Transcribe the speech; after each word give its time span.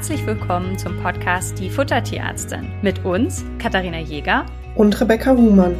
herzlich 0.00 0.24
willkommen 0.24 0.78
zum 0.78 0.96
Podcast 1.02 1.58
Die 1.58 1.68
Futtertierärztin 1.68 2.72
mit 2.80 3.04
uns, 3.04 3.44
Katharina 3.58 3.98
Jäger 3.98 4.46
und 4.74 4.98
Rebecca 4.98 5.32
Huhmann. 5.32 5.76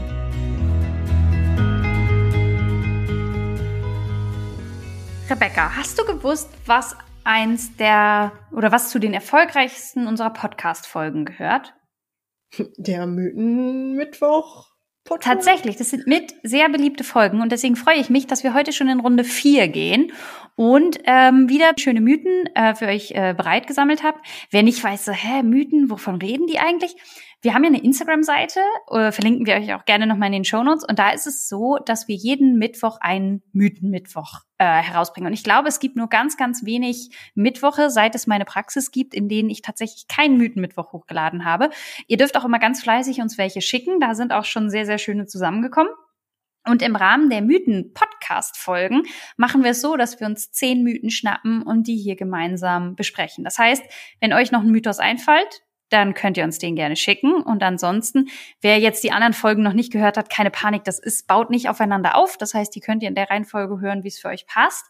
Rebecca, 5.31 5.75
hast 5.75 5.99
du 5.99 6.05
gewusst, 6.05 6.51
was 6.67 6.95
eins 7.25 7.75
der 7.77 8.33
oder 8.53 8.71
was 8.71 8.91
zu 8.91 8.99
den 8.99 9.15
erfolgreichsten 9.15 10.07
unserer 10.07 10.35
Podcast-Folgen 10.35 11.25
gehört? 11.25 11.73
Der 12.77 13.07
Mythenmittwoch. 13.07 14.71
Tatsächlich, 15.21 15.77
das 15.77 15.91
sind 15.91 16.07
mit 16.07 16.35
sehr 16.43 16.69
beliebte 16.69 17.05
Folgen 17.05 17.41
und 17.41 17.53
deswegen 17.53 17.75
freue 17.75 17.97
ich 17.97 18.11
mich, 18.11 18.27
dass 18.27 18.45
wir 18.45 18.53
heute 18.53 18.73
schon 18.75 18.89
in 18.89 19.01
Runde 19.01 19.25
4 19.25 19.69
gehen 19.69 20.13
und 20.57 20.99
ähm, 21.05 21.49
wieder 21.49 21.73
schöne 21.79 22.01
Mythen 22.01 22.47
äh, 22.55 22.75
für 22.75 22.87
euch 22.87 23.13
äh, 23.13 23.35
bereit 23.37 23.67
gesammelt 23.67 24.03
habe. 24.03 24.19
Wer 24.51 24.63
nicht 24.63 24.83
weiß, 24.83 25.05
so, 25.05 25.13
hä, 25.13 25.43
Mythen, 25.43 25.91
wovon 25.91 26.17
reden 26.17 26.47
die 26.47 26.59
eigentlich? 26.59 26.97
Wir 27.43 27.55
haben 27.55 27.65
ja 27.65 27.71
eine 27.71 27.83
Instagram-Seite, 27.83 28.61
äh, 28.91 29.13
verlinken 29.13 29.47
wir 29.47 29.55
euch 29.55 29.73
auch 29.73 29.87
gerne 29.87 30.07
nochmal 30.07 30.27
in 30.27 30.35
den 30.35 30.45
Show 30.45 30.63
Notes. 30.63 30.85
Und 30.87 30.99
da 30.99 31.11
ist 31.11 31.27
es 31.27 31.49
so, 31.49 31.79
dass 31.87 32.07
wir 32.07 32.15
jeden 32.15 32.59
Mittwoch 32.59 32.99
einen 33.01 33.43
Mythenmittwoch 33.53 34.41
äh, 34.59 34.65
herausbringen. 34.65 35.29
Und 35.29 35.33
ich 35.33 35.43
glaube, 35.43 35.69
es 35.69 35.81
gibt 35.81 35.97
nur 35.97 36.09
ganz, 36.09 36.37
ganz 36.37 36.67
wenig 36.67 37.09
Mittwoche, 37.35 37.89
seit 37.89 38.15
es 38.15 38.27
meine 38.27 38.45
Praxis 38.45 38.91
gibt, 38.91 39.15
in 39.15 39.31
denen 39.31 39.49
ich 39.49 39.63
tatsächlich 39.63 40.07
keinen 40.07 40.37
Mythenmittwoch 40.37 40.93
hochgeladen 40.93 41.47
habe. 41.47 41.71
Ihr 42.09 42.19
dürft 42.19 42.37
auch 42.37 42.45
immer 42.45 42.59
ganz 42.59 42.83
fleißig 42.83 43.23
uns 43.23 43.39
welche 43.39 43.63
schicken. 43.63 44.01
Da 44.01 44.15
sind 44.15 44.33
auch 44.33 44.45
schon 44.45 44.69
sehr, 44.69 44.85
sehr 44.85 44.99
schöne 44.99 45.25
zusammengekommen. 45.25 45.93
Und 46.67 46.83
im 46.83 46.95
Rahmen 46.95 47.31
der 47.31 47.41
Mythen-Podcast-Folgen 47.41 49.03
machen 49.37 49.65
wir 49.65 49.71
es 49.71 49.81
so, 49.81 49.97
dass 49.97 50.21
wir 50.21 50.27
uns 50.27 50.53
zehn 50.53 50.83
Mythen 50.83 51.11
schnappen 51.11 51.63
und 51.63 51.87
die 51.87 51.97
hier 51.97 52.17
gemeinsam 52.17 52.97
besprechen. 52.97 53.45
Das 53.45 53.59
heißt, 53.59 53.83
wenn 54.21 54.33
euch 54.33 54.53
noch 54.53 54.61
ein 54.61 54.71
Mythos 54.71 54.99
einfällt, 54.99 55.63
dann 55.89 56.15
könnt 56.15 56.37
ihr 56.37 56.45
uns 56.45 56.59
den 56.59 56.77
gerne 56.77 56.97
schicken. 56.97 57.43
Und 57.43 57.63
ansonsten, 57.63 58.29
wer 58.61 58.79
jetzt 58.79 59.03
die 59.03 59.13
anderen 59.13 59.33
Folgen 59.33 59.63
noch 59.63 59.73
nicht 59.73 59.93
gehört 59.93 60.17
hat, 60.17 60.31
keine 60.31 60.51
Panik, 60.51 60.85
das 60.85 60.99
ist, 60.99 61.27
baut 61.27 61.51
nicht 61.51 61.69
aufeinander 61.69 62.15
auf. 62.15 62.37
Das 62.37 62.55
heißt, 62.55 62.75
die 62.75 62.81
könnt 62.81 63.03
ihr 63.03 63.09
in 63.09 63.15
der 63.15 63.31
Reihenfolge 63.31 63.81
hören, 63.81 64.05
wie 64.05 64.09
es 64.09 64.19
für 64.19 64.29
euch 64.29 64.47
passt. 64.47 64.87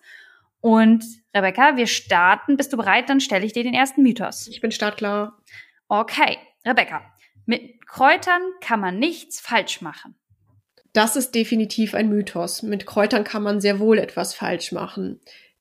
Und 0.60 1.04
Rebecca, 1.34 1.76
wir 1.76 1.86
starten. 1.86 2.56
Bist 2.56 2.72
du 2.72 2.76
bereit? 2.76 3.08
Dann 3.08 3.20
stelle 3.20 3.46
ich 3.46 3.52
dir 3.52 3.62
den 3.62 3.74
ersten 3.74 4.02
Mythos. 4.02 4.46
Ich 4.46 4.60
bin 4.60 4.72
startklar. 4.72 5.38
Okay, 5.88 6.36
Rebecca. 6.66 7.02
Mit 7.46 7.86
Kräutern 7.86 8.42
kann 8.60 8.80
man 8.80 8.98
nichts 8.98 9.40
falsch 9.40 9.80
machen. 9.80 10.19
Das 10.92 11.14
ist 11.14 11.34
definitiv 11.34 11.94
ein 11.94 12.08
Mythos. 12.08 12.62
Mit 12.62 12.84
Kräutern 12.84 13.22
kann 13.24 13.42
man 13.42 13.60
sehr 13.60 13.78
wohl 13.78 13.98
etwas 13.98 14.34
falsch 14.34 14.72
machen. 14.72 15.20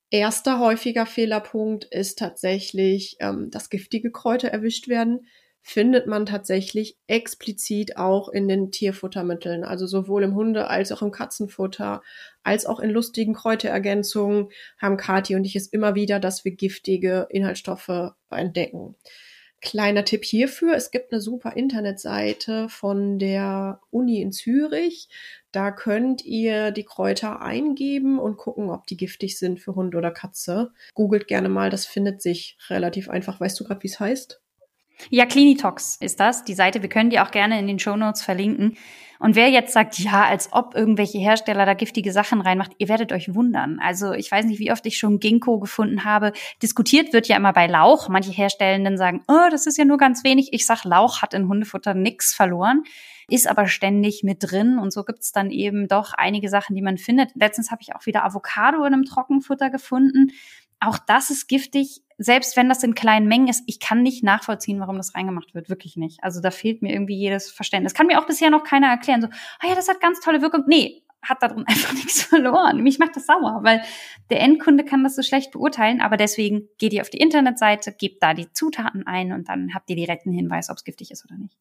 Erster 0.09 0.59
häufiger 0.59 1.05
Fehlerpunkt 1.05 1.85
ist 1.85 2.17
tatsächlich, 2.17 3.17
ähm, 3.19 3.51
dass 3.51 3.69
giftige 3.69 4.11
Kräuter 4.11 4.47
erwischt 4.47 4.87
werden. 4.87 5.27
Findet 5.61 6.07
man 6.07 6.25
tatsächlich 6.25 6.97
explizit 7.05 7.97
auch 7.97 8.29
in 8.29 8.47
den 8.47 8.71
Tierfuttermitteln, 8.71 9.63
also 9.63 9.85
sowohl 9.85 10.23
im 10.23 10.33
Hunde- 10.33 10.67
als 10.67 10.91
auch 10.91 11.03
im 11.03 11.11
Katzenfutter, 11.11 12.01
als 12.41 12.65
auch 12.65 12.79
in 12.79 12.89
lustigen 12.89 13.35
Kräuterergänzungen 13.35 14.49
haben 14.79 14.97
Kathi 14.97 15.35
und 15.35 15.45
ich 15.45 15.55
es 15.55 15.67
immer 15.67 15.93
wieder, 15.93 16.19
dass 16.19 16.43
wir 16.43 16.55
giftige 16.55 17.27
Inhaltsstoffe 17.29 18.13
entdecken. 18.31 18.95
Kleiner 19.61 20.05
Tipp 20.05 20.23
hierfür, 20.23 20.75
es 20.75 20.89
gibt 20.89 21.11
eine 21.11 21.19
super 21.19 21.57
Internetseite 21.57 22.69
von 22.69 23.19
der 23.19 23.81
Uni 23.91 24.21
in 24.21 24.31
Zürich. 24.31 25.09
Da 25.51 25.71
könnt 25.71 26.23
ihr 26.23 26.71
die 26.71 26.85
Kräuter 26.85 27.41
eingeben 27.41 28.19
und 28.19 28.37
gucken, 28.37 28.69
ob 28.69 28.87
die 28.87 28.95
giftig 28.95 29.37
sind 29.37 29.59
für 29.59 29.75
Hund 29.75 29.95
oder 29.95 30.11
Katze. 30.11 30.71
Googelt 30.93 31.27
gerne 31.27 31.49
mal, 31.49 31.69
das 31.69 31.85
findet 31.85 32.21
sich 32.21 32.57
relativ 32.69 33.09
einfach. 33.09 33.39
Weißt 33.41 33.59
du 33.59 33.65
gerade, 33.65 33.83
wie 33.83 33.87
es 33.87 33.99
heißt? 33.99 34.41
Ja, 35.09 35.25
Clinitox 35.25 35.97
ist 35.99 36.19
das, 36.19 36.43
die 36.43 36.53
Seite. 36.53 36.81
Wir 36.81 36.89
können 36.89 37.09
die 37.09 37.19
auch 37.19 37.31
gerne 37.31 37.59
in 37.59 37.67
den 37.67 37.79
Show 37.79 37.95
Notes 37.95 38.21
verlinken. 38.21 38.77
Und 39.19 39.35
wer 39.35 39.49
jetzt 39.49 39.73
sagt, 39.73 39.99
ja, 39.99 40.23
als 40.23 40.53
ob 40.53 40.75
irgendwelche 40.75 41.17
Hersteller 41.17 41.65
da 41.65 41.73
giftige 41.73 42.13
Sachen 42.13 42.39
reinmacht, 42.39 42.71
ihr 42.77 42.87
werdet 42.87 43.11
euch 43.11 43.35
wundern. 43.35 43.79
Also 43.81 44.13
ich 44.13 44.31
weiß 44.31 44.45
nicht, 44.45 44.59
wie 44.59 44.71
oft 44.71 44.85
ich 44.85 44.97
schon 44.97 45.19
Ginkgo 45.19 45.59
gefunden 45.59 46.05
habe. 46.05 46.31
Diskutiert 46.63 47.11
wird 47.11 47.27
ja 47.27 47.35
immer 47.35 47.51
bei 47.51 47.67
Lauch. 47.67 48.07
Manche 48.07 48.31
Herstellenden 48.31 48.97
sagen, 48.97 49.21
oh, 49.27 49.49
das 49.51 49.67
ist 49.67 49.77
ja 49.77 49.83
nur 49.83 49.97
ganz 49.97 50.23
wenig. 50.23 50.53
Ich 50.53 50.65
sag, 50.65 50.85
Lauch 50.85 51.21
hat 51.21 51.33
in 51.33 51.49
Hundefutter 51.49 51.93
nix 51.93 52.33
verloren, 52.33 52.83
ist 53.27 53.49
aber 53.49 53.67
ständig 53.67 54.23
mit 54.23 54.37
drin. 54.39 54.79
Und 54.79 54.93
so 54.93 55.03
gibt's 55.03 55.33
dann 55.33 55.51
eben 55.51 55.89
doch 55.89 56.13
einige 56.13 56.47
Sachen, 56.47 56.73
die 56.77 56.81
man 56.81 56.97
findet. 56.97 57.31
Letztens 57.35 57.71
habe 57.71 57.81
ich 57.81 57.93
auch 57.95 58.05
wieder 58.05 58.23
Avocado 58.23 58.85
in 58.85 58.93
einem 58.93 59.03
Trockenfutter 59.03 59.69
gefunden. 59.69 60.31
Auch 60.79 60.97
das 60.97 61.29
ist 61.29 61.49
giftig, 61.49 62.03
selbst 62.19 62.57
wenn 62.57 62.67
das 62.67 62.83
in 62.83 62.93
kleinen 62.93 63.27
Mengen 63.27 63.47
ist. 63.47 63.63
Ich 63.65 63.79
kann 63.79 64.03
nicht 64.03 64.23
nachvollziehen, 64.23 64.79
warum 64.81 64.97
das 64.97 65.15
reingemacht 65.15 65.55
wird. 65.55 65.69
Wirklich 65.69 65.95
nicht. 65.95 66.21
Also 66.21 66.41
da 66.41 66.51
fehlt 66.51 66.81
mir 66.81 66.91
irgendwie 66.91 67.15
jedes 67.15 67.49
Verständnis. 67.49 67.93
Kann 67.93 68.07
mir 68.07 68.19
auch 68.19 68.27
bisher 68.27 68.49
noch 68.49 68.65
keiner 68.65 68.87
erklären. 68.87 69.21
So, 69.21 69.27
ah 69.27 69.67
ja, 69.67 69.73
das 69.73 69.87
hat 69.87 70.01
ganz 70.01 70.19
tolle 70.19 70.41
Wirkung. 70.41 70.65
Nee, 70.67 71.01
hat 71.21 71.41
darum 71.41 71.63
einfach 71.67 71.93
nichts 71.93 72.21
verloren. 72.23 72.83
Mich 72.83 72.99
macht 72.99 73.15
das 73.15 73.25
sauer, 73.25 73.61
weil 73.63 73.81
der 74.29 74.41
Endkunde 74.41 74.83
kann 74.83 75.03
das 75.03 75.15
so 75.15 75.21
schlecht 75.21 75.51
beurteilen. 75.51 76.01
Aber 76.01 76.17
deswegen 76.17 76.67
geht 76.77 76.91
ihr 76.91 77.01
auf 77.01 77.09
die 77.09 77.19
Internetseite, 77.19 77.93
gebt 77.93 78.21
da 78.21 78.33
die 78.33 78.51
Zutaten 78.51 79.07
ein 79.07 79.31
und 79.31 79.47
dann 79.47 79.73
habt 79.73 79.89
ihr 79.89 79.95
direkten 79.95 80.33
Hinweis, 80.33 80.69
ob 80.69 80.75
es 80.75 80.83
giftig 80.83 81.11
ist 81.11 81.23
oder 81.23 81.37
nicht. 81.37 81.57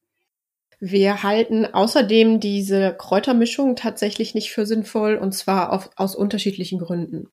Wir 0.80 1.22
halten 1.22 1.66
außerdem 1.66 2.40
diese 2.40 2.94
Kräutermischung 2.96 3.76
tatsächlich 3.76 4.34
nicht 4.34 4.52
für 4.52 4.66
sinnvoll 4.66 5.16
und 5.16 5.32
zwar 5.32 5.72
auf, 5.72 5.90
aus 5.96 6.14
unterschiedlichen 6.16 6.78
Gründen. 6.78 7.28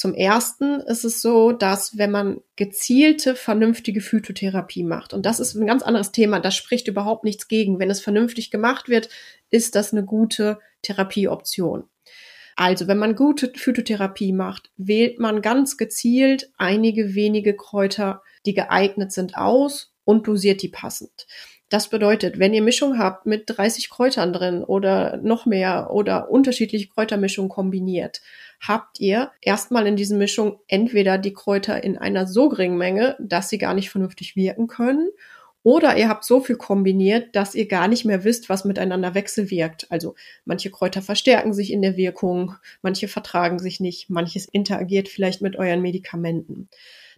Zum 0.00 0.14
ersten 0.14 0.80
ist 0.80 1.04
es 1.04 1.20
so, 1.20 1.52
dass 1.52 1.98
wenn 1.98 2.10
man 2.10 2.40
gezielte, 2.56 3.36
vernünftige 3.36 4.00
Phytotherapie 4.00 4.82
macht, 4.82 5.12
und 5.12 5.26
das 5.26 5.40
ist 5.40 5.54
ein 5.54 5.66
ganz 5.66 5.82
anderes 5.82 6.10
Thema, 6.10 6.40
da 6.40 6.50
spricht 6.50 6.88
überhaupt 6.88 7.22
nichts 7.22 7.48
gegen. 7.48 7.78
Wenn 7.78 7.90
es 7.90 8.00
vernünftig 8.00 8.50
gemacht 8.50 8.88
wird, 8.88 9.10
ist 9.50 9.74
das 9.74 9.92
eine 9.92 10.02
gute 10.02 10.58
Therapieoption. 10.80 11.84
Also, 12.56 12.88
wenn 12.88 12.96
man 12.96 13.14
gute 13.14 13.52
Phytotherapie 13.54 14.32
macht, 14.32 14.70
wählt 14.78 15.18
man 15.18 15.42
ganz 15.42 15.76
gezielt 15.76 16.50
einige 16.56 17.14
wenige 17.14 17.54
Kräuter, 17.54 18.22
die 18.46 18.54
geeignet 18.54 19.12
sind, 19.12 19.36
aus 19.36 19.92
und 20.04 20.26
dosiert 20.26 20.62
die 20.62 20.70
passend. 20.70 21.26
Das 21.70 21.88
bedeutet, 21.88 22.40
wenn 22.40 22.52
ihr 22.52 22.62
Mischung 22.62 22.98
habt 22.98 23.26
mit 23.26 23.44
30 23.46 23.90
Kräutern 23.90 24.32
drin 24.32 24.64
oder 24.64 25.18
noch 25.18 25.46
mehr 25.46 25.90
oder 25.92 26.28
unterschiedliche 26.28 26.88
Kräutermischungen 26.88 27.48
kombiniert, 27.48 28.20
habt 28.60 28.98
ihr 28.98 29.30
erstmal 29.40 29.86
in 29.86 29.94
diesen 29.96 30.18
Mischungen 30.18 30.56
entweder 30.66 31.16
die 31.16 31.32
Kräuter 31.32 31.82
in 31.82 31.96
einer 31.96 32.26
so 32.26 32.48
geringen 32.48 32.76
Menge, 32.76 33.16
dass 33.20 33.48
sie 33.48 33.58
gar 33.58 33.74
nicht 33.74 33.88
vernünftig 33.88 34.34
wirken 34.34 34.66
können, 34.66 35.10
oder 35.62 35.96
ihr 35.98 36.08
habt 36.08 36.24
so 36.24 36.40
viel 36.40 36.56
kombiniert, 36.56 37.36
dass 37.36 37.54
ihr 37.54 37.68
gar 37.68 37.86
nicht 37.86 38.06
mehr 38.06 38.24
wisst, 38.24 38.48
was 38.48 38.64
miteinander 38.64 39.14
wechselwirkt. 39.14 39.86
Also 39.90 40.14
manche 40.46 40.70
Kräuter 40.70 41.02
verstärken 41.02 41.52
sich 41.52 41.70
in 41.70 41.82
der 41.82 41.96
Wirkung, 41.96 42.54
manche 42.80 43.08
vertragen 43.08 43.58
sich 43.58 43.78
nicht, 43.78 44.08
manches 44.08 44.46
interagiert 44.46 45.08
vielleicht 45.08 45.42
mit 45.42 45.56
euren 45.56 45.82
Medikamenten. 45.82 46.70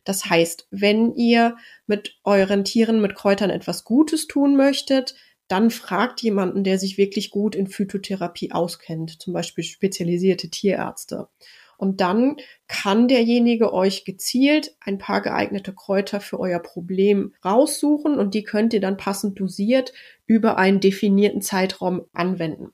Das 0.05 0.27
heißt, 0.27 0.67
wenn 0.71 1.15
ihr 1.15 1.57
mit 1.87 2.19
euren 2.25 2.65
Tieren, 2.65 3.01
mit 3.01 3.15
Kräutern 3.15 3.51
etwas 3.51 3.85
Gutes 3.85 4.27
tun 4.27 4.57
möchtet, 4.57 5.15
dann 5.49 5.71
fragt 5.71 6.23
jemanden, 6.23 6.65
der 6.65 6.79
sich 6.79 6.99
wirklich 6.99 7.31
gut 7.31 7.55
in 7.55 7.67
Phytotherapie 7.67 8.53
auskennt, 8.53 9.21
zum 9.21 9.33
Beispiel 9.35 9.65
spezialisierte 9.65 10.49
Tierärzte. 10.49 11.29
Und 11.83 12.01
dann 12.01 12.37
kann 12.69 13.09
derjenige 13.09 13.73
euch 13.73 14.05
gezielt 14.05 14.77
ein 14.79 14.99
paar 14.99 15.21
geeignete 15.21 15.75
Kräuter 15.75 16.21
für 16.21 16.39
euer 16.39 16.61
Problem 16.61 17.35
raussuchen 17.45 18.21
und 18.21 18.35
die 18.35 18.45
könnt 18.45 18.73
ihr 18.73 18.81
dann 18.81 18.97
passend 18.97 19.41
dosiert 19.41 19.93
über 20.25 20.59
einen 20.59 20.79
definierten 20.79 21.43
Zeitraum 21.43 22.03
anwenden. 22.13 22.69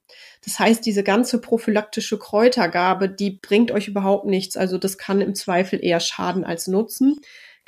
Das 0.45 0.59
heißt, 0.59 0.85
diese 0.85 1.05
ganze 1.05 1.41
prophylaktische 1.41 2.19
Kräutergabe, 2.19 3.09
die 3.09 3.31
bringt 3.31 3.71
euch 3.73 3.89
überhaupt 3.89 4.27
nichts. 4.27 4.59
Also 4.59 4.77
das 4.77 4.99
kann 4.99 5.23
im 5.23 5.35
Zweifel 5.35 5.83
eher 5.83 6.01
schaden 6.01 6.45
als 6.45 6.67
nutzen 6.67 7.17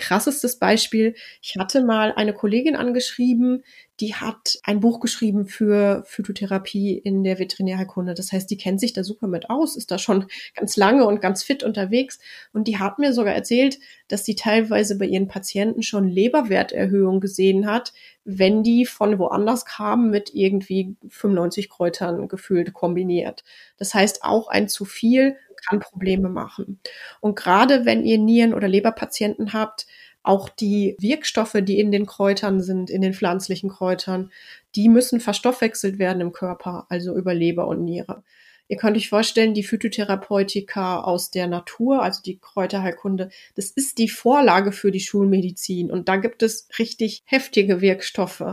krassestes 0.00 0.58
Beispiel. 0.58 1.14
Ich 1.40 1.56
hatte 1.56 1.84
mal 1.84 2.12
eine 2.12 2.34
Kollegin 2.34 2.74
angeschrieben, 2.74 3.62
die 4.00 4.14
hat 4.14 4.58
ein 4.62 4.80
Buch 4.80 4.98
geschrieben 5.00 5.46
für 5.46 6.02
Phytotherapie 6.06 6.96
in 6.96 7.22
der 7.22 7.38
Veterinärkunde. 7.38 8.14
Das 8.14 8.32
heißt, 8.32 8.50
die 8.50 8.56
kennt 8.56 8.80
sich 8.80 8.94
da 8.94 9.04
super 9.04 9.26
mit 9.26 9.50
aus, 9.50 9.76
ist 9.76 9.90
da 9.90 9.98
schon 9.98 10.26
ganz 10.56 10.76
lange 10.78 11.06
und 11.06 11.20
ganz 11.20 11.44
fit 11.44 11.62
unterwegs. 11.62 12.18
Und 12.52 12.66
die 12.66 12.78
hat 12.78 12.98
mir 12.98 13.12
sogar 13.12 13.34
erzählt, 13.34 13.78
dass 14.08 14.24
sie 14.24 14.34
teilweise 14.34 14.96
bei 14.96 15.04
ihren 15.04 15.28
Patienten 15.28 15.82
schon 15.82 16.08
Leberwerterhöhung 16.08 17.20
gesehen 17.20 17.66
hat, 17.66 17.92
wenn 18.24 18.62
die 18.62 18.86
von 18.86 19.18
woanders 19.18 19.66
kamen 19.66 20.10
mit 20.10 20.34
irgendwie 20.34 20.96
95 21.08 21.68
Kräutern 21.68 22.26
gefühlt 22.26 22.72
kombiniert. 22.72 23.44
Das 23.76 23.92
heißt, 23.92 24.24
auch 24.24 24.48
ein 24.48 24.68
zu 24.68 24.86
viel 24.86 25.36
kann 25.66 25.80
Probleme 25.80 26.28
machen. 26.28 26.80
Und 27.20 27.36
gerade 27.36 27.84
wenn 27.84 28.04
ihr 28.04 28.18
Nieren- 28.18 28.54
oder 28.54 28.68
Leberpatienten 28.68 29.52
habt, 29.52 29.86
auch 30.22 30.48
die 30.48 30.96
Wirkstoffe, 30.98 31.56
die 31.62 31.78
in 31.78 31.90
den 31.92 32.06
Kräutern 32.06 32.60
sind, 32.60 32.90
in 32.90 33.00
den 33.00 33.14
pflanzlichen 33.14 33.70
Kräutern, 33.70 34.30
die 34.74 34.88
müssen 34.88 35.20
verstoffwechselt 35.20 35.98
werden 35.98 36.20
im 36.20 36.32
Körper, 36.32 36.86
also 36.88 37.14
über 37.16 37.34
Leber 37.34 37.66
und 37.66 37.84
Niere. 37.84 38.22
Ihr 38.68 38.76
könnt 38.76 38.96
euch 38.96 39.08
vorstellen, 39.08 39.52
die 39.52 39.64
Phytotherapeutika 39.64 41.00
aus 41.00 41.32
der 41.32 41.48
Natur, 41.48 42.04
also 42.04 42.22
die 42.22 42.38
Kräuterheilkunde, 42.38 43.30
das 43.56 43.70
ist 43.72 43.98
die 43.98 44.08
Vorlage 44.08 44.70
für 44.70 44.92
die 44.92 45.00
Schulmedizin. 45.00 45.90
Und 45.90 46.08
da 46.08 46.14
gibt 46.14 46.44
es 46.44 46.68
richtig 46.78 47.22
heftige 47.24 47.80
Wirkstoffe. 47.80 48.44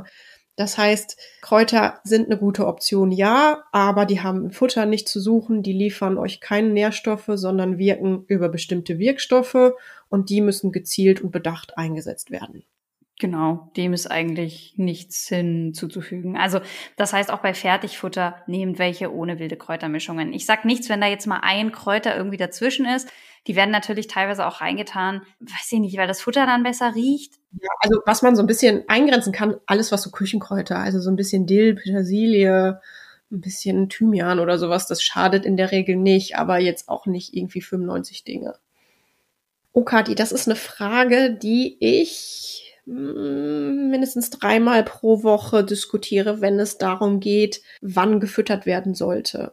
Das 0.57 0.77
heißt, 0.77 1.17
Kräuter 1.41 2.01
sind 2.03 2.25
eine 2.25 2.37
gute 2.37 2.65
Option, 2.65 3.11
ja, 3.11 3.63
aber 3.71 4.05
die 4.05 4.21
haben 4.21 4.45
im 4.45 4.51
Futter 4.51 4.87
nicht 4.87 5.07
zu 5.07 5.21
suchen, 5.21 5.61
die 5.61 5.71
liefern 5.71 6.17
euch 6.17 6.41
keine 6.41 6.69
Nährstoffe, 6.69 7.29
sondern 7.35 7.77
wirken 7.77 8.25
über 8.27 8.49
bestimmte 8.49 8.97
Wirkstoffe 8.97 9.73
und 10.09 10.29
die 10.31 10.41
müssen 10.41 10.71
gezielt 10.71 11.21
und 11.21 11.31
bedacht 11.31 11.77
eingesetzt 11.77 12.31
werden. 12.31 12.63
Genau, 13.19 13.71
dem 13.77 13.93
ist 13.93 14.05
eigentlich 14.05 14.73
nichts 14.77 15.27
hinzuzufügen. 15.27 16.37
Also 16.37 16.59
das 16.97 17.13
heißt 17.13 17.31
auch 17.31 17.39
bei 17.39 17.53
Fertigfutter 17.55 18.35
nehmt 18.45 18.77
welche 18.77 19.11
ohne 19.11 19.39
wilde 19.39 19.57
Kräutermischungen. 19.57 20.33
Ich 20.33 20.45
sag 20.45 20.65
nichts, 20.65 20.87
wenn 20.87 21.01
da 21.01 21.07
jetzt 21.07 21.25
mal 21.25 21.39
ein 21.41 21.71
Kräuter 21.71 22.15
irgendwie 22.15 22.37
dazwischen 22.37 22.85
ist. 22.85 23.09
Die 23.47 23.55
werden 23.55 23.71
natürlich 23.71 24.07
teilweise 24.07 24.45
auch 24.45 24.61
reingetan, 24.61 25.21
weiß 25.39 25.71
ich 25.71 25.79
nicht, 25.79 25.97
weil 25.97 26.07
das 26.07 26.21
Futter 26.21 26.45
dann 26.45 26.63
besser 26.63 26.93
riecht. 26.95 27.33
Ja, 27.53 27.69
also 27.79 28.01
was 28.05 28.21
man 28.21 28.35
so 28.35 28.43
ein 28.43 28.47
bisschen 28.47 28.83
eingrenzen 28.87 29.33
kann, 29.33 29.55
alles 29.65 29.91
was 29.91 30.03
so 30.03 30.11
Küchenkräuter, 30.11 30.77
also 30.77 30.99
so 30.99 31.09
ein 31.09 31.15
bisschen 31.15 31.45
Dill, 31.45 31.75
Petersilie, 31.75 32.81
ein 33.31 33.41
bisschen 33.41 33.89
Thymian 33.89 34.39
oder 34.39 34.59
sowas, 34.59 34.87
das 34.87 35.01
schadet 35.01 35.45
in 35.45 35.57
der 35.57 35.71
Regel 35.71 35.95
nicht, 35.95 36.37
aber 36.37 36.59
jetzt 36.59 36.89
auch 36.89 37.05
nicht 37.05 37.33
irgendwie 37.33 37.61
95 37.61 38.23
Dinge. 38.23 38.55
Oh, 39.73 39.83
Kati, 39.83 40.15
das 40.15 40.31
ist 40.31 40.47
eine 40.47 40.55
Frage, 40.55 41.31
die 41.31 41.77
ich 41.79 42.67
Mm, 42.87 43.89
mindestens 43.89 44.29
dreimal 44.29 44.83
pro 44.83 45.21
Woche 45.21 45.63
diskutiere, 45.63 46.39
wenn 46.39 46.57
es 46.57 46.77
darum 46.77 47.19
geht, 47.19 47.61
wann 47.81 48.21
gefüttert 48.21 48.65
werden 48.65 48.95
sollte. 48.95 49.51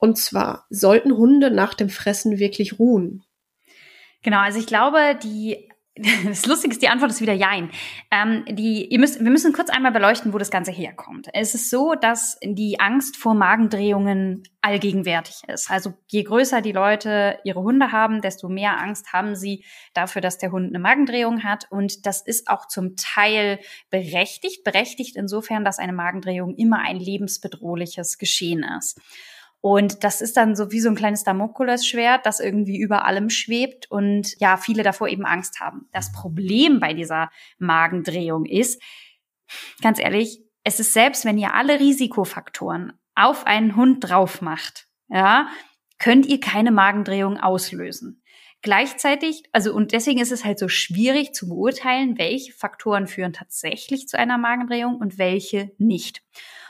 Und 0.00 0.18
zwar, 0.18 0.66
sollten 0.70 1.16
Hunde 1.16 1.50
nach 1.50 1.74
dem 1.74 1.90
Fressen 1.90 2.38
wirklich 2.38 2.78
ruhen? 2.78 3.22
Genau, 4.22 4.38
also 4.38 4.58
ich 4.58 4.66
glaube, 4.66 5.18
die 5.22 5.70
das 6.24 6.46
Lustige 6.46 6.72
ist, 6.72 6.82
die 6.82 6.88
Antwort 6.88 7.10
ist 7.10 7.20
wieder 7.20 7.32
Jein. 7.32 7.70
Ähm, 8.10 8.44
die, 8.48 8.86
ihr 8.86 8.98
müsst, 8.98 9.20
wir 9.22 9.30
müssen 9.30 9.52
kurz 9.52 9.70
einmal 9.70 9.92
beleuchten, 9.92 10.32
wo 10.32 10.38
das 10.38 10.50
Ganze 10.50 10.70
herkommt. 10.70 11.28
Es 11.34 11.54
ist 11.54 11.68
so, 11.68 11.94
dass 11.94 12.38
die 12.42 12.80
Angst 12.80 13.16
vor 13.16 13.34
Magendrehungen 13.34 14.44
allgegenwärtig 14.62 15.42
ist. 15.48 15.70
Also 15.70 15.94
je 16.06 16.22
größer 16.22 16.62
die 16.62 16.72
Leute 16.72 17.38
ihre 17.44 17.60
Hunde 17.60 17.92
haben, 17.92 18.20
desto 18.22 18.48
mehr 18.48 18.80
Angst 18.80 19.12
haben 19.12 19.34
sie 19.34 19.64
dafür, 19.92 20.22
dass 20.22 20.38
der 20.38 20.52
Hund 20.52 20.68
eine 20.68 20.78
Magendrehung 20.78 21.42
hat. 21.42 21.66
Und 21.70 22.06
das 22.06 22.22
ist 22.22 22.48
auch 22.48 22.68
zum 22.68 22.96
Teil 22.96 23.58
berechtigt. 23.90 24.64
Berechtigt 24.64 25.16
insofern, 25.16 25.64
dass 25.64 25.78
eine 25.78 25.92
Magendrehung 25.92 26.54
immer 26.54 26.78
ein 26.78 26.96
lebensbedrohliches 26.96 28.16
Geschehen 28.18 28.64
ist. 28.78 29.00
Und 29.60 30.04
das 30.04 30.20
ist 30.22 30.36
dann 30.36 30.56
so 30.56 30.72
wie 30.72 30.80
so 30.80 30.88
ein 30.88 30.94
kleines 30.94 31.22
Damokulesschwert, 31.22 32.24
das 32.24 32.40
irgendwie 32.40 32.78
über 32.78 33.04
allem 33.04 33.28
schwebt 33.28 33.90
und 33.90 34.34
ja, 34.40 34.56
viele 34.56 34.82
davor 34.82 35.08
eben 35.08 35.26
Angst 35.26 35.60
haben. 35.60 35.88
Das 35.92 36.12
Problem 36.12 36.80
bei 36.80 36.94
dieser 36.94 37.30
Magendrehung 37.58 38.46
ist, 38.46 38.82
ganz 39.82 39.98
ehrlich, 39.98 40.42
es 40.64 40.80
ist 40.80 40.94
selbst, 40.94 41.24
wenn 41.24 41.38
ihr 41.38 41.54
alle 41.54 41.78
Risikofaktoren 41.78 42.92
auf 43.14 43.46
einen 43.46 43.76
Hund 43.76 44.08
drauf 44.08 44.40
macht, 44.40 44.86
ja, 45.08 45.48
könnt 45.98 46.24
ihr 46.26 46.40
keine 46.40 46.70
Magendrehung 46.70 47.36
auslösen. 47.38 48.22
Gleichzeitig, 48.62 49.42
also 49.52 49.74
und 49.74 49.92
deswegen 49.92 50.20
ist 50.20 50.32
es 50.32 50.44
halt 50.44 50.58
so 50.58 50.68
schwierig 50.68 51.32
zu 51.32 51.48
beurteilen, 51.48 52.18
welche 52.18 52.52
Faktoren 52.52 53.06
führen 53.06 53.32
tatsächlich 53.32 54.06
zu 54.06 54.18
einer 54.18 54.36
Magendrehung 54.36 54.96
und 54.96 55.18
welche 55.18 55.72
nicht. 55.78 56.22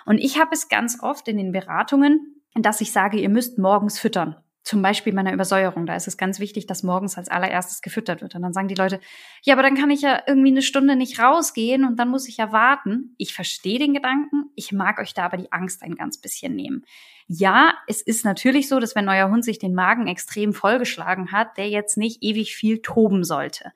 Und 0.06 0.18
ich 0.18 0.38
habe 0.38 0.50
es 0.52 0.68
ganz 0.68 1.02
oft 1.02 1.26
in 1.26 1.36
den 1.36 1.52
Beratungen, 1.52 2.39
dass 2.54 2.80
ich 2.80 2.92
sage, 2.92 3.18
ihr 3.18 3.28
müsst 3.28 3.58
morgens 3.58 3.98
füttern. 3.98 4.36
Zum 4.62 4.82
Beispiel 4.82 5.14
bei 5.14 5.20
einer 5.20 5.32
Übersäuerung. 5.32 5.86
Da 5.86 5.96
ist 5.96 6.06
es 6.06 6.18
ganz 6.18 6.38
wichtig, 6.38 6.66
dass 6.66 6.82
morgens 6.82 7.16
als 7.16 7.28
allererstes 7.30 7.80
gefüttert 7.80 8.20
wird. 8.20 8.34
Und 8.34 8.42
dann 8.42 8.52
sagen 8.52 8.68
die 8.68 8.74
Leute, 8.74 9.00
ja, 9.42 9.54
aber 9.54 9.62
dann 9.62 9.74
kann 9.74 9.90
ich 9.90 10.02
ja 10.02 10.22
irgendwie 10.26 10.50
eine 10.50 10.62
Stunde 10.62 10.96
nicht 10.96 11.18
rausgehen 11.18 11.84
und 11.84 11.96
dann 11.96 12.08
muss 12.08 12.28
ich 12.28 12.36
ja 12.36 12.52
warten. 12.52 13.14
Ich 13.16 13.34
verstehe 13.34 13.78
den 13.78 13.94
Gedanken. 13.94 14.50
Ich 14.54 14.70
mag 14.70 15.00
euch 15.00 15.14
da 15.14 15.24
aber 15.24 15.38
die 15.38 15.50
Angst 15.50 15.82
ein 15.82 15.94
ganz 15.94 16.20
bisschen 16.20 16.54
nehmen. 16.54 16.84
Ja, 17.26 17.74
es 17.86 18.02
ist 18.02 18.24
natürlich 18.24 18.68
so, 18.68 18.80
dass 18.80 18.94
wenn 18.94 19.08
euer 19.08 19.30
Hund 19.30 19.44
sich 19.44 19.58
den 19.58 19.74
Magen 19.74 20.06
extrem 20.08 20.52
vollgeschlagen 20.52 21.32
hat, 21.32 21.56
der 21.56 21.68
jetzt 21.68 21.96
nicht 21.96 22.22
ewig 22.22 22.54
viel 22.54 22.82
toben 22.82 23.24
sollte. 23.24 23.72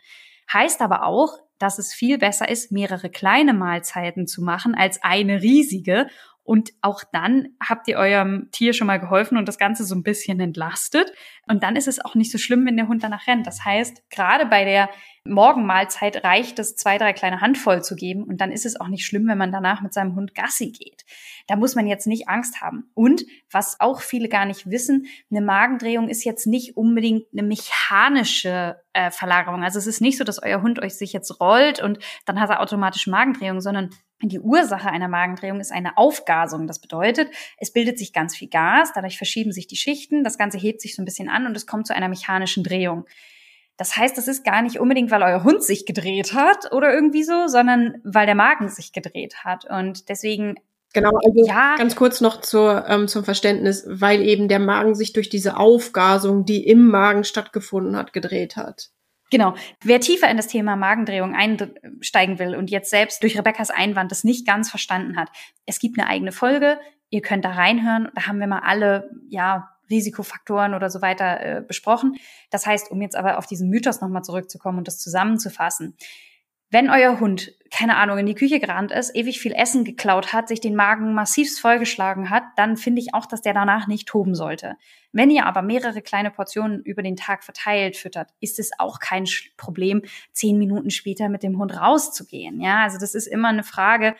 Heißt 0.53 0.82
aber 0.82 1.05
auch, 1.05 1.38
dass 1.59 1.79
es 1.79 1.94
viel 1.94 2.19
besser 2.19 2.49
ist, 2.49 2.73
mehrere 2.73 3.09
kleine 3.11 3.55
Mahlzeiten 3.55 4.27
zu 4.27 4.43
machen 4.43 4.75
als 4.75 5.03
eine 5.03 5.41
riesige 5.41 6.09
und 6.44 6.73
auch 6.82 7.02
dann 7.11 7.49
habt 7.58 7.88
ihr 7.88 7.96
eurem 7.96 8.49
Tier 8.52 8.75
schon 8.75 8.87
mal 8.87 9.00
geholfen 9.00 9.38
und 9.38 9.49
das 9.49 9.58
Ganze 9.58 9.85
so 9.85 9.94
ein 9.94 10.02
bisschen 10.02 10.38
entlastet. 10.41 11.11
Und 11.49 11.62
dann 11.62 11.75
ist 11.75 11.88
es 11.88 12.05
auch 12.05 12.14
nicht 12.14 12.31
so 12.31 12.37
schlimm, 12.37 12.67
wenn 12.67 12.76
der 12.76 12.87
Hund 12.87 13.02
danach 13.02 13.26
rennt. 13.26 13.46
Das 13.46 13.64
heißt, 13.64 14.11
gerade 14.11 14.44
bei 14.44 14.64
der 14.64 14.91
Morgenmahlzeit 15.26 16.23
reicht 16.23 16.58
es, 16.58 16.76
zwei, 16.76 16.99
drei 16.99 17.14
kleine 17.14 17.41
Handvoll 17.41 17.82
zu 17.82 17.96
geben. 17.96 18.25
Und 18.25 18.43
dann 18.43 18.52
ist 18.52 18.67
es 18.67 18.79
auch 18.79 18.88
nicht 18.88 19.06
schlimm, 19.06 19.26
wenn 19.26 19.38
man 19.38 19.52
danach 19.52 19.81
mit 19.81 19.94
seinem 19.94 20.17
Hund 20.17 20.35
Gassi 20.35 20.70
geht. 20.70 21.06
Da 21.46 21.56
muss 21.56 21.75
man 21.76 21.87
jetzt 21.87 22.06
nicht 22.06 22.29
Angst 22.29 22.61
haben. 22.61 22.91
Und 22.93 23.25
was 23.50 23.81
auch 23.81 24.02
viele 24.02 24.29
gar 24.29 24.44
nicht 24.44 24.69
wissen, 24.69 25.06
eine 25.31 25.41
Magendrehung 25.41 26.11
ist 26.11 26.25
jetzt 26.25 26.46
nicht 26.46 26.76
unbedingt 26.76 27.25
eine 27.32 27.43
mechanische 27.43 28.76
äh, 28.93 29.11
Verlagerung. 29.11 29.64
Also 29.64 29.79
es 29.79 29.87
ist 29.87 30.02
nicht 30.02 30.19
so, 30.19 30.25
dass 30.25 30.43
euer 30.43 30.61
Hund 30.61 30.79
euch 30.79 30.94
sich 30.94 31.14
jetzt 31.14 31.41
rollt 31.41 31.82
und 31.82 31.99
dann 32.26 32.38
hat 32.38 32.50
er 32.50 32.61
automatisch 32.61 33.06
Magendrehung, 33.06 33.62
sondern 33.62 33.91
die 34.29 34.41
Ursache 34.41 34.91
einer 34.91 35.09
Magendrehung 35.09 35.61
ist 35.61 35.73
eine 35.73 35.97
Aufgasung. 35.97 36.67
Das 36.67 36.79
bedeutet, 36.79 37.31
es 37.59 37.73
bildet 37.73 37.99
sich 37.99 38.12
ganz 38.12 38.37
viel 38.37 38.49
Gas, 38.49 38.93
dadurch 38.94 39.17
verschieben 39.17 39.53
sich 39.53 39.67
die 39.67 39.76
Schichten, 39.76 40.25
das 40.25 40.38
Ganze 40.38 40.59
hebt 40.59 40.81
sich 40.81 40.94
so 40.94 41.03
ein 41.03 41.05
bisschen 41.05 41.29
an 41.29 41.47
und 41.47 41.56
es 41.56 41.67
kommt 41.67 41.87
zu 41.87 41.94
einer 41.94 42.09
mechanischen 42.09 42.65
Drehung. 42.65 43.06
Das 43.76 43.97
heißt, 43.97 44.17
das 44.17 44.29
ist 44.29 44.44
gar 44.44 44.62
nicht 44.62 44.79
unbedingt, 44.79 45.11
weil 45.11 45.23
euer 45.23 45.43
Hund 45.43 45.62
sich 45.62 45.85
gedreht 45.85 46.32
hat 46.32 46.73
oder 46.73 46.94
irgendwie 46.94 47.25
so, 47.25 47.49
sondern 47.49 48.00
weil 48.05 48.26
der 48.26 48.37
Magen 48.37 48.69
sich 48.69 48.93
gedreht 48.93 49.44
hat. 49.44 49.65
Und 49.69 50.09
deswegen 50.09 50.56
Genau, 50.94 51.11
also 51.11 51.44
ja. 51.44 51.75
ganz 51.75 51.97
kurz 51.97 52.20
noch 52.20 52.41
zur, 52.41 52.88
ähm, 52.88 53.09
zum 53.09 53.25
Verständnis, 53.25 53.85
weil 53.88 54.23
eben 54.23 54.47
der 54.47 54.61
Magen 54.61 54.94
sich 54.94 55.12
durch 55.12 55.29
diese 55.29 55.56
Aufgasung, 55.56 56.44
die 56.44 56.65
im 56.65 56.87
Magen 56.87 57.25
stattgefunden 57.25 57.97
hat, 57.97 58.12
gedreht 58.12 58.56
hat. 58.56 58.91
Genau. 59.31 59.55
Wer 59.82 60.00
tiefer 60.00 60.31
in 60.31 60.37
das 60.37 60.47
Thema 60.47 60.76
Magendrehung 60.76 61.35
einsteigen 61.35 62.38
will 62.38 62.55
und 62.55 62.71
jetzt 62.71 62.91
selbst 62.91 63.23
durch 63.23 63.38
Rebekkas 63.38 63.71
Einwand 63.71 64.11
das 64.11 64.25
nicht 64.25 64.47
ganz 64.47 64.71
verstanden 64.71 65.17
hat, 65.17 65.31
es 65.67 65.79
gibt 65.79 65.99
eine 65.99 66.09
eigene 66.09 66.32
Folge. 66.32 66.79
Ihr 67.11 67.23
könnt 67.23 67.44
da 67.44 67.53
reinhören. 67.53 68.11
Da 68.15 68.26
haben 68.26 68.41
wir 68.41 68.47
mal 68.47 68.61
alle, 68.61 69.11
ja, 69.29 69.71
Risikofaktoren 69.91 70.75
oder 70.75 70.91
so 70.91 71.03
weiter 71.03 71.41
äh, 71.41 71.61
besprochen. 71.61 72.17
Das 72.50 72.67
heißt, 72.67 72.91
um 72.91 73.03
jetzt 73.03 73.17
aber 73.17 73.38
auf 73.38 73.47
diesen 73.47 73.69
Mythos 73.69 74.00
nochmal 74.00 74.22
zurückzukommen 74.22 74.79
und 74.79 74.89
das 74.89 74.99
zusammenzufassen. 74.99 75.96
Wenn 76.75 76.91
euer 76.91 77.21
Hund, 77.21 77.53
keine 77.71 77.97
Ahnung, 77.99 78.19
in 78.19 78.27
die 78.27 78.35
Küche 78.35 78.59
gerannt 78.59 78.91
ist, 78.91 79.15
ewig 79.15 79.39
viel 79.39 79.53
Essen 79.53 79.85
geklaut 79.85 80.33
hat, 80.33 80.49
sich 80.49 80.61
den 80.61 80.75
Magen 80.75 81.15
massivst 81.15 81.61
vollgeschlagen 81.61 82.31
hat, 82.31 82.43
dann 82.57 82.77
finde 82.77 83.01
ich 83.01 83.15
auch, 83.15 83.27
dass 83.27 83.43
der 83.43 83.55
danach 83.55 83.87
nicht 83.87 84.09
toben 84.09 84.35
sollte. 84.35 84.75
Wenn 85.13 85.31
ihr 85.31 85.47
aber 85.47 85.63
mehrere 85.63 86.03
kleine 86.03 86.33
Portionen 86.33 86.83
über 86.83 87.05
den 87.05 87.15
Tag 87.15 87.45
verteilt 87.45 87.97
füttert, 87.97 88.31
ist 88.41 88.59
es 88.59 88.73
auch 88.77 88.99
kein 88.99 89.25
Problem, 89.57 90.03
zehn 90.33 90.59
Minuten 90.59 90.91
später 90.91 91.29
mit 91.29 91.45
dem 91.45 91.61
Hund 91.61 91.81
rauszugehen. 91.81 92.61
Ja, 92.61 92.83
also 92.83 92.99
das 92.99 93.15
ist 93.15 93.29
immer 93.29 93.51
eine 93.51 93.63
Frage, 93.63 94.17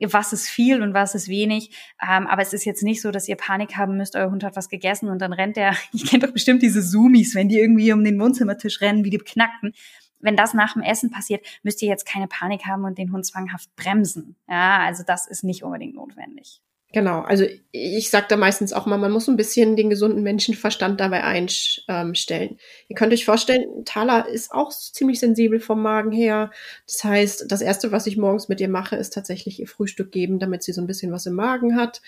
was 0.00 0.32
ist 0.32 0.48
viel 0.48 0.80
und 0.80 0.94
was 0.94 1.14
ist 1.14 1.28
wenig. 1.28 1.76
Ähm, 2.02 2.26
aber 2.26 2.40
es 2.40 2.54
ist 2.54 2.64
jetzt 2.64 2.82
nicht 2.82 3.02
so, 3.02 3.10
dass 3.10 3.28
ihr 3.28 3.36
Panik 3.36 3.76
haben 3.76 3.98
müsst, 3.98 4.16
euer 4.16 4.30
Hund 4.30 4.44
hat 4.44 4.56
was 4.56 4.70
gegessen 4.70 5.10
und 5.10 5.20
dann 5.20 5.34
rennt 5.34 5.58
der, 5.58 5.76
ich 5.92 6.06
kenne 6.06 6.26
doch 6.26 6.32
bestimmt 6.32 6.62
diese 6.62 6.82
Zoomies, 6.82 7.34
wenn 7.34 7.50
die 7.50 7.58
irgendwie 7.58 7.92
um 7.92 8.02
den 8.02 8.18
Wohnzimmertisch 8.18 8.80
rennen, 8.80 9.04
wie 9.04 9.10
die 9.10 9.18
Beknackten 9.18 9.74
wenn 10.20 10.36
das 10.36 10.54
nach 10.54 10.74
dem 10.74 10.82
Essen 10.82 11.10
passiert, 11.10 11.44
müsst 11.62 11.82
ihr 11.82 11.88
jetzt 11.88 12.06
keine 12.06 12.28
Panik 12.28 12.66
haben 12.66 12.84
und 12.84 12.98
den 12.98 13.12
Hund 13.12 13.26
zwanghaft 13.26 13.74
bremsen. 13.76 14.36
Ja, 14.48 14.78
also 14.80 15.02
das 15.06 15.26
ist 15.26 15.44
nicht 15.44 15.62
unbedingt 15.62 15.94
notwendig. 15.94 16.60
Genau, 16.90 17.20
also 17.20 17.44
ich 17.70 18.08
sage 18.08 18.26
da 18.30 18.38
meistens 18.38 18.72
auch 18.72 18.86
mal, 18.86 18.96
man 18.96 19.12
muss 19.12 19.28
ein 19.28 19.36
bisschen 19.36 19.76
den 19.76 19.90
gesunden 19.90 20.22
Menschenverstand 20.22 20.98
dabei 21.00 21.22
einstellen. 21.22 22.56
Ihr 22.88 22.96
könnt 22.96 23.12
euch 23.12 23.26
vorstellen, 23.26 23.84
Thala 23.84 24.20
ist 24.20 24.52
auch 24.52 24.70
ziemlich 24.70 25.20
sensibel 25.20 25.60
vom 25.60 25.82
Magen 25.82 26.12
her. 26.12 26.50
Das 26.86 27.04
heißt, 27.04 27.52
das 27.52 27.60
Erste, 27.60 27.92
was 27.92 28.06
ich 28.06 28.16
morgens 28.16 28.48
mit 28.48 28.58
ihr 28.62 28.70
mache, 28.70 28.96
ist 28.96 29.12
tatsächlich 29.12 29.60
ihr 29.60 29.68
Frühstück 29.68 30.10
geben, 30.12 30.38
damit 30.38 30.62
sie 30.62 30.72
so 30.72 30.80
ein 30.80 30.86
bisschen 30.86 31.12
was 31.12 31.26
im 31.26 31.34
Magen 31.34 31.76
hat. 31.76 32.00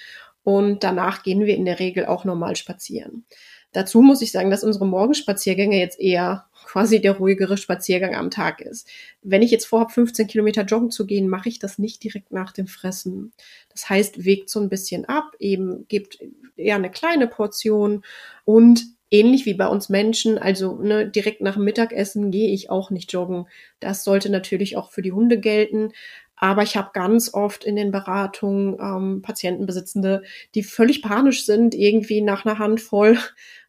Und 0.44 0.82
danach 0.82 1.22
gehen 1.22 1.44
wir 1.44 1.56
in 1.56 1.66
der 1.66 1.78
Regel 1.78 2.06
auch 2.06 2.24
normal 2.24 2.56
spazieren. 2.56 3.26
Dazu 3.72 4.02
muss 4.02 4.22
ich 4.22 4.32
sagen, 4.32 4.50
dass 4.50 4.64
unsere 4.64 4.86
Morgenspaziergänge 4.86 5.78
jetzt 5.78 6.00
eher 6.00 6.46
quasi 6.64 7.00
der 7.00 7.16
ruhigere 7.16 7.56
Spaziergang 7.56 8.14
am 8.14 8.30
Tag 8.30 8.60
ist. 8.60 8.88
Wenn 9.22 9.42
ich 9.42 9.50
jetzt 9.50 9.66
vorhabe, 9.66 9.92
15 9.92 10.26
Kilometer 10.26 10.62
joggen 10.62 10.90
zu 10.90 11.06
gehen, 11.06 11.28
mache 11.28 11.48
ich 11.48 11.58
das 11.58 11.78
nicht 11.78 12.02
direkt 12.02 12.32
nach 12.32 12.52
dem 12.52 12.66
Fressen. 12.66 13.32
Das 13.70 13.88
heißt, 13.88 14.24
wegt 14.24 14.50
so 14.50 14.60
ein 14.60 14.68
bisschen 14.68 15.04
ab, 15.04 15.32
eben 15.38 15.86
gibt 15.88 16.18
eher 16.56 16.76
eine 16.76 16.90
kleine 16.90 17.26
Portion 17.26 18.02
und 18.44 18.84
ähnlich 19.10 19.46
wie 19.46 19.54
bei 19.54 19.66
uns 19.66 19.88
Menschen, 19.88 20.38
also 20.38 20.76
ne, 20.76 21.08
direkt 21.08 21.40
nach 21.40 21.54
dem 21.54 21.64
Mittagessen 21.64 22.30
gehe 22.30 22.52
ich 22.52 22.70
auch 22.70 22.90
nicht 22.90 23.12
joggen. 23.12 23.46
Das 23.80 24.04
sollte 24.04 24.30
natürlich 24.30 24.76
auch 24.76 24.90
für 24.90 25.02
die 25.02 25.12
Hunde 25.12 25.38
gelten. 25.40 25.92
Aber 26.36 26.62
ich 26.62 26.76
habe 26.76 26.90
ganz 26.94 27.34
oft 27.34 27.64
in 27.64 27.76
den 27.76 27.90
Beratungen 27.90 28.78
ähm, 28.80 29.20
Patientenbesitzende, 29.20 30.22
die 30.54 30.62
völlig 30.62 31.02
panisch 31.02 31.44
sind, 31.44 31.74
irgendwie 31.74 32.22
nach 32.22 32.46
einer 32.46 32.58
Handvoll 32.58 33.18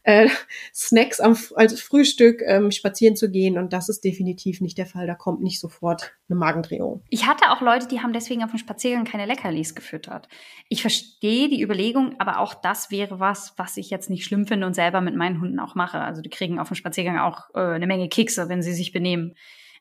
äh, 0.03 0.29
Snacks 0.73 1.19
am, 1.19 1.37
als 1.55 1.79
Frühstück 1.79 2.41
ähm, 2.45 2.71
spazieren 2.71 3.15
zu 3.15 3.29
gehen. 3.29 3.57
Und 3.57 3.73
das 3.73 3.89
ist 3.89 4.03
definitiv 4.03 4.61
nicht 4.61 4.77
der 4.77 4.85
Fall. 4.85 5.07
Da 5.07 5.15
kommt 5.15 5.41
nicht 5.41 5.59
sofort 5.59 6.13
eine 6.29 6.37
Magendrehung. 6.37 7.03
Ich 7.09 7.27
hatte 7.27 7.51
auch 7.51 7.61
Leute, 7.61 7.87
die 7.87 8.01
haben 8.01 8.13
deswegen 8.13 8.43
auf 8.43 8.51
dem 8.51 8.59
Spaziergang 8.59 9.05
keine 9.05 9.25
Leckerlis 9.25 9.75
gefüttert. 9.75 10.27
Ich 10.69 10.81
verstehe 10.81 11.49
die 11.49 11.61
Überlegung, 11.61 12.15
aber 12.19 12.39
auch 12.39 12.53
das 12.53 12.91
wäre 12.91 13.19
was, 13.19 13.53
was 13.57 13.77
ich 13.77 13.89
jetzt 13.89 14.09
nicht 14.09 14.25
schlimm 14.25 14.47
finde 14.47 14.67
und 14.67 14.73
selber 14.73 15.01
mit 15.01 15.15
meinen 15.15 15.39
Hunden 15.39 15.59
auch 15.59 15.75
mache. 15.75 15.99
Also 15.99 16.21
die 16.21 16.29
kriegen 16.29 16.59
auf 16.59 16.69
dem 16.69 16.75
Spaziergang 16.75 17.19
auch 17.19 17.49
äh, 17.53 17.59
eine 17.59 17.87
Menge 17.87 18.09
Kekse, 18.09 18.49
wenn 18.49 18.61
sie 18.61 18.73
sich 18.73 18.91
benehmen. 18.91 19.35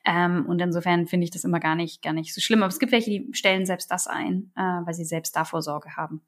Ähm, 0.05 0.47
und 0.47 0.61
insofern 0.61 1.07
finde 1.07 1.25
ich 1.25 1.31
das 1.31 1.45
immer 1.45 1.61
gar 1.61 1.75
nicht, 1.75 2.03
gar 2.03 2.13
nicht 2.13 2.35
so 2.35 2.41
schlimm. 2.41 2.63
Aber 2.63 2.71
es 2.71 2.79
gibt 2.79 2.93
welche, 2.93 3.11
die 3.11 3.29
stellen 3.33 3.67
selbst 3.67 3.91
das 3.91 4.07
ein, 4.07 4.53
äh, 4.57 4.61
weil 4.61 4.95
sie 4.95 5.05
selbst 5.05 5.37
davor 5.37 5.63
Sorge 5.63 5.97
haben. 5.97 6.23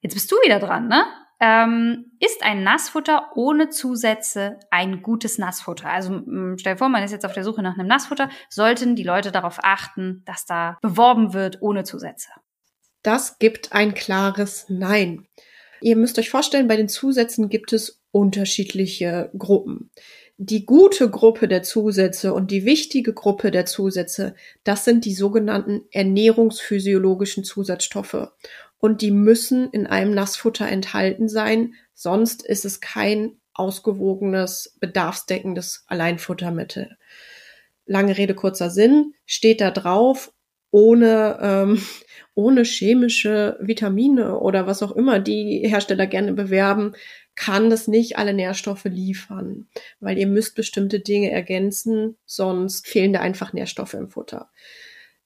Jetzt 0.00 0.14
bist 0.14 0.30
du 0.30 0.36
wieder 0.36 0.58
dran, 0.58 0.88
ne? 0.88 1.04
Ähm, 1.40 2.12
ist 2.18 2.42
ein 2.42 2.64
Nassfutter 2.64 3.30
ohne 3.36 3.68
Zusätze 3.68 4.58
ein 4.70 5.02
gutes 5.02 5.38
Nassfutter? 5.38 5.88
Also 5.88 6.20
stell 6.56 6.74
dir 6.74 6.78
vor, 6.78 6.88
man 6.88 7.04
ist 7.04 7.12
jetzt 7.12 7.24
auf 7.24 7.32
der 7.32 7.44
Suche 7.44 7.62
nach 7.62 7.78
einem 7.78 7.86
Nassfutter, 7.86 8.28
sollten 8.48 8.96
die 8.96 9.04
Leute 9.04 9.30
darauf 9.30 9.58
achten, 9.62 10.22
dass 10.24 10.46
da 10.46 10.78
beworben 10.82 11.34
wird 11.34 11.62
ohne 11.62 11.84
Zusätze? 11.84 12.30
Das 13.02 13.38
gibt 13.38 13.72
ein 13.72 13.94
klares 13.94 14.66
Nein. 14.68 15.26
Ihr 15.80 15.96
müsst 15.96 16.18
euch 16.18 16.30
vorstellen, 16.30 16.66
bei 16.66 16.76
den 16.76 16.88
Zusätzen 16.88 17.48
gibt 17.48 17.72
es 17.72 18.02
unterschiedliche 18.10 19.30
Gruppen. 19.38 19.90
Die 20.40 20.66
gute 20.66 21.10
Gruppe 21.10 21.48
der 21.48 21.62
Zusätze 21.62 22.32
und 22.32 22.50
die 22.50 22.64
wichtige 22.64 23.12
Gruppe 23.12 23.50
der 23.50 23.66
Zusätze, 23.66 24.34
das 24.62 24.84
sind 24.84 25.04
die 25.04 25.14
sogenannten 25.14 25.82
ernährungsphysiologischen 25.90 27.44
Zusatzstoffe 27.44 28.28
und 28.78 29.02
die 29.02 29.10
müssen 29.10 29.70
in 29.70 29.86
einem 29.86 30.14
Nassfutter 30.14 30.68
enthalten 30.68 31.28
sein, 31.28 31.74
sonst 31.94 32.44
ist 32.44 32.64
es 32.64 32.80
kein 32.80 33.40
ausgewogenes, 33.54 34.76
bedarfsdeckendes 34.80 35.84
Alleinfuttermittel. 35.88 36.96
Lange 37.86 38.16
Rede, 38.16 38.34
kurzer 38.34 38.70
Sinn, 38.70 39.14
steht 39.26 39.60
da 39.60 39.70
drauf, 39.70 40.32
ohne, 40.70 41.38
ähm, 41.42 41.82
ohne 42.34 42.62
chemische 42.62 43.58
Vitamine 43.60 44.38
oder 44.38 44.66
was 44.66 44.82
auch 44.82 44.92
immer 44.92 45.18
die 45.18 45.62
Hersteller 45.66 46.06
gerne 46.06 46.32
bewerben, 46.32 46.92
kann 47.34 47.70
das 47.70 47.88
nicht 47.88 48.18
alle 48.18 48.34
Nährstoffe 48.34 48.84
liefern, 48.84 49.68
weil 50.00 50.18
ihr 50.18 50.26
müsst 50.26 50.54
bestimmte 50.54 51.00
Dinge 51.00 51.30
ergänzen, 51.30 52.16
sonst 52.24 52.86
fehlen 52.86 53.12
da 53.12 53.20
einfach 53.20 53.52
Nährstoffe 53.52 53.94
im 53.94 54.10
Futter 54.10 54.50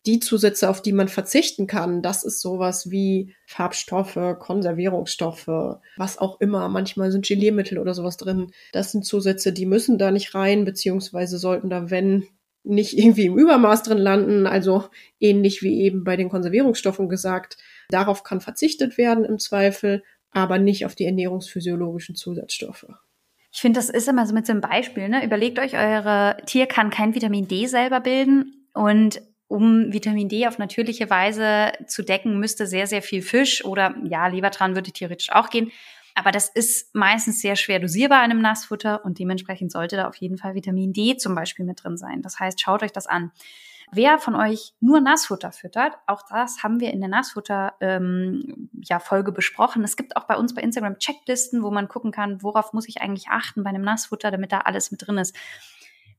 die 0.06 0.18
Zusätze, 0.18 0.68
auf 0.68 0.82
die 0.82 0.92
man 0.92 1.08
verzichten 1.08 1.66
kann, 1.66 2.02
das 2.02 2.24
ist 2.24 2.40
sowas 2.40 2.90
wie 2.90 3.34
Farbstoffe, 3.46 4.18
Konservierungsstoffe, 4.38 5.78
was 5.96 6.18
auch 6.18 6.40
immer. 6.40 6.68
Manchmal 6.68 7.12
sind 7.12 7.26
Geliermittel 7.26 7.78
oder 7.78 7.94
sowas 7.94 8.16
drin. 8.16 8.50
Das 8.72 8.92
sind 8.92 9.04
Zusätze, 9.06 9.52
die 9.52 9.66
müssen 9.66 9.98
da 9.98 10.10
nicht 10.10 10.34
rein, 10.34 10.64
beziehungsweise 10.64 11.38
sollten 11.38 11.70
da, 11.70 11.90
wenn, 11.90 12.26
nicht 12.64 12.96
irgendwie 12.96 13.26
im 13.26 13.38
Übermaß 13.38 13.82
drin 13.82 13.98
landen. 13.98 14.46
Also 14.46 14.84
ähnlich 15.20 15.62
wie 15.62 15.82
eben 15.82 16.04
bei 16.04 16.16
den 16.16 16.28
Konservierungsstoffen 16.28 17.08
gesagt. 17.08 17.56
Darauf 17.88 18.24
kann 18.24 18.40
verzichtet 18.40 18.98
werden 18.98 19.24
im 19.24 19.38
Zweifel, 19.38 20.02
aber 20.30 20.58
nicht 20.58 20.86
auf 20.86 20.94
die 20.94 21.04
ernährungsphysiologischen 21.04 22.14
Zusatzstoffe. 22.14 22.86
Ich 23.52 23.60
finde, 23.60 23.78
das 23.78 23.90
ist 23.90 24.08
immer 24.08 24.26
so 24.26 24.34
mit 24.34 24.46
so 24.46 24.52
einem 24.52 24.62
Beispiel. 24.62 25.08
Ne? 25.08 25.24
Überlegt 25.24 25.58
euch, 25.58 25.74
eure 25.74 26.38
Tier 26.46 26.66
kann 26.66 26.90
kein 26.90 27.14
Vitamin 27.14 27.48
D 27.48 27.66
selber 27.66 28.00
bilden 28.00 28.66
und 28.72 29.20
um 29.52 29.92
Vitamin 29.92 30.30
D 30.30 30.46
auf 30.46 30.56
natürliche 30.56 31.10
Weise 31.10 31.72
zu 31.86 32.02
decken, 32.02 32.38
müsste 32.38 32.66
sehr, 32.66 32.86
sehr 32.86 33.02
viel 33.02 33.20
Fisch 33.20 33.62
oder 33.66 33.94
ja, 34.02 34.26
Lebertran 34.26 34.74
würde 34.74 34.92
theoretisch 34.92 35.30
auch 35.30 35.50
gehen. 35.50 35.70
Aber 36.14 36.30
das 36.30 36.48
ist 36.48 36.94
meistens 36.94 37.42
sehr 37.42 37.54
schwer 37.56 37.78
dosierbar 37.78 38.24
in 38.24 38.30
einem 38.30 38.40
Nassfutter 38.40 39.04
und 39.04 39.18
dementsprechend 39.18 39.70
sollte 39.70 39.96
da 39.96 40.08
auf 40.08 40.16
jeden 40.16 40.38
Fall 40.38 40.54
Vitamin 40.54 40.94
D 40.94 41.18
zum 41.18 41.34
Beispiel 41.34 41.66
mit 41.66 41.84
drin 41.84 41.98
sein. 41.98 42.22
Das 42.22 42.40
heißt, 42.40 42.62
schaut 42.62 42.82
euch 42.82 42.92
das 42.92 43.06
an. 43.06 43.30
Wer 43.94 44.18
von 44.18 44.34
euch 44.34 44.72
nur 44.80 45.02
Nassfutter 45.02 45.52
füttert, 45.52 45.98
auch 46.06 46.22
das 46.30 46.62
haben 46.62 46.80
wir 46.80 46.90
in 46.90 47.00
der 47.00 47.10
Nassfutter 47.10 47.74
ähm, 47.80 48.70
ja, 48.82 49.02
besprochen. 49.22 49.84
Es 49.84 49.98
gibt 49.98 50.16
auch 50.16 50.24
bei 50.24 50.36
uns 50.36 50.54
bei 50.54 50.62
Instagram 50.62 50.98
Checklisten, 50.98 51.62
wo 51.62 51.70
man 51.70 51.88
gucken 51.88 52.10
kann, 52.10 52.42
worauf 52.42 52.72
muss 52.72 52.88
ich 52.88 53.02
eigentlich 53.02 53.28
achten 53.28 53.64
bei 53.64 53.68
einem 53.68 53.82
Nassfutter, 53.82 54.30
damit 54.30 54.50
da 54.50 54.60
alles 54.60 54.92
mit 54.92 55.06
drin 55.06 55.18
ist. 55.18 55.36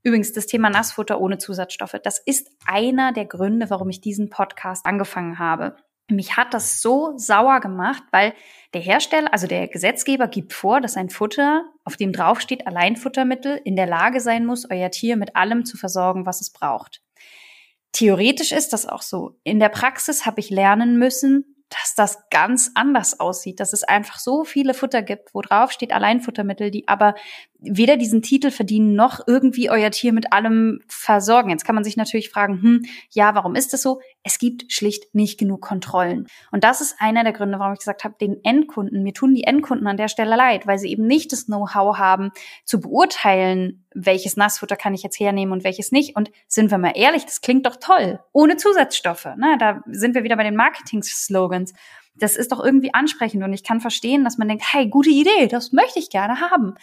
Übrigens, 0.04 0.34
das 0.34 0.48
Thema 0.48 0.70
Nassfutter 0.70 1.22
ohne 1.22 1.38
Zusatzstoffe, 1.38 1.96
das 2.04 2.20
ist 2.20 2.52
einer 2.66 3.14
der 3.14 3.26
Gründe, 3.26 3.70
warum 3.70 3.90
ich 3.90 4.02
diesen 4.02 4.30
Podcast 4.30 4.86
angefangen 4.86 5.40
habe. 5.40 5.78
Mich 6.12 6.36
hat 6.36 6.54
das 6.54 6.82
so 6.82 7.18
sauer 7.18 7.62
gemacht, 7.62 8.04
weil 8.12 8.34
der 8.74 8.82
Hersteller, 8.82 9.32
also 9.32 9.48
der 9.48 9.70
Gesetzgeber 9.70 10.28
gibt 10.28 10.52
vor, 10.52 10.82
dass 10.82 10.98
ein 10.98 11.10
Futter, 11.10 11.64
auf 11.86 11.96
dem 11.96 12.12
draufsteht 12.12 12.68
Alleinfuttermittel, 12.68 13.62
in 13.64 13.78
der 13.78 13.88
Lage 13.88 14.20
sein 14.20 14.46
muss, 14.46 14.70
euer 14.70 14.92
Tier 14.92 15.16
mit 15.16 15.38
allem 15.38 15.64
zu 15.64 15.78
versorgen, 15.78 16.26
was 16.26 16.42
es 16.42 16.52
braucht. 16.52 17.02
Theoretisch 17.94 18.52
ist 18.52 18.74
das 18.74 18.86
auch 18.86 19.02
so. 19.02 19.40
In 19.44 19.60
der 19.60 19.70
Praxis 19.70 20.26
habe 20.26 20.42
ich 20.42 20.50
lernen 20.50 21.00
müssen, 21.00 21.54
dass 21.70 21.96
das 21.96 22.30
ganz 22.30 22.72
anders 22.76 23.20
aussieht, 23.20 23.60
dass 23.60 23.74
es 23.74 23.84
einfach 23.84 24.20
so 24.20 24.44
viele 24.44 24.74
Futter 24.74 25.02
gibt, 25.02 25.34
wo 25.34 25.42
drauf 25.42 25.72
steht 25.72 25.94
Alleinfuttermittel, 25.94 26.70
die 26.70 26.88
aber 26.88 27.16
weder 27.64 27.98
diesen 27.98 28.22
Titel 28.22 28.52
verdienen 28.52 28.96
noch 28.96 29.22
irgendwie 29.28 29.70
euer 29.70 29.92
Tier 29.92 30.14
mit 30.14 30.34
allem 30.34 30.82
versorgen. 30.88 31.50
Jetzt 31.50 31.66
kann 31.66 31.76
man 31.76 31.84
sich 31.84 31.98
natürlich 31.98 32.30
fragen, 32.30 32.62
hm, 32.62 32.86
ja, 33.10 33.36
warum 33.36 33.56
ist 33.56 33.74
das 33.74 33.82
so? 33.82 34.02
Es 34.24 34.38
gibt 34.38 34.72
schlicht 34.72 35.14
nicht 35.16 35.40
genug 35.40 35.62
Kontrollen. 35.62 36.28
Und 36.52 36.64
das 36.64 36.82
ist 36.82 36.96
einer 37.00 37.24
der 37.24 37.34
Gründe, 37.34 37.60
warum 37.60 37.74
ich 37.74 37.80
gesagt 37.80 38.04
habe, 38.04 38.16
den 38.20 38.44
Endkunden, 38.44 39.04
mir 39.04 39.14
tun 39.14 39.34
die 39.34 39.44
Endkunden 39.44 39.88
an 39.88 39.98
der 39.98 40.08
Stelle 40.08 40.36
leid, 40.36 40.68
weil 40.68 40.78
sie 40.78 40.90
eben 40.90 41.08
nicht 41.08 41.32
das 41.32 41.46
Know-how 41.46 41.98
haben, 41.98 42.32
zu 42.66 42.80
beurteilen, 42.80 43.86
welches 43.94 44.38
Nassfutter 44.38 44.76
kann 44.76 44.94
ich 44.94 45.04
jetzt 45.04 45.20
hernehmen 45.20 45.54
und 45.54 45.64
welches 45.64 45.92
nicht. 45.92 46.16
Und 46.16 46.32
sind 46.48 46.72
wir 46.72 46.78
mal 46.78 46.94
ehrlich, 46.96 47.26
das 47.26 47.42
klingt 47.42 47.66
doch 47.66 47.78
toll. 47.78 48.20
Ohne 48.34 48.58
Zusatzstoffe. 48.58 49.30
Ne? 49.38 49.58
Da 49.60 49.82
sind 49.88 50.16
wir 50.16 50.24
wieder 50.24 50.36
bei 50.36 50.44
den 50.44 50.56
Marketing-Slogans 50.56 51.74
das 52.16 52.36
ist 52.36 52.52
doch 52.52 52.64
irgendwie 52.64 52.94
ansprechend 52.94 53.44
und 53.44 53.54
ich 53.54 53.64
kann 53.64 53.82
verstehen, 53.82 54.24
dass 54.24 54.38
man 54.38 54.48
denkt, 54.48 54.64
hey, 54.72 54.88
gute 54.88 55.10
Idee, 55.10 55.48
das 55.48 55.72
möchte 55.72 56.00
ich 56.00 56.10
gerne 56.10 56.42
haben. 56.42 56.76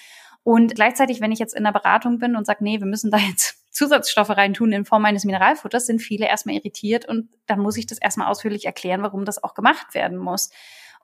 Und 0.42 0.74
gleichzeitig, 0.74 1.20
wenn 1.20 1.32
ich 1.32 1.38
jetzt 1.38 1.54
in 1.54 1.64
der 1.64 1.72
Beratung 1.72 2.18
bin 2.18 2.36
und 2.36 2.46
sage, 2.46 2.64
nee, 2.64 2.80
wir 2.80 2.86
müssen 2.86 3.10
da 3.10 3.18
jetzt 3.18 3.58
Zusatzstoffe 3.70 4.30
reintun 4.30 4.72
in 4.72 4.84
Form 4.84 5.04
eines 5.04 5.24
Mineralfutters, 5.24 5.86
sind 5.86 6.00
viele 6.00 6.26
erstmal 6.26 6.56
irritiert 6.56 7.06
und 7.06 7.28
dann 7.46 7.60
muss 7.60 7.76
ich 7.76 7.86
das 7.86 7.98
erstmal 7.98 8.28
ausführlich 8.28 8.64
erklären, 8.64 9.02
warum 9.02 9.24
das 9.24 9.42
auch 9.42 9.54
gemacht 9.54 9.94
werden 9.94 10.18
muss. 10.18 10.50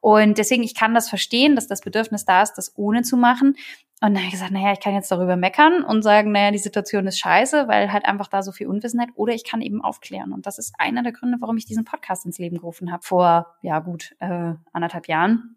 Und 0.01 0.39
deswegen, 0.39 0.63
ich 0.63 0.75
kann 0.75 0.95
das 0.95 1.09
verstehen, 1.09 1.55
dass 1.55 1.69
das 1.69 1.81
Bedürfnis 1.81 2.25
da 2.25 2.43
ist, 2.43 2.55
das 2.55 2.77
ohne 2.77 3.03
zu 3.03 3.17
machen. 3.17 3.57
Und 4.03 4.13
dann 4.13 4.17
habe 4.17 4.27
ich 4.27 4.33
gesagt, 4.33 4.53
naja, 4.53 4.73
ich 4.73 4.81
kann 4.81 4.95
jetzt 4.95 5.11
darüber 5.11 5.37
meckern 5.37 5.83
und 5.83 6.03
sagen, 6.03 6.31
naja, 6.31 6.51
die 6.51 6.59
Situation 6.59 7.07
ist 7.07 7.19
scheiße, 7.19 7.67
weil 7.67 7.91
halt 7.93 8.05
einfach 8.05 8.29
da 8.29 8.43
so 8.43 8.53
viel 8.53 8.67
Unwissenheit. 8.67 9.09
Oder 9.15 9.33
ich 9.33 9.43
kann 9.43 9.63
eben 9.63 9.83
aufklären. 9.83 10.33
Und 10.33 10.47
das 10.47 10.59
ist 10.59 10.75
einer 10.79 11.03
der 11.03 11.13
Gründe, 11.13 11.39
warum 11.41 11.57
ich 11.57 11.65
diesen 11.65 11.85
Podcast 11.85 12.27
ins 12.27 12.39
Leben 12.39 12.59
gerufen 12.59 12.93
habe, 12.93 13.03
vor, 13.03 13.55
ja 13.63 13.79
gut, 13.79 14.15
äh, 14.21 14.53
anderthalb 14.73 15.09
Jahren 15.09 15.56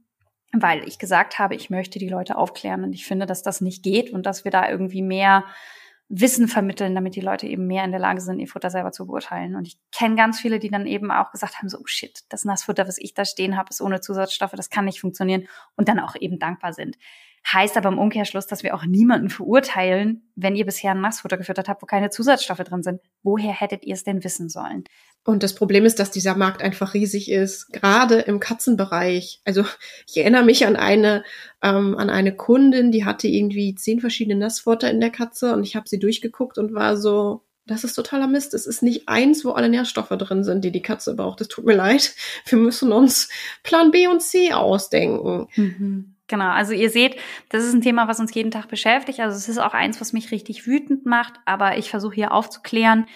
weil 0.51 0.87
ich 0.87 0.99
gesagt 0.99 1.39
habe, 1.39 1.55
ich 1.55 1.69
möchte 1.69 1.99
die 1.99 2.09
Leute 2.09 2.37
aufklären 2.37 2.83
und 2.83 2.93
ich 2.93 3.05
finde, 3.05 3.25
dass 3.25 3.43
das 3.43 3.61
nicht 3.61 3.83
geht 3.83 4.11
und 4.11 4.25
dass 4.25 4.43
wir 4.43 4.51
da 4.51 4.69
irgendwie 4.69 5.01
mehr 5.01 5.45
Wissen 6.11 6.47
vermitteln, 6.47 6.95
damit 6.95 7.15
die 7.15 7.21
Leute 7.21 7.45
eben 7.45 7.67
mehr 7.67 7.83
in 7.83 7.91
der 7.91 7.99
Lage 7.99 8.19
sind, 8.19 8.39
ihr 8.39 8.47
Futter 8.47 8.71
selber 8.71 8.91
zu 8.91 9.05
beurteilen. 9.05 9.55
Und 9.55 9.67
ich 9.67 9.77
kenne 9.91 10.15
ganz 10.15 10.39
viele, 10.39 10.57
die 10.57 10.71
dann 10.71 10.87
eben 10.87 11.11
auch 11.11 11.31
gesagt 11.31 11.59
haben, 11.59 11.69
so, 11.69 11.77
oh 11.77 11.85
shit, 11.85 12.21
das 12.29 12.45
Nassfutter, 12.45 12.87
was 12.87 12.97
ich 12.97 13.13
da 13.13 13.25
stehen 13.25 13.55
habe, 13.55 13.69
ist 13.69 13.79
ohne 13.79 14.01
Zusatzstoffe, 14.01 14.53
das 14.53 14.71
kann 14.71 14.85
nicht 14.85 14.99
funktionieren 14.99 15.47
und 15.75 15.87
dann 15.87 15.99
auch 15.99 16.15
eben 16.19 16.39
dankbar 16.39 16.73
sind. 16.73 16.97
Heißt 17.51 17.77
aber 17.77 17.89
im 17.89 17.97
Umkehrschluss, 17.97 18.47
dass 18.47 18.63
wir 18.63 18.75
auch 18.75 18.85
niemanden 18.85 19.29
verurteilen, 19.29 20.29
wenn 20.35 20.55
ihr 20.55 20.65
bisher 20.65 20.91
ein 20.91 21.01
Nassfutter 21.01 21.37
gefüttert 21.37 21.67
habt, 21.67 21.81
wo 21.81 21.85
keine 21.85 22.09
Zusatzstoffe 22.09 22.59
drin 22.59 22.83
sind. 22.83 23.01
Woher 23.23 23.53
hättet 23.53 23.85
ihr 23.85 23.93
es 23.93 24.03
denn 24.03 24.23
wissen 24.23 24.49
sollen? 24.49 24.83
Und 25.25 25.43
das 25.43 25.55
Problem 25.55 25.85
ist, 25.85 25.99
dass 25.99 26.11
dieser 26.11 26.35
Markt 26.35 26.61
einfach 26.61 26.93
riesig 26.93 27.29
ist, 27.29 27.71
gerade 27.71 28.19
im 28.19 28.39
Katzenbereich. 28.39 29.41
Also 29.45 29.65
ich 30.07 30.17
erinnere 30.17 30.43
mich 30.43 30.65
an 30.65 30.75
eine 30.75 31.23
ähm, 31.61 31.97
an 31.97 32.09
eine 32.09 32.35
Kundin, 32.35 32.91
die 32.91 33.05
hatte 33.05 33.27
irgendwie 33.27 33.75
zehn 33.75 33.99
verschiedene 33.99 34.39
Nassfutter 34.39 34.89
in 34.89 35.01
der 35.01 35.11
Katze 35.11 35.53
und 35.53 35.63
ich 35.63 35.75
habe 35.75 35.89
sie 35.89 35.99
durchgeguckt 35.99 36.57
und 36.57 36.73
war 36.73 36.97
so, 36.97 37.43
das 37.69 37.83
ist 37.83 37.93
totaler 37.93 38.27
Mist. 38.27 38.53
Es 38.53 38.65
ist 38.65 38.81
nicht 38.81 39.07
eins, 39.07 39.45
wo 39.45 39.51
alle 39.51 39.69
Nährstoffe 39.69 40.09
drin 40.09 40.43
sind, 40.43 40.65
die 40.65 40.71
die 40.71 40.81
Katze 40.81 41.15
braucht. 41.15 41.41
Es 41.41 41.47
tut 41.47 41.65
mir 41.65 41.75
leid. 41.75 42.15
Wir 42.45 42.57
müssen 42.57 42.91
uns 42.91 43.29
Plan 43.63 43.91
B 43.91 44.07
und 44.07 44.21
C 44.21 44.53
ausdenken. 44.53 45.47
Mhm. 45.55 46.15
Genau, 46.29 46.49
also 46.49 46.73
ihr 46.73 46.91
seht, 46.91 47.17
das 47.49 47.65
ist 47.65 47.73
ein 47.73 47.81
Thema, 47.81 48.07
was 48.07 48.19
uns 48.19 48.33
jeden 48.33 48.51
Tag 48.51 48.69
beschäftigt. 48.69 49.19
Also 49.19 49.35
es 49.35 49.49
ist 49.49 49.57
auch 49.57 49.73
eins, 49.73 49.99
was 49.99 50.13
mich 50.13 50.31
richtig 50.31 50.67
wütend 50.67 51.05
macht, 51.05 51.33
aber 51.45 51.77
ich 51.77 51.89
versuche 51.89 52.15
hier 52.15 52.31
aufzuklären. 52.31 53.07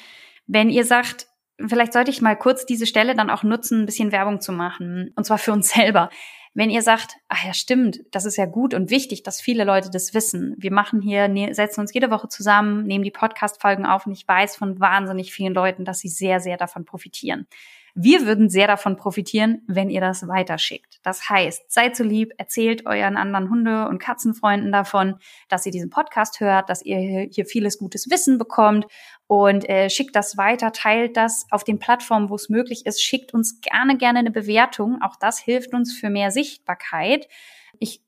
Wenn 0.47 0.69
ihr 0.69 0.83
sagt, 0.83 1.27
vielleicht 1.65 1.93
sollte 1.93 2.09
ich 2.09 2.21
mal 2.21 2.35
kurz 2.35 2.65
diese 2.65 2.87
Stelle 2.87 3.15
dann 3.15 3.29
auch 3.29 3.43
nutzen, 3.43 3.83
ein 3.83 3.85
bisschen 3.85 4.11
Werbung 4.11 4.41
zu 4.41 4.51
machen. 4.51 5.13
Und 5.15 5.25
zwar 5.25 5.37
für 5.37 5.53
uns 5.53 5.69
selber. 5.69 6.09
Wenn 6.55 6.69
ihr 6.69 6.81
sagt, 6.81 7.15
ach 7.29 7.45
ja, 7.45 7.53
stimmt, 7.53 8.01
das 8.11 8.25
ist 8.25 8.37
ja 8.37 8.45
gut 8.45 8.73
und 8.73 8.91
wichtig, 8.91 9.23
dass 9.23 9.41
viele 9.41 9.63
Leute 9.63 9.89
das 9.89 10.13
wissen. 10.13 10.55
Wir 10.57 10.71
machen 10.71 11.01
hier, 11.01 11.27
ne, 11.27 11.53
setzen 11.53 11.81
uns 11.81 11.93
jede 11.93 12.11
Woche 12.11 12.27
zusammen, 12.27 12.85
nehmen 12.85 13.03
die 13.03 13.11
Podcast-Folgen 13.11 13.87
auf 13.87 14.05
und 14.05 14.11
ich 14.11 14.27
weiß 14.27 14.55
von 14.55 14.79
wahnsinnig 14.79 15.33
vielen 15.33 15.53
Leuten, 15.53 15.83
dass 15.83 15.99
sie 15.99 16.09
sehr, 16.09 16.39
sehr 16.39 16.57
davon 16.57 16.85
profitieren. 16.85 17.47
Wir 17.95 18.25
würden 18.25 18.49
sehr 18.49 18.65
davon 18.65 18.95
profitieren, 18.97 19.61
wenn 19.67 19.91
ihr 19.91 20.01
das 20.01 20.27
weiterschickt. 20.27 20.99
Das 21.03 21.29
heißt, 21.29 21.71
seid 21.71 21.95
so 21.95 22.03
lieb, 22.03 22.31
erzählt 22.37 22.87
euren 22.87 23.17
anderen 23.17 23.51
Hunde- 23.51 23.87
und 23.87 23.99
Katzenfreunden 23.99 24.71
davon, 24.71 25.19
dass 25.47 25.67
ihr 25.67 25.71
diesen 25.71 25.91
Podcast 25.91 26.39
hört, 26.39 26.69
dass 26.69 26.81
ihr 26.81 27.27
hier 27.29 27.45
vieles 27.45 27.77
gutes 27.77 28.09
Wissen 28.09 28.39
bekommt 28.39 28.87
und 29.27 29.69
äh, 29.69 29.91
schickt 29.91 30.15
das 30.15 30.37
weiter, 30.37 30.71
teilt 30.71 31.17
das 31.17 31.45
auf 31.51 31.63
den 31.63 31.77
Plattformen, 31.77 32.29
wo 32.29 32.35
es 32.35 32.49
möglich 32.49 32.87
ist, 32.87 33.03
schickt 33.03 33.33
uns 33.33 33.61
gerne, 33.61 33.95
gerne 33.97 34.19
eine 34.19 34.31
Bewertung. 34.31 34.99
Auch 35.03 35.15
das 35.19 35.37
hilft 35.37 35.73
uns 35.73 35.93
für 35.93 36.09
mehr 36.09 36.31
Sichtbarkeit. 36.31 37.27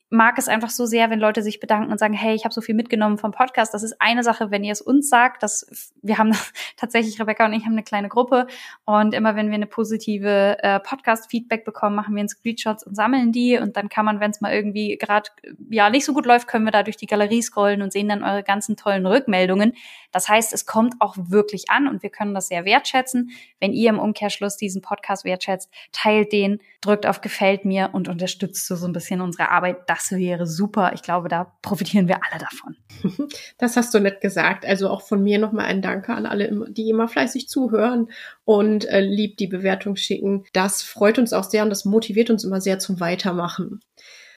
Mag 0.09 0.37
es 0.37 0.47
einfach 0.47 0.69
so 0.69 0.85
sehr, 0.85 1.09
wenn 1.09 1.19
Leute 1.19 1.41
sich 1.41 1.59
bedanken 1.59 1.91
und 1.91 1.97
sagen, 1.97 2.13
hey, 2.13 2.35
ich 2.35 2.45
habe 2.45 2.53
so 2.53 2.61
viel 2.61 2.75
mitgenommen 2.75 3.17
vom 3.17 3.31
Podcast. 3.31 3.73
Das 3.73 3.83
ist 3.83 3.99
eine 3.99 4.23
Sache, 4.23 4.51
wenn 4.51 4.63
ihr 4.63 4.71
es 4.71 4.81
uns 4.81 5.09
sagt. 5.09 5.43
Dass 5.43 5.91
wir 6.01 6.17
haben 6.17 6.31
tatsächlich, 6.77 7.19
Rebecca 7.19 7.45
und 7.45 7.53
ich 7.53 7.65
haben 7.65 7.73
eine 7.73 7.83
kleine 7.83 8.09
Gruppe 8.09 8.47
und 8.85 9.13
immer 9.13 9.35
wenn 9.35 9.47
wir 9.47 9.55
eine 9.55 9.67
positive 9.67 10.57
äh, 10.61 10.79
Podcast-Feedback 10.79 11.65
bekommen, 11.65 11.95
machen 11.95 12.15
wir 12.15 12.19
einen 12.19 12.29
Screenshots 12.29 12.85
und 12.85 12.95
sammeln 12.95 13.31
die 13.31 13.57
und 13.57 13.77
dann 13.77 13.89
kann 13.89 14.05
man, 14.05 14.19
wenn 14.19 14.31
es 14.31 14.41
mal 14.41 14.53
irgendwie 14.53 14.97
gerade 14.97 15.29
ja 15.69 15.89
nicht 15.89 16.05
so 16.05 16.13
gut 16.13 16.25
läuft, 16.25 16.47
können 16.47 16.65
wir 16.65 16.71
da 16.71 16.83
durch 16.83 16.97
die 16.97 17.07
Galerie 17.07 17.41
scrollen 17.41 17.81
und 17.81 17.91
sehen 17.91 18.09
dann 18.09 18.23
eure 18.23 18.43
ganzen 18.43 18.75
tollen 18.75 19.05
Rückmeldungen. 19.05 19.73
Das 20.15 20.29
heißt, 20.29 20.53
es 20.53 20.65
kommt 20.65 20.93
auch 20.99 21.17
wirklich 21.17 21.69
an 21.69 21.89
und 21.89 22.01
wir 22.01 22.09
können 22.09 22.33
das 22.33 22.47
sehr 22.47 22.63
wertschätzen. 22.63 23.31
Wenn 23.59 23.73
ihr 23.73 23.89
im 23.89 23.99
Umkehrschluss 23.99 24.55
diesen 24.55 24.81
Podcast 24.81 25.25
wertschätzt, 25.25 25.69
teilt 25.91 26.31
den, 26.31 26.61
drückt 26.79 27.05
auf 27.05 27.19
Gefällt 27.19 27.65
mir 27.65 27.89
und 27.91 28.07
unterstützt 28.07 28.65
so, 28.65 28.77
so 28.77 28.85
ein 28.87 28.93
bisschen 28.93 29.19
unsere 29.19 29.49
Arbeit. 29.49 29.79
Das 29.87 30.13
wäre 30.13 30.47
super. 30.47 30.93
Ich 30.93 31.01
glaube, 31.01 31.27
da 31.27 31.51
profitieren 31.61 32.07
wir 32.07 32.21
alle 32.23 32.39
davon. 32.39 32.77
Das 33.57 33.75
hast 33.75 33.93
du 33.93 33.99
nett 33.99 34.21
gesagt. 34.21 34.65
Also 34.65 34.89
auch 34.89 35.01
von 35.01 35.21
mir 35.21 35.37
nochmal 35.37 35.65
ein 35.65 35.81
Danke 35.81 36.13
an 36.13 36.25
alle, 36.25 36.49
die 36.69 36.89
immer 36.89 37.07
fleißig 37.07 37.49
zuhören 37.49 38.09
und 38.45 38.85
äh, 38.85 39.01
lieb 39.01 39.37
die 39.37 39.47
Bewertung 39.47 39.95
schicken. 39.97 40.45
Das 40.53 40.81
freut 40.81 41.19
uns 41.19 41.33
auch 41.33 41.43
sehr 41.43 41.63
und 41.63 41.69
das 41.69 41.83
motiviert 41.83 42.29
uns 42.29 42.43
immer 42.43 42.61
sehr 42.61 42.79
zum 42.79 42.99
Weitermachen. 42.99 43.81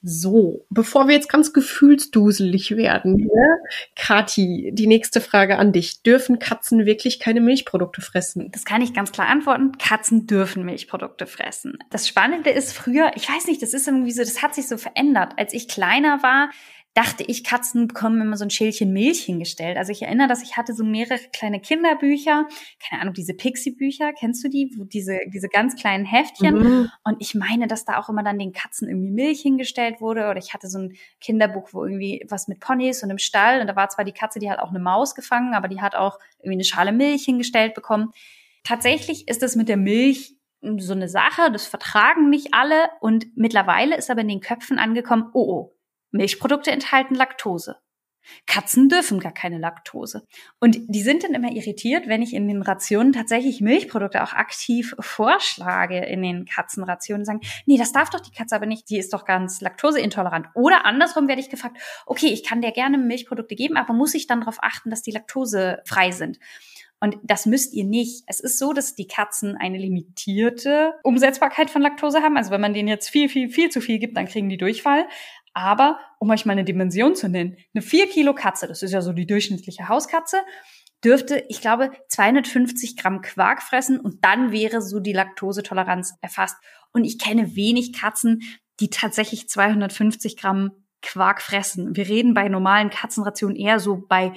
So, 0.01 0.65
bevor 0.69 1.07
wir 1.07 1.15
jetzt 1.15 1.29
ganz 1.29 1.53
gefühlsduselig 1.53 2.75
werden, 2.75 3.17
ne? 3.17 3.59
Kati, 3.95 4.71
die 4.73 4.87
nächste 4.87 5.21
Frage 5.21 5.57
an 5.57 5.71
dich. 5.71 6.03
Dürfen 6.03 6.39
Katzen 6.39 6.85
wirklich 6.85 7.19
keine 7.19 7.41
Milchprodukte 7.41 8.01
fressen? 8.01 8.49
Das 8.51 8.65
kann 8.65 8.81
ich 8.81 8.93
ganz 8.93 9.11
klar 9.11 9.27
antworten. 9.27 9.73
Katzen 9.77 10.27
dürfen 10.27 10.65
Milchprodukte 10.65 11.27
fressen. 11.27 11.77
Das 11.89 12.07
Spannende 12.07 12.49
ist 12.49 12.73
früher, 12.73 13.11
ich 13.15 13.29
weiß 13.29 13.47
nicht, 13.47 13.61
das 13.61 13.73
ist 13.73 13.87
irgendwie 13.87 14.11
so, 14.11 14.21
das 14.21 14.41
hat 14.41 14.55
sich 14.55 14.67
so 14.67 14.77
verändert. 14.77 15.33
Als 15.37 15.53
ich 15.53 15.67
kleiner 15.67 16.23
war, 16.23 16.49
dachte 16.99 17.23
ich, 17.25 17.45
Katzen 17.45 17.87
bekommen 17.87 18.19
immer 18.19 18.35
so 18.35 18.43
ein 18.43 18.49
Schälchen 18.49 18.91
Milch 18.91 19.21
hingestellt. 19.21 19.77
Also 19.77 19.93
ich 19.93 20.01
erinnere, 20.01 20.27
dass 20.27 20.43
ich 20.43 20.57
hatte 20.57 20.73
so 20.73 20.83
mehrere 20.83 21.17
kleine 21.31 21.61
Kinderbücher, 21.61 22.45
keine 22.85 23.01
Ahnung, 23.01 23.13
diese 23.13 23.33
Pixie-Bücher, 23.33 24.11
kennst 24.11 24.43
du 24.43 24.49
die? 24.49 24.69
Diese, 24.91 25.17
diese 25.27 25.47
ganz 25.47 25.77
kleinen 25.77 26.03
Heftchen. 26.03 26.55
Mhm. 26.55 26.91
Und 27.05 27.15
ich 27.19 27.35
meine, 27.35 27.67
dass 27.67 27.85
da 27.85 27.99
auch 27.99 28.09
immer 28.09 28.21
dann 28.21 28.37
den 28.37 28.51
Katzen 28.51 28.89
irgendwie 28.89 29.11
Milch 29.11 29.39
hingestellt 29.39 30.01
wurde. 30.01 30.29
Oder 30.29 30.39
ich 30.39 30.53
hatte 30.53 30.67
so 30.67 30.77
ein 30.77 30.93
Kinderbuch, 31.21 31.69
wo 31.71 31.85
irgendwie 31.85 32.25
was 32.27 32.49
mit 32.49 32.59
Ponys 32.59 33.01
und 33.01 33.11
im 33.11 33.17
Stall. 33.17 33.61
Und 33.61 33.67
da 33.67 33.77
war 33.77 33.87
zwar 33.87 34.03
die 34.03 34.11
Katze, 34.11 34.39
die 34.39 34.51
hat 34.51 34.59
auch 34.59 34.71
eine 34.71 34.79
Maus 34.79 35.15
gefangen, 35.15 35.53
aber 35.53 35.69
die 35.69 35.79
hat 35.79 35.95
auch 35.95 36.19
irgendwie 36.39 36.57
eine 36.57 36.65
Schale 36.65 36.91
Milch 36.91 37.23
hingestellt 37.23 37.75
bekommen. 37.75 38.11
Tatsächlich 38.65 39.25
ist 39.29 39.41
es 39.41 39.55
mit 39.55 39.69
der 39.69 39.77
Milch 39.77 40.35
so 40.79 40.91
eine 40.91 41.07
Sache, 41.07 41.49
das 41.53 41.65
vertragen 41.65 42.29
nicht 42.29 42.53
alle. 42.53 42.89
Und 42.99 43.37
mittlerweile 43.37 43.95
ist 43.95 44.11
aber 44.11 44.19
in 44.19 44.27
den 44.27 44.41
Köpfen 44.41 44.79
angekommen, 44.79 45.29
oh, 45.31 45.49
oh, 45.49 45.78
Milchprodukte 46.11 46.71
enthalten 46.71 47.15
Laktose. 47.15 47.77
Katzen 48.45 48.89
dürfen 48.89 49.19
gar 49.19 49.31
keine 49.31 49.57
Laktose. 49.57 50.27
Und 50.59 50.77
die 50.87 51.01
sind 51.01 51.23
dann 51.23 51.33
immer 51.33 51.51
irritiert, 51.51 52.07
wenn 52.07 52.21
ich 52.21 52.33
in 52.33 52.47
den 52.47 52.61
Rationen 52.61 53.13
tatsächlich 53.13 53.61
Milchprodukte 53.61 54.23
auch 54.23 54.33
aktiv 54.33 54.95
vorschlage 54.99 56.05
in 56.05 56.21
den 56.21 56.45
Katzenrationen. 56.45 57.25
Sagen, 57.25 57.41
nee, 57.65 57.77
das 57.77 57.91
darf 57.91 58.09
doch 58.09 58.19
die 58.19 58.31
Katze 58.31 58.55
aber 58.55 58.65
nicht, 58.65 58.89
die 58.89 58.97
ist 58.97 59.13
doch 59.13 59.25
ganz 59.25 59.61
laktoseintolerant. 59.61 60.47
Oder 60.53 60.85
andersrum 60.85 61.27
werde 61.27 61.41
ich 61.41 61.49
gefragt, 61.49 61.77
okay, 62.05 62.27
ich 62.27 62.43
kann 62.43 62.61
dir 62.61 62.71
gerne 62.71 62.97
Milchprodukte 62.97 63.55
geben, 63.55 63.77
aber 63.77 63.93
muss 63.93 64.13
ich 64.13 64.27
dann 64.27 64.41
darauf 64.41 64.57
achten, 64.61 64.89
dass 64.89 65.01
die 65.01 65.11
laktosefrei 65.11 66.11
sind? 66.11 66.39
Und 67.01 67.17
das 67.23 67.45
müsst 67.45 67.73
ihr 67.73 67.85
nicht. 67.85 68.23
Es 68.27 68.39
ist 68.41 68.59
so, 68.59 68.73
dass 68.73 68.93
die 68.93 69.07
Katzen 69.07 69.55
eine 69.55 69.77
limitierte 69.77 70.95
Umsetzbarkeit 71.03 71.69
von 71.69 71.81
Laktose 71.81 72.21
haben. 72.21 72.35
Also 72.35 72.51
wenn 72.51 72.59
man 72.59 72.73
denen 72.73 72.89
jetzt 72.89 73.09
viel, 73.09 73.29
viel, 73.29 73.49
viel 73.49 73.69
zu 73.69 73.79
viel 73.79 73.99
gibt, 73.99 74.17
dann 74.17 74.27
kriegen 74.27 74.49
die 74.49 74.57
Durchfall. 74.57 75.07
Aber, 75.53 75.99
um 76.19 76.29
euch 76.29 76.45
mal 76.45 76.53
eine 76.53 76.63
Dimension 76.63 77.15
zu 77.15 77.29
nennen, 77.29 77.57
eine 77.73 77.81
4 77.81 78.07
Kilo 78.07 78.33
Katze, 78.33 78.67
das 78.67 78.83
ist 78.83 78.91
ja 78.91 79.01
so 79.01 79.13
die 79.13 79.27
durchschnittliche 79.27 79.89
Hauskatze, 79.89 80.37
dürfte, 81.03 81.45
ich 81.49 81.61
glaube, 81.61 81.91
250 82.09 82.97
Gramm 82.97 83.21
Quark 83.21 83.61
fressen 83.63 83.99
und 83.99 84.23
dann 84.23 84.51
wäre 84.51 84.81
so 84.81 84.99
die 84.99 85.13
Laktosetoleranz 85.13 86.15
erfasst. 86.21 86.57
Und 86.91 87.03
ich 87.05 87.19
kenne 87.19 87.55
wenig 87.55 87.93
Katzen, 87.93 88.41
die 88.79 88.89
tatsächlich 88.89 89.47
250 89.47 90.37
Gramm 90.37 90.71
Quark 91.01 91.41
fressen. 91.41 91.95
Wir 91.95 92.07
reden 92.07 92.33
bei 92.33 92.49
normalen 92.49 92.89
Katzenrationen 92.89 93.55
eher 93.55 93.79
so 93.79 94.05
bei, 94.07 94.33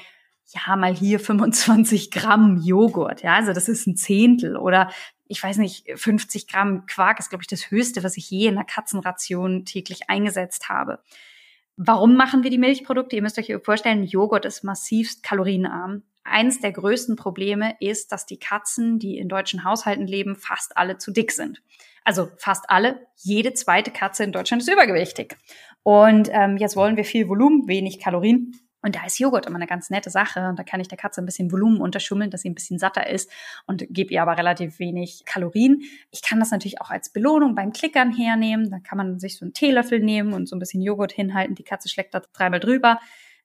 ja, 0.49 0.77
mal 0.77 0.95
hier 0.95 1.21
25 1.21 2.11
Gramm 2.11 2.61
Joghurt. 2.63 3.23
Ja, 3.23 3.35
also 3.35 3.53
das 3.53 3.69
ist 3.69 3.87
ein 3.87 3.97
Zehntel 3.97 4.57
oder 4.57 4.91
ich 5.27 5.43
weiß 5.43 5.57
nicht, 5.57 5.87
50 5.95 6.47
Gramm 6.47 6.85
Quark 6.87 7.19
ist, 7.19 7.31
glaube 7.31 7.43
ich, 7.43 7.49
das 7.49 7.71
Höchste, 7.71 8.05
was 8.05 8.19
ich 8.19 8.29
je 8.31 8.49
in 8.49 8.57
einer 8.57 8.67
Katzenration 8.67 9.65
täglich 9.65 10.11
eingesetzt 10.11 10.69
habe. 10.69 11.01
Warum 11.77 12.17
machen 12.17 12.43
wir 12.43 12.51
die 12.51 12.59
Milchprodukte? 12.59 13.17
Ihr 13.17 13.23
müsst 13.23 13.39
euch 13.39 13.53
vorstellen, 13.65 14.05
Joghurt 14.05 14.45
ist 14.45 14.63
massivst 14.63 15.23
kalorienarm. 15.23 16.03
Eins 16.23 16.61
der 16.61 16.73
größten 16.73 17.17
Probleme 17.17 17.75
ist, 17.81 18.13
dass 18.13 18.27
die 18.27 18.39
Katzen, 18.39 18.99
die 18.99 19.17
in 19.17 19.29
deutschen 19.29 19.65
Haushalten 19.65 20.07
leben, 20.07 20.37
fast 20.37 20.77
alle 20.77 20.99
zu 20.99 21.11
dick 21.11 21.33
sind. 21.33 21.63
Also 22.05 22.29
fast 22.37 22.69
alle, 22.69 23.07
jede 23.17 23.55
zweite 23.55 23.91
Katze 23.91 24.25
in 24.25 24.33
Deutschland 24.33 24.63
ist 24.63 24.71
übergewichtig. 24.71 25.37
Und 25.83 26.29
ähm, 26.31 26.59
jetzt 26.59 26.77
wollen 26.77 26.97
wir 26.97 27.05
viel 27.05 27.29
Volumen, 27.29 27.67
wenig 27.67 27.99
Kalorien. 27.99 28.55
Und 28.83 28.97
da 28.97 29.07
ist 29.07 29.19
Joghurt 29.19 29.47
immer 29.47 29.57
eine 29.57 29.67
ganz 29.67 29.91
nette 29.91 30.11
Sache. 30.11 30.49
Und 30.49 30.59
da 30.59 30.65
kann 30.65 30.81
ich 30.81 30.89
der 30.89 30.99
Katze 30.99 31.23
ein 31.23 31.27
bisschen 31.27 31.53
Volumen 31.53 31.81
unterschummeln, 31.81 32.31
dass 32.31 32.43
sie 32.43 32.51
ein 32.51 32.55
bisschen 32.55 32.79
satter 32.79 33.09
ist 33.09 33.31
und 33.67 33.87
gebe 33.89 34.13
ihr 34.13 34.23
aber 34.23 34.37
relativ 34.37 34.79
wenig 34.79 35.23
Kalorien. 35.25 35.83
Ich 36.11 36.23
kann 36.23 36.41
das 36.41 36.51
natürlich 36.51 36.81
auch 36.81 36.91
als 36.91 37.11
Belohnung 37.11 37.55
beim 37.55 37.73
Klickern 37.73 38.13
hernehmen. 38.13 38.71
Da 38.71 38.81
kann 38.81 38.99
man 38.99 39.21
sich 39.21 39.39
so 39.39 39.45
einen 39.45 39.55
Teelöffel 39.55 40.01
nehmen 40.01 40.33
und 40.33 40.49
so 40.49 40.57
ein 40.57 40.59
bisschen 40.59 40.83
Joghurt 40.83 41.13
hinhalten. 41.13 41.55
Die 41.55 41.63
Katze 41.63 41.89
schlägt 41.89 42.15
da 42.15 42.23
dreimal 42.33 42.61
drüber. 42.61 42.99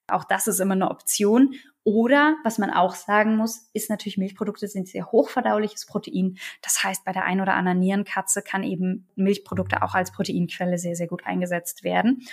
Auch 0.10 0.23
das 0.23 0.47
ist 0.47 0.60
immer 0.60 0.73
eine 0.73 0.89
Option. 0.89 1.54
Oder 1.84 2.36
was 2.43 2.58
man 2.58 2.69
auch 2.69 2.95
sagen 2.95 3.38
muss, 3.38 3.69
ist 3.73 3.89
natürlich 3.89 4.17
Milchprodukte 4.17 4.67
sind 4.67 4.89
sehr 4.89 5.10
hochverdauliches 5.12 5.86
Protein. 5.86 6.38
Das 6.62 6.84
heißt, 6.84 7.06
bei 7.06 7.13
der 7.13 7.23
ein 7.23 7.39
oder 7.39 7.54
anderen 7.54 7.80
Nierenkatze 7.80 8.41
kann 8.41 8.63
eben 8.63 9.08
Milchprodukte 9.15 9.82
auch 9.82 9.95
als 9.95 10.12
Proteinquelle 10.12 10.78
sehr, 10.78 10.95
sehr 10.95 11.08
gut 11.08 11.26
eingesetzt 11.26 11.84
werden. 11.84 12.23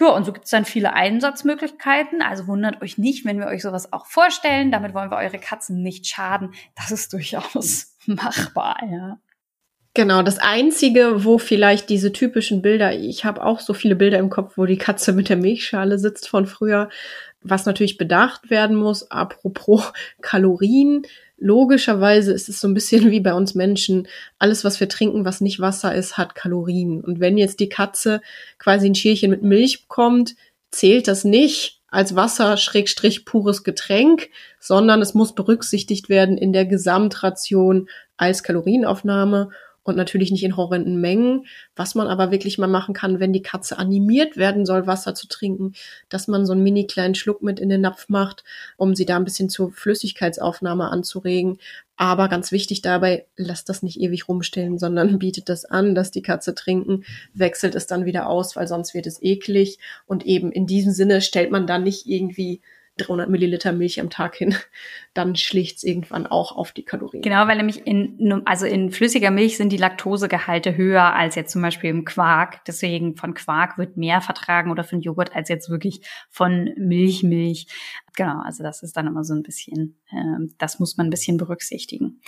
Ja, 0.00 0.08
und 0.08 0.24
so 0.24 0.32
gibt 0.32 0.46
es 0.46 0.50
dann 0.50 0.64
viele 0.64 0.94
Einsatzmöglichkeiten. 0.94 2.22
Also 2.22 2.46
wundert 2.46 2.80
euch 2.80 2.96
nicht, 2.96 3.26
wenn 3.26 3.38
wir 3.38 3.46
euch 3.46 3.62
sowas 3.62 3.92
auch 3.92 4.06
vorstellen. 4.06 4.72
Damit 4.72 4.94
wollen 4.94 5.10
wir 5.10 5.18
eure 5.18 5.38
Katzen 5.38 5.82
nicht 5.82 6.06
schaden. 6.06 6.54
Das 6.74 6.90
ist 6.90 7.12
durchaus 7.12 7.96
machbar, 8.06 8.78
ja. 8.90 9.18
Genau, 9.92 10.22
das 10.22 10.38
Einzige, 10.38 11.24
wo 11.24 11.38
vielleicht 11.38 11.90
diese 11.90 12.12
typischen 12.12 12.62
Bilder, 12.62 12.94
ich 12.94 13.24
habe 13.24 13.44
auch 13.44 13.58
so 13.58 13.74
viele 13.74 13.96
Bilder 13.96 14.18
im 14.18 14.30
Kopf, 14.30 14.56
wo 14.56 14.64
die 14.64 14.78
Katze 14.78 15.12
mit 15.12 15.28
der 15.28 15.36
Milchschale 15.36 15.98
sitzt 15.98 16.28
von 16.28 16.46
früher, 16.46 16.88
was 17.42 17.66
natürlich 17.66 17.98
bedacht 17.98 18.50
werden 18.50 18.76
muss, 18.76 19.10
apropos 19.10 19.92
Kalorien, 20.22 21.02
logischerweise 21.40 22.32
ist 22.32 22.48
es 22.48 22.60
so 22.60 22.68
ein 22.68 22.74
bisschen 22.74 23.10
wie 23.10 23.20
bei 23.20 23.34
uns 23.34 23.54
Menschen. 23.54 24.06
Alles, 24.38 24.62
was 24.62 24.78
wir 24.78 24.88
trinken, 24.88 25.24
was 25.24 25.40
nicht 25.40 25.58
Wasser 25.58 25.94
ist, 25.94 26.16
hat 26.16 26.34
Kalorien. 26.34 27.00
Und 27.00 27.18
wenn 27.18 27.38
jetzt 27.38 27.58
die 27.58 27.68
Katze 27.68 28.20
quasi 28.58 28.86
ein 28.86 28.94
Schälchen 28.94 29.30
mit 29.30 29.42
Milch 29.42 29.82
bekommt, 29.82 30.36
zählt 30.70 31.08
das 31.08 31.24
nicht 31.24 31.80
als 31.88 32.14
Wasser 32.14 32.56
Schrägstrich 32.56 33.24
pures 33.24 33.64
Getränk, 33.64 34.28
sondern 34.60 35.02
es 35.02 35.14
muss 35.14 35.34
berücksichtigt 35.34 36.08
werden 36.08 36.38
in 36.38 36.52
der 36.52 36.66
Gesamtration 36.66 37.88
als 38.16 38.44
Kalorienaufnahme 38.44 39.50
und 39.82 39.96
natürlich 39.96 40.30
nicht 40.30 40.44
in 40.44 40.56
horrenden 40.56 41.00
Mengen. 41.00 41.46
Was 41.74 41.94
man 41.94 42.06
aber 42.06 42.30
wirklich 42.30 42.58
mal 42.58 42.66
machen 42.66 42.94
kann, 42.94 43.20
wenn 43.20 43.32
die 43.32 43.42
Katze 43.42 43.78
animiert 43.78 44.36
werden 44.36 44.66
soll, 44.66 44.86
Wasser 44.86 45.14
zu 45.14 45.26
trinken, 45.26 45.72
dass 46.08 46.28
man 46.28 46.46
so 46.46 46.52
einen 46.52 46.62
mini 46.62 46.86
kleinen 46.86 47.14
Schluck 47.14 47.42
mit 47.42 47.58
in 47.58 47.68
den 47.68 47.80
Napf 47.80 48.08
macht, 48.08 48.44
um 48.76 48.94
sie 48.94 49.06
da 49.06 49.16
ein 49.16 49.24
bisschen 49.24 49.48
zur 49.48 49.72
Flüssigkeitsaufnahme 49.72 50.90
anzuregen. 50.90 51.58
Aber 51.96 52.28
ganz 52.28 52.52
wichtig 52.52 52.82
dabei, 52.82 53.26
lasst 53.36 53.68
das 53.68 53.82
nicht 53.82 54.00
ewig 54.00 54.28
rumstellen, 54.28 54.78
sondern 54.78 55.18
bietet 55.18 55.48
das 55.48 55.64
an, 55.64 55.94
dass 55.94 56.10
die 56.10 56.22
Katze 56.22 56.54
trinken, 56.54 57.04
wechselt 57.34 57.74
es 57.74 57.86
dann 57.86 58.04
wieder 58.04 58.28
aus, 58.28 58.56
weil 58.56 58.68
sonst 58.68 58.94
wird 58.94 59.06
es 59.06 59.22
eklig. 59.22 59.78
Und 60.06 60.26
eben 60.26 60.52
in 60.52 60.66
diesem 60.66 60.92
Sinne 60.92 61.20
stellt 61.20 61.50
man 61.50 61.66
dann 61.66 61.82
nicht 61.82 62.06
irgendwie 62.06 62.60
300 62.98 63.28
Milliliter 63.30 63.72
Milch 63.72 64.00
am 64.00 64.10
Tag 64.10 64.36
hin, 64.36 64.54
dann 65.14 65.36
schlägt 65.36 65.82
irgendwann 65.82 66.26
auch 66.26 66.56
auf 66.56 66.72
die 66.72 66.84
Kalorien. 66.84 67.22
Genau, 67.22 67.46
weil 67.46 67.56
nämlich 67.56 67.86
in, 67.86 68.42
also 68.44 68.66
in 68.66 68.90
flüssiger 68.90 69.30
Milch 69.30 69.56
sind 69.56 69.70
die 69.70 69.76
Laktosegehalte 69.76 70.76
höher 70.76 71.14
als 71.14 71.34
jetzt 71.34 71.52
zum 71.52 71.62
Beispiel 71.62 71.90
im 71.90 72.04
Quark. 72.04 72.64
Deswegen 72.66 73.16
von 73.16 73.34
Quark 73.34 73.78
wird 73.78 73.96
mehr 73.96 74.20
vertragen 74.20 74.70
oder 74.70 74.84
von 74.84 75.00
Joghurt 75.00 75.34
als 75.34 75.48
jetzt 75.48 75.70
wirklich 75.70 76.02
von 76.28 76.70
Milchmilch. 76.76 77.66
Genau, 78.16 78.40
also 78.44 78.62
das 78.62 78.82
ist 78.82 78.96
dann 78.96 79.06
immer 79.06 79.24
so 79.24 79.34
ein 79.34 79.42
bisschen, 79.42 79.98
äh, 80.10 80.46
das 80.58 80.78
muss 80.78 80.96
man 80.96 81.06
ein 81.06 81.10
bisschen 81.10 81.36
berücksichtigen. 81.36 82.20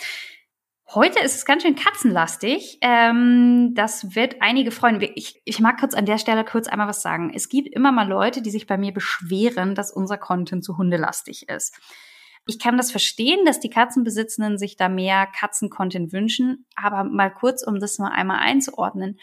Heute 0.89 1.19
ist 1.19 1.35
es 1.35 1.45
ganz 1.45 1.63
schön 1.63 1.75
katzenlastig. 1.75 2.77
Ähm, 2.81 3.73
das 3.73 4.15
wird 4.15 4.41
einige 4.41 4.71
freuen. 4.71 5.01
Ich, 5.15 5.41
ich 5.45 5.59
mag 5.59 5.79
kurz 5.79 5.95
an 5.95 6.05
der 6.05 6.17
Stelle 6.17 6.43
kurz 6.43 6.67
einmal 6.67 6.87
was 6.87 7.01
sagen. 7.01 7.31
Es 7.33 7.49
gibt 7.49 7.73
immer 7.73 7.91
mal 7.91 8.07
Leute, 8.07 8.41
die 8.41 8.51
sich 8.51 8.67
bei 8.67 8.77
mir 8.77 8.93
beschweren, 8.93 9.75
dass 9.75 9.91
unser 9.91 10.17
Content 10.17 10.63
zu 10.63 10.77
hundelastig 10.77 11.49
ist. 11.49 11.79
Ich 12.45 12.59
kann 12.59 12.75
das 12.75 12.91
verstehen, 12.91 13.45
dass 13.45 13.61
die 13.61 13.69
Katzenbesitzenden 13.69 14.57
sich 14.57 14.75
da 14.75 14.89
mehr 14.89 15.25
Katzencontent 15.27 16.11
wünschen, 16.11 16.65
aber 16.75 17.05
mal 17.05 17.33
kurz, 17.33 17.65
um 17.65 17.79
das 17.79 17.97
mal 17.97 18.11
einmal 18.11 18.39
einzuordnen 18.39 19.17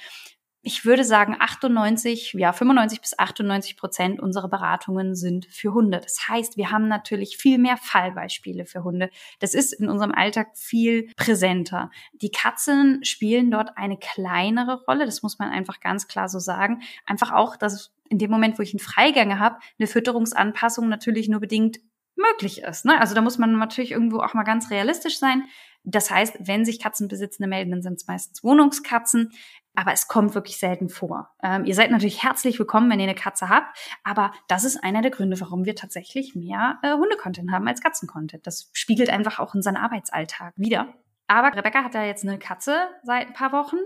ich 0.63 0.85
würde 0.85 1.05
sagen, 1.05 1.37
98, 1.39 2.35
ja, 2.35 2.53
95 2.53 3.01
bis 3.01 3.19
98 3.19 3.77
Prozent 3.77 4.21
unserer 4.21 4.49
Beratungen 4.49 5.15
sind 5.15 5.47
für 5.47 5.73
Hunde. 5.73 6.01
Das 6.01 6.29
heißt, 6.29 6.59
wir 6.59 6.71
haben 6.71 6.87
natürlich 6.87 7.39
viel 7.39 7.59
mehr 7.59 7.79
Fallbeispiele 7.79 8.67
für 8.67 8.85
Hunde. 8.85 9.11
Das 9.39 9.55
ist 9.55 9.73
in 9.73 9.89
unserem 9.89 10.13
Alltag 10.13 10.49
viel 10.55 11.11
präsenter. 11.17 11.91
Die 12.13 12.31
Katzen 12.31 13.03
spielen 13.05 13.51
dort 13.51 13.79
eine 13.79 13.97
kleinere 13.97 14.85
Rolle. 14.87 15.07
Das 15.07 15.23
muss 15.23 15.39
man 15.39 15.51
einfach 15.51 15.81
ganz 15.81 16.09
klar 16.09 16.29
so 16.29 16.39
sagen. 16.39 16.83
Einfach 17.07 17.33
auch, 17.33 17.57
dass 17.57 17.95
in 18.11 18.19
dem 18.19 18.31
Moment, 18.31 18.59
wo 18.59 18.63
ich 18.63 18.75
einen 18.75 18.81
Freigänge 18.81 19.39
habe, 19.39 19.59
eine 19.79 19.87
Fütterungsanpassung 19.87 20.89
natürlich 20.89 21.29
nur 21.29 21.41
bedingt 21.41 21.81
möglich 22.17 22.63
ist. 22.63 22.85
Ne? 22.85 23.01
Also 23.01 23.15
da 23.15 23.23
muss 23.23 23.39
man 23.39 23.57
natürlich 23.57 23.93
irgendwo 23.93 24.19
auch 24.19 24.35
mal 24.35 24.43
ganz 24.43 24.71
realistisch 24.71 25.19
sein. 25.19 25.45
Das 25.83 26.11
heißt, 26.11 26.37
wenn 26.41 26.65
sich 26.65 26.79
Katzenbesitzende 26.79 27.49
melden, 27.49 27.71
dann 27.71 27.83
sind 27.83 27.95
es 27.95 28.07
meistens 28.07 28.45
Wohnungskatzen 28.45 29.31
aber 29.75 29.93
es 29.93 30.09
kommt 30.09 30.35
wirklich 30.35 30.59
selten 30.59 30.89
vor. 30.89 31.31
Ähm, 31.43 31.65
ihr 31.65 31.75
seid 31.75 31.91
natürlich 31.91 32.23
herzlich 32.23 32.59
willkommen, 32.59 32.91
wenn 32.91 33.01
ihr 33.01 33.05
eine 33.05 33.15
Katze 33.15 33.49
habt, 33.49 33.79
aber 34.05 34.33
das 34.49 34.65
ist 34.65 34.83
einer 34.83 35.03
der 35.03 35.11
Gründe, 35.11 35.41
warum 35.41 35.65
wir 35.65 35.77
tatsächlich 35.77 36.35
mehr 36.35 36.79
äh, 36.83 36.93
Hunde-Content 36.93 37.51
haben 37.51 37.69
als 37.69 37.81
Katzen-Content. 37.81 38.47
Das 38.47 38.71
spiegelt 38.73 39.11
einfach 39.11 39.39
auch 39.39 39.55
unseren 39.55 39.77
Arbeitsalltag 39.77 40.55
wieder. 40.57 40.95
Aber 41.29 41.57
Rebecca 41.57 41.85
hat 41.85 41.95
ja 41.95 42.05
jetzt 42.05 42.25
eine 42.25 42.39
Katze 42.39 42.89
seit 43.05 43.29
ein 43.29 43.33
paar 43.33 43.53
Wochen, 43.53 43.77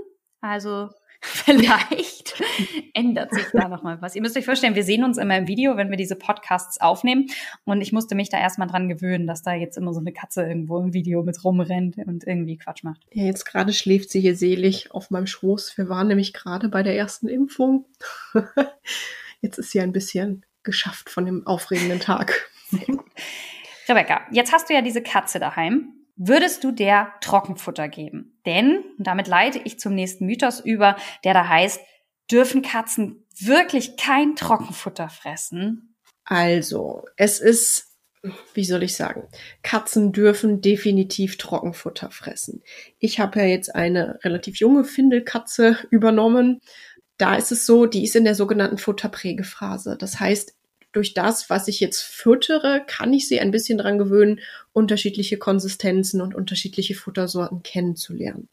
also 0.41 0.89
Vielleicht 1.45 2.43
ändert 2.93 3.33
sich 3.33 3.47
da 3.53 3.69
noch 3.69 3.83
mal 3.83 4.01
was. 4.03 4.15
Ihr 4.15 4.21
müsst 4.21 4.37
euch 4.37 4.45
vorstellen, 4.45 4.75
wir 4.75 4.85
sehen 4.85 5.05
uns 5.05 5.17
immer 5.17 5.39
im 5.39 5.49
Video, 5.49 5.77
wenn 5.77 5.89
wir 5.89 5.97
diese 5.97 6.17
Podcasts 6.17 6.81
aufnehmen. 6.81 7.29
Und 7.65 7.81
ich 7.81 7.93
musste 7.93 8.15
mich 8.15 8.29
da 8.29 8.39
erstmal 8.39 8.69
dran 8.69 8.91
gewöhnen, 8.91 9.27
dass 9.27 9.43
da 9.43 9.55
jetzt 9.55 9.79
immer 9.79 9.95
so 9.95 10.01
eine 10.01 10.13
Katze 10.13 10.43
irgendwo 10.43 10.79
im 10.81 10.93
Video 10.93 11.23
mit 11.23 11.43
rumrennt 11.43 11.97
und 11.97 12.27
irgendwie 12.27 12.59
Quatsch 12.59 12.85
macht. 12.85 13.07
Ja, 13.13 13.25
jetzt 13.25 13.47
gerade 13.47 13.73
schläft 13.73 14.11
sie 14.11 14.21
hier 14.21 14.37
selig 14.37 14.93
auf 14.93 15.11
meinem 15.11 15.27
Schoß. 15.27 15.79
Wir 15.79 15.89
waren 15.89 16.09
nämlich 16.09 16.35
gerade 16.35 16.69
bei 16.69 16.83
der 16.83 16.95
ersten 16.95 17.29
Impfung. 17.29 17.87
jetzt 19.41 19.59
ist 19.59 19.71
sie 19.71 19.81
ein 19.81 19.93
bisschen 19.93 20.45
geschafft 20.63 21.09
von 21.09 21.25
dem 21.25 21.47
aufregenden 21.47 22.01
Tag. 22.01 22.51
Rebecca, 23.89 24.23
jetzt 24.31 24.53
hast 24.53 24.69
du 24.69 24.75
ja 24.75 24.83
diese 24.83 25.03
Katze 25.03 25.39
daheim 25.39 26.04
würdest 26.17 26.65
du 26.65 26.73
der 26.73 27.13
Trockenfutter 27.21 27.89
geben? 27.89 28.39
Denn, 28.47 28.83
und 28.99 29.07
damit 29.07 29.27
leite 29.29 29.61
ich 29.65 29.79
zum 29.79 29.95
nächsten 29.95 30.27
Mythos 30.27 30.61
über, 30.61 30.97
der 31.25 31.35
da 31.35 31.49
heißt, 31.49 31.81
dürfen 32.31 32.63
Katzen 32.63 33.27
wirklich 33.39 33.97
kein 33.97 34.37
Trockenfutter 34.37 35.09
fressen? 35.09 35.97
Also, 36.25 37.05
es 37.17 37.41
ist, 37.41 37.97
wie 38.55 38.65
soll 38.65 38.83
ich 38.83 38.97
sagen, 38.97 39.29
Katzen 39.63 40.13
dürfen 40.13 40.61
definitiv 40.61 41.37
Trockenfutter 41.37 42.11
fressen. 42.11 42.63
Ich 42.99 43.21
habe 43.21 43.41
ja 43.41 43.47
jetzt 43.47 43.75
eine 43.75 44.19
relativ 44.25 44.57
junge 44.57 44.85
Findelkatze 44.85 45.79
übernommen. 45.91 46.61
Da 47.19 47.37
ist 47.37 47.53
es 47.53 47.67
so, 47.67 47.87
die 47.87 48.05
ist 48.05 48.17
in 48.17 48.25
der 48.25 48.35
sogenannten 48.35 48.79
Futterprägephase. 48.79 49.97
Das 49.99 50.19
heißt, 50.19 50.55
durch 50.95 51.15
das, 51.15 51.51
was 51.51 51.69
ich 51.69 51.81
jetzt 51.81 52.03
füttere, 52.03 52.83
kann 52.87 53.13
ich 53.13 53.29
sie 53.29 53.41
ein 53.41 53.51
bisschen 53.51 53.79
dran 53.79 53.99
gewöhnen, 53.99 54.41
unterschiedliche 54.73 55.39
Konsistenzen 55.39 56.21
und 56.21 56.35
unterschiedliche 56.35 56.95
Futtersorten 56.95 57.63
kennenzulernen. 57.63 58.49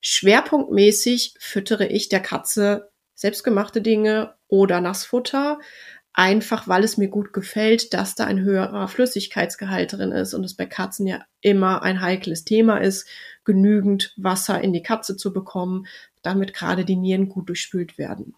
Schwerpunktmäßig 0.00 1.34
füttere 1.38 1.86
ich 1.86 2.08
der 2.08 2.20
Katze 2.20 2.90
selbstgemachte 3.14 3.80
Dinge 3.80 4.34
oder 4.48 4.80
Nassfutter, 4.80 5.58
einfach 6.12 6.68
weil 6.68 6.84
es 6.84 6.96
mir 6.96 7.08
gut 7.08 7.32
gefällt, 7.32 7.92
dass 7.92 8.14
da 8.14 8.24
ein 8.24 8.40
höherer 8.40 8.86
Flüssigkeitsgehalt 8.86 9.94
drin 9.94 10.12
ist 10.12 10.34
und 10.34 10.44
es 10.44 10.54
bei 10.54 10.66
Katzen 10.66 11.06
ja 11.06 11.24
immer 11.40 11.82
ein 11.82 12.00
heikles 12.00 12.44
Thema 12.44 12.78
ist, 12.78 13.08
genügend 13.44 14.12
Wasser 14.16 14.60
in 14.60 14.72
die 14.72 14.82
Katze 14.82 15.16
zu 15.16 15.32
bekommen, 15.32 15.86
damit 16.22 16.54
gerade 16.54 16.84
die 16.84 16.96
Nieren 16.96 17.28
gut 17.28 17.48
durchspült 17.48 17.98
werden. 17.98 18.34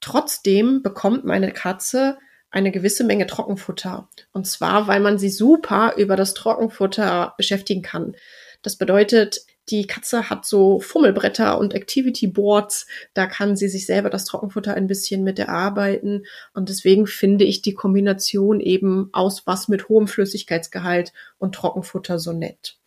Trotzdem 0.00 0.82
bekommt 0.82 1.24
meine 1.24 1.52
Katze 1.52 2.18
eine 2.50 2.70
gewisse 2.70 3.04
Menge 3.04 3.26
Trockenfutter. 3.26 4.08
Und 4.32 4.46
zwar, 4.46 4.88
weil 4.88 5.00
man 5.00 5.18
sie 5.18 5.30
super 5.30 5.94
über 5.96 6.16
das 6.16 6.34
Trockenfutter 6.34 7.34
beschäftigen 7.36 7.82
kann. 7.82 8.16
Das 8.62 8.76
bedeutet, 8.76 9.40
die 9.70 9.86
Katze 9.86 10.28
hat 10.28 10.44
so 10.44 10.80
Fummelbretter 10.80 11.58
und 11.58 11.74
Activity 11.74 12.26
Boards. 12.26 12.86
Da 13.14 13.26
kann 13.26 13.56
sie 13.56 13.68
sich 13.68 13.86
selber 13.86 14.10
das 14.10 14.24
Trockenfutter 14.24 14.74
ein 14.74 14.88
bisschen 14.88 15.22
mit 15.22 15.38
erarbeiten. 15.38 16.26
Und 16.54 16.68
deswegen 16.68 17.06
finde 17.06 17.44
ich 17.44 17.62
die 17.62 17.74
Kombination 17.74 18.58
eben 18.60 19.10
aus 19.12 19.46
was 19.46 19.68
mit 19.68 19.88
hohem 19.88 20.08
Flüssigkeitsgehalt 20.08 21.12
und 21.38 21.54
Trockenfutter 21.54 22.18
so 22.18 22.32
nett. 22.32 22.79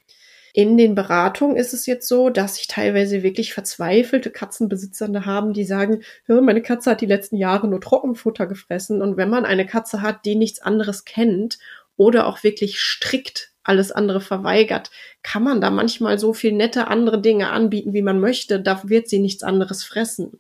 In 0.56 0.78
den 0.78 0.94
Beratungen 0.94 1.58
ist 1.58 1.74
es 1.74 1.88
jetzt 1.88 2.08
so, 2.08 2.30
dass 2.30 2.60
ich 2.60 2.68
teilweise 2.68 3.24
wirklich 3.24 3.56
verzweifelte 3.56 4.30
Katzenbesitzende 4.30 5.26
haben, 5.26 5.52
die 5.52 5.66
sagen, 5.66 6.04
meine 6.28 6.62
Katze 6.62 6.92
hat 6.92 7.02
die 7.02 7.08
letzten 7.08 7.38
Jahre 7.38 7.68
nur 7.68 7.82
Trockenfutter 7.82 8.46
gefressen. 8.46 9.02
Und 9.02 9.18
wenn 9.18 9.32
man 9.32 9.46
eine 9.46 9.66
Katze 9.66 10.04
hat, 10.04 10.26
die 10.26 10.36
nichts 10.36 10.62
anderes 10.62 11.06
kennt 11.06 11.58
oder 11.98 12.28
auch 12.28 12.44
wirklich 12.44 12.80
strikt 12.80 13.52
alles 13.64 13.92
andere 13.92 14.22
verweigert, 14.22 14.92
kann 15.24 15.42
man 15.42 15.60
da 15.60 15.72
manchmal 15.72 16.20
so 16.20 16.34
viel 16.34 16.52
nette 16.52 16.88
andere 16.88 17.20
Dinge 17.20 17.50
anbieten, 17.50 17.94
wie 17.94 18.02
man 18.04 18.20
möchte. 18.20 18.62
Da 18.62 18.82
wird 18.88 19.10
sie 19.10 19.20
nichts 19.20 19.42
anderes 19.42 19.84
fressen. 19.84 20.40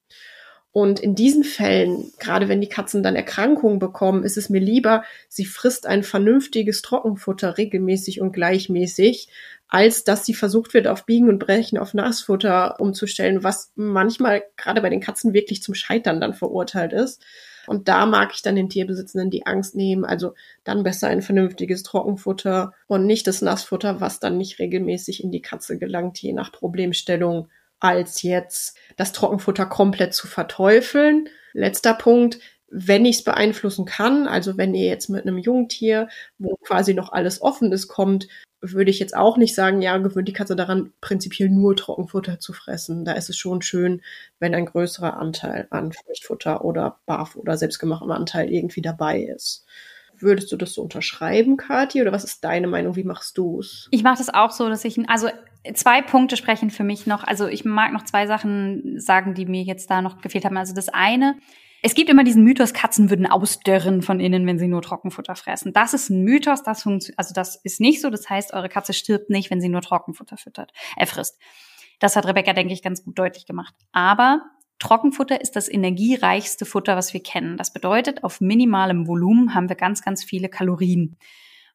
Und 0.74 1.00
in 1.00 1.14
diesen 1.14 1.44
Fällen, 1.44 2.12
gerade 2.18 2.50
wenn 2.50 2.60
die 2.60 2.68
Katzen 2.68 3.04
dann 3.04 3.16
Erkrankungen 3.16 3.78
bekommen, 3.78 4.24
ist 4.24 4.38
es 4.38 4.50
mir 4.50 4.60
lieber, 4.60 5.04
sie 5.30 5.46
frisst 5.46 5.86
ein 5.86 6.02
vernünftiges 6.02 6.82
Trockenfutter 6.82 7.60
regelmäßig 7.60 8.22
und 8.22 8.32
gleichmäßig, 8.32 9.30
als 9.68 10.04
dass 10.04 10.26
sie 10.26 10.34
versucht 10.34 10.74
wird, 10.74 10.88
auf 10.88 11.06
Biegen 11.06 11.30
und 11.30 11.38
Brechen 11.38 11.78
auf 11.78 11.94
Nassfutter 11.94 12.80
umzustellen, 12.80 13.44
was 13.44 13.72
manchmal 13.76 14.44
gerade 14.58 14.82
bei 14.82 14.90
den 14.90 15.00
Katzen 15.00 15.34
wirklich 15.34 15.62
zum 15.62 15.76
Scheitern 15.76 16.20
dann 16.20 16.34
verurteilt 16.34 16.92
ist. 16.92 17.24
Und 17.68 17.88
da 17.88 18.08
mag 18.08 18.32
ich 18.34 18.42
dann 18.42 18.56
den 18.56 18.70
Tierbesitzenden 18.70 19.30
die 19.30 19.46
Angst 19.46 19.76
nehmen. 19.76 20.06
Also 20.06 20.34
dann 20.64 20.82
besser 20.82 21.08
ein 21.08 21.22
vernünftiges 21.22 21.84
Trockenfutter 21.84 22.74
und 22.88 23.06
nicht 23.06 23.28
das 23.28 23.44
Nassfutter, 23.44 24.02
was 24.02 24.20
dann 24.20 24.40
nicht 24.40 24.58
regelmäßig 24.58 25.24
in 25.24 25.32
die 25.32 25.42
Katze 25.42 25.78
gelangt, 25.78 26.20
je 26.20 26.34
nach 26.34 26.52
Problemstellung, 26.52 27.48
als 27.84 28.22
jetzt 28.22 28.78
das 28.96 29.12
Trockenfutter 29.12 29.66
komplett 29.66 30.14
zu 30.14 30.28
verteufeln. 30.28 31.30
Letzter 31.54 31.94
Punkt 31.94 32.40
wenn 32.76 33.06
ich 33.06 33.18
es 33.18 33.24
beeinflussen 33.24 33.86
kann, 33.86 34.28
also 34.28 34.58
wenn 34.58 34.74
ihr 34.74 34.88
jetzt 34.88 35.08
mit 35.08 35.22
einem 35.22 35.38
Jungtier, 35.38 36.10
wo 36.40 36.56
quasi 36.56 36.96
noch 36.96 37.12
alles 37.12 37.40
offen 37.40 37.72
ist, 37.72 37.88
kommt, 37.88 38.28
würde 38.62 38.90
ich 38.90 38.98
jetzt 38.98 39.16
auch 39.16 39.38
nicht 39.38 39.54
sagen, 39.54 39.82
ja, 39.82 39.98
gewöhnt 40.00 40.28
die 40.28 40.34
Katze 40.34 40.56
daran, 40.56 40.92
prinzipiell 41.00 41.50
nur 41.50 41.76
Trockenfutter 41.76 42.40
zu 42.40 42.52
fressen. 42.52 43.06
Da 43.06 43.12
ist 43.12 43.30
es 43.30 43.38
schon 43.38 43.62
schön, 43.62 44.02
wenn 44.40 44.56
ein 44.56 44.66
größerer 44.66 45.18
Anteil 45.18 45.68
an 45.70 45.92
Feuchtfutter 45.92 46.66
oder 46.66 47.00
Barf 47.06 47.36
oder 47.36 47.58
selbstgemachtem 47.58 48.10
Anteil 48.10 48.52
irgendwie 48.52 48.82
dabei 48.82 49.22
ist. 49.22 49.68
Würdest 50.18 50.52
du 50.52 50.58
das 50.58 50.74
so 50.74 50.82
unterschreiben, 50.82 51.58
Kathi, 51.58 52.02
oder 52.02 52.12
was 52.12 52.24
ist 52.24 52.44
deine 52.44 52.68
Meinung? 52.68 52.96
Wie 52.96 53.04
machst 53.04 53.38
du 53.38 53.60
es? 53.60 53.88
Ich 53.92 54.02
mache 54.02 54.18
das 54.18 54.34
auch 54.34 54.52
so, 54.52 54.68
dass 54.70 54.84
ich, 54.86 54.98
also 55.10 55.30
zwei 55.74 56.02
Punkte 56.02 56.38
sprechen 56.38 56.70
für 56.70 56.84
mich 56.84 57.08
noch. 57.08 57.24
Also 57.24 57.48
ich 57.48 57.66
mag 57.66 57.94
noch 57.94 58.04
zwei 58.04 58.28
Sachen 58.28 59.00
sagen, 59.00 59.34
die 59.34 59.46
mir 59.46 59.64
jetzt 59.64 59.90
da 59.90 60.02
noch 60.02 60.22
gefehlt 60.22 60.46
haben. 60.46 60.58
Also 60.58 60.74
das 60.74 60.90
eine, 60.90 61.38
es 61.86 61.96
gibt 61.96 62.10
immer 62.10 62.24
diesen 62.24 62.46
Mythos, 62.46 62.74
Katzen 62.74 63.10
würden 63.10 63.28
ausdörren 63.28 64.02
von 64.02 64.22
innen, 64.22 64.48
wenn 64.48 64.58
sie 64.58 64.70
nur 64.70 64.82
Trockenfutter 64.82 65.36
fressen. 65.36 65.74
Das 65.74 65.94
ist 65.94 66.10
ein 66.10 66.24
Mythos, 66.24 66.64
das 66.64 66.84
funktioniert, 66.84 67.20
also 67.20 67.34
das 67.34 67.58
ist 67.58 67.82
nicht 67.82 68.00
so. 68.02 68.10
Das 68.10 68.30
heißt, 68.30 68.54
eure 68.54 68.70
Katze 68.70 68.94
stirbt 68.94 69.30
nicht, 69.30 69.52
wenn 69.52 69.60
sie 69.60 69.68
nur 69.68 69.82
Trockenfutter 69.82 70.38
füttert, 70.38 70.72
äh, 70.96 71.06
frisst. 71.06 71.38
Das 72.00 72.16
hat 72.16 72.26
Rebecca, 72.26 72.54
denke 72.54 72.74
ich, 72.74 72.82
ganz 72.82 73.04
gut 73.04 73.20
deutlich 73.20 73.46
gemacht. 73.46 73.76
Aber 73.92 74.44
Trockenfutter 74.80 75.42
ist 75.42 75.58
das 75.58 75.70
energiereichste 75.70 76.66
Futter, 76.66 76.96
was 76.96 77.14
wir 77.14 77.22
kennen. 77.22 77.58
Das 77.58 77.74
bedeutet, 77.74 78.24
auf 78.24 78.40
minimalem 78.40 79.06
Volumen 79.06 79.54
haben 79.54 79.68
wir 79.68 79.76
ganz, 79.76 80.02
ganz 80.02 80.24
viele 80.24 80.48
Kalorien. 80.48 81.18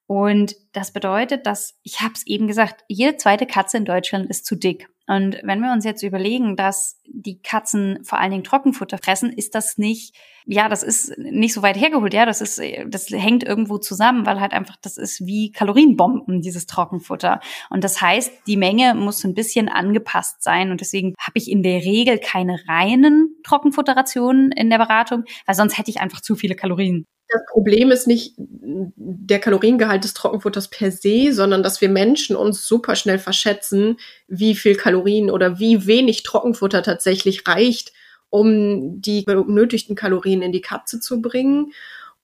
Und 0.08 0.56
das 0.72 0.90
bedeutet, 0.90 1.44
dass, 1.44 1.78
ich 1.82 2.00
habe 2.00 2.14
es 2.14 2.26
eben 2.26 2.46
gesagt, 2.48 2.82
jede 2.88 3.18
zweite 3.18 3.44
Katze 3.44 3.76
in 3.76 3.84
Deutschland 3.84 4.30
ist 4.30 4.46
zu 4.46 4.56
dick. 4.56 4.88
Und 5.06 5.38
wenn 5.42 5.60
wir 5.60 5.70
uns 5.70 5.84
jetzt 5.84 6.02
überlegen, 6.02 6.56
dass 6.56 6.98
die 7.06 7.42
Katzen 7.42 8.02
vor 8.04 8.18
allen 8.18 8.30
Dingen 8.30 8.42
Trockenfutter 8.42 8.96
fressen, 8.96 9.30
ist 9.30 9.54
das 9.54 9.76
nicht, 9.76 10.16
ja, 10.46 10.70
das 10.70 10.82
ist 10.82 11.18
nicht 11.18 11.52
so 11.52 11.60
weit 11.60 11.76
hergeholt, 11.78 12.14
ja, 12.14 12.24
das 12.24 12.40
ist, 12.40 12.58
das 12.86 13.10
hängt 13.10 13.44
irgendwo 13.44 13.76
zusammen, 13.76 14.24
weil 14.24 14.40
halt 14.40 14.54
einfach, 14.54 14.76
das 14.80 14.96
ist 14.96 15.26
wie 15.26 15.52
Kalorienbomben, 15.52 16.40
dieses 16.40 16.64
Trockenfutter. 16.64 17.40
Und 17.68 17.84
das 17.84 18.00
heißt, 18.00 18.32
die 18.46 18.56
Menge 18.56 18.94
muss 18.94 19.22
ein 19.24 19.34
bisschen 19.34 19.68
angepasst 19.68 20.42
sein. 20.42 20.70
Und 20.70 20.80
deswegen 20.80 21.12
habe 21.20 21.36
ich 21.36 21.50
in 21.50 21.62
der 21.62 21.82
Regel 21.84 22.18
keine 22.18 22.58
reinen 22.66 23.36
Trockenfutterrationen 23.44 24.52
in 24.52 24.70
der 24.70 24.78
Beratung, 24.78 25.24
weil 25.44 25.54
sonst 25.54 25.76
hätte 25.76 25.90
ich 25.90 26.00
einfach 26.00 26.22
zu 26.22 26.34
viele 26.34 26.54
Kalorien 26.54 27.04
das 27.28 27.42
Problem 27.50 27.90
ist 27.90 28.06
nicht 28.06 28.34
der 28.38 29.38
Kaloriengehalt 29.38 30.04
des 30.04 30.14
Trockenfutters 30.14 30.68
per 30.68 30.90
se, 30.90 31.32
sondern 31.32 31.62
dass 31.62 31.80
wir 31.80 31.88
Menschen 31.88 32.36
uns 32.36 32.66
super 32.66 32.96
schnell 32.96 33.18
verschätzen, 33.18 33.98
wie 34.28 34.54
viel 34.54 34.76
Kalorien 34.76 35.30
oder 35.30 35.58
wie 35.58 35.86
wenig 35.86 36.22
Trockenfutter 36.22 36.82
tatsächlich 36.82 37.46
reicht, 37.46 37.92
um 38.30 39.00
die 39.00 39.22
benötigten 39.22 39.94
Kalorien 39.94 40.42
in 40.42 40.52
die 40.52 40.60
Katze 40.60 41.00
zu 41.00 41.20
bringen. 41.20 41.72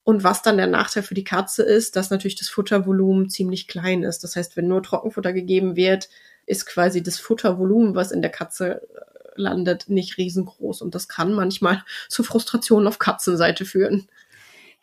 Und 0.03 0.23
was 0.23 0.43
dann 0.43 0.57
der 0.57 0.67
Nachteil 0.67 1.01
für 1.03 1.15
die 1.15 1.23
Katze 1.23 1.63
ist, 1.63 1.95
dass 1.95 2.11
natürlich 2.11 2.35
das 2.35 2.49
Futtervolumen 2.49 3.29
ziemlich 3.29 3.67
klein 3.67 4.03
ist. 4.03 4.23
Das 4.23 4.35
heißt, 4.35 4.55
wenn 4.55 4.67
nur 4.67 4.83
Trockenfutter 4.83 5.33
gegeben 5.33 5.75
wird, 5.75 6.09
ist 6.45 6.65
quasi 6.67 7.01
das 7.01 7.17
Futtervolumen, 7.19 7.95
was 7.95 8.11
in 8.11 8.21
der 8.21 8.31
Katze 8.31 8.81
äh, 8.81 9.41
landet, 9.41 9.89
nicht 9.89 10.17
riesengroß. 10.17 10.81
Und 10.81 10.93
das 10.93 11.07
kann 11.07 11.33
manchmal 11.33 11.83
zu 12.07 12.23
Frustrationen 12.23 12.87
auf 12.87 12.99
Katzenseite 12.99 13.65
führen. 13.65 14.07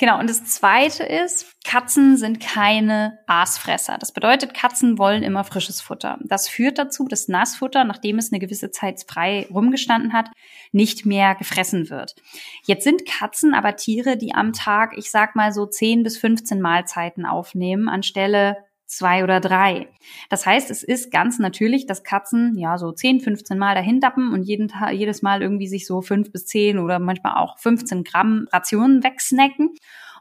Genau, 0.03 0.19
und 0.19 0.29
das 0.29 0.45
Zweite 0.47 1.05
ist, 1.05 1.55
Katzen 1.65 2.17
sind 2.17 2.41
keine 2.41 3.21
Aasfresser. 3.29 3.99
Das 3.99 4.11
bedeutet, 4.11 4.53
Katzen 4.53 4.99
wollen 4.99 5.23
immer 5.23 5.45
frisches 5.45 5.81
Futter. 5.81 6.19
Das 6.25 6.49
führt 6.49 6.77
dazu, 6.79 7.07
dass 7.07 7.29
Nassfutter, 7.29 7.85
nachdem 7.85 8.19
es 8.19 8.33
eine 8.33 8.41
gewisse 8.41 8.73
Zeit 8.73 9.05
frei 9.07 9.47
rumgestanden 9.49 10.13
hat, 10.13 10.29
nicht 10.73 11.07
mehr 11.07 11.37
gefressen 11.37 11.89
wird. 11.89 12.17
Jetzt 12.65 12.83
sind 12.83 13.07
Katzen 13.07 13.55
aber 13.55 13.77
Tiere, 13.77 14.17
die 14.17 14.35
am 14.35 14.53
Tag, 14.53 14.99
ich 14.99 15.09
sag 15.09 15.37
mal 15.37 15.53
so 15.53 15.67
10 15.67 16.03
bis 16.03 16.19
15 16.19 16.61
Mahlzeiten 16.61 17.25
aufnehmen, 17.25 17.89
anstelle 17.89 18.57
zwei 18.97 19.25
oder 19.25 19.41
drei. 19.41 19.89
Das 20.29 20.47
heißt, 20.47 20.71
es 20.71 20.83
ist 20.83 21.11
ganz 21.11 21.39
natürlich, 21.39 21.87
dass 21.87 22.05
Katzen 22.05 22.57
ja 22.57 22.79
so 22.79 22.93
10, 22.93 23.21
15 23.21 23.59
Mal 23.59 23.75
dahin 23.75 24.01
dappen 24.01 24.33
und 24.33 24.43
jeden 24.43 24.69
Tag, 24.69 24.93
jedes 24.93 25.23
Mal 25.23 25.43
irgendwie 25.43 25.69
sich 25.69 25.87
so 25.87 26.03
fünf 26.03 26.31
bis 26.31 26.47
zehn 26.47 26.79
oder 26.79 26.99
manchmal 26.99 27.35
auch 27.37 27.59
15 27.59 28.05
Gramm 28.05 28.47
Rationen 28.53 29.03
wegsnacken 29.03 29.75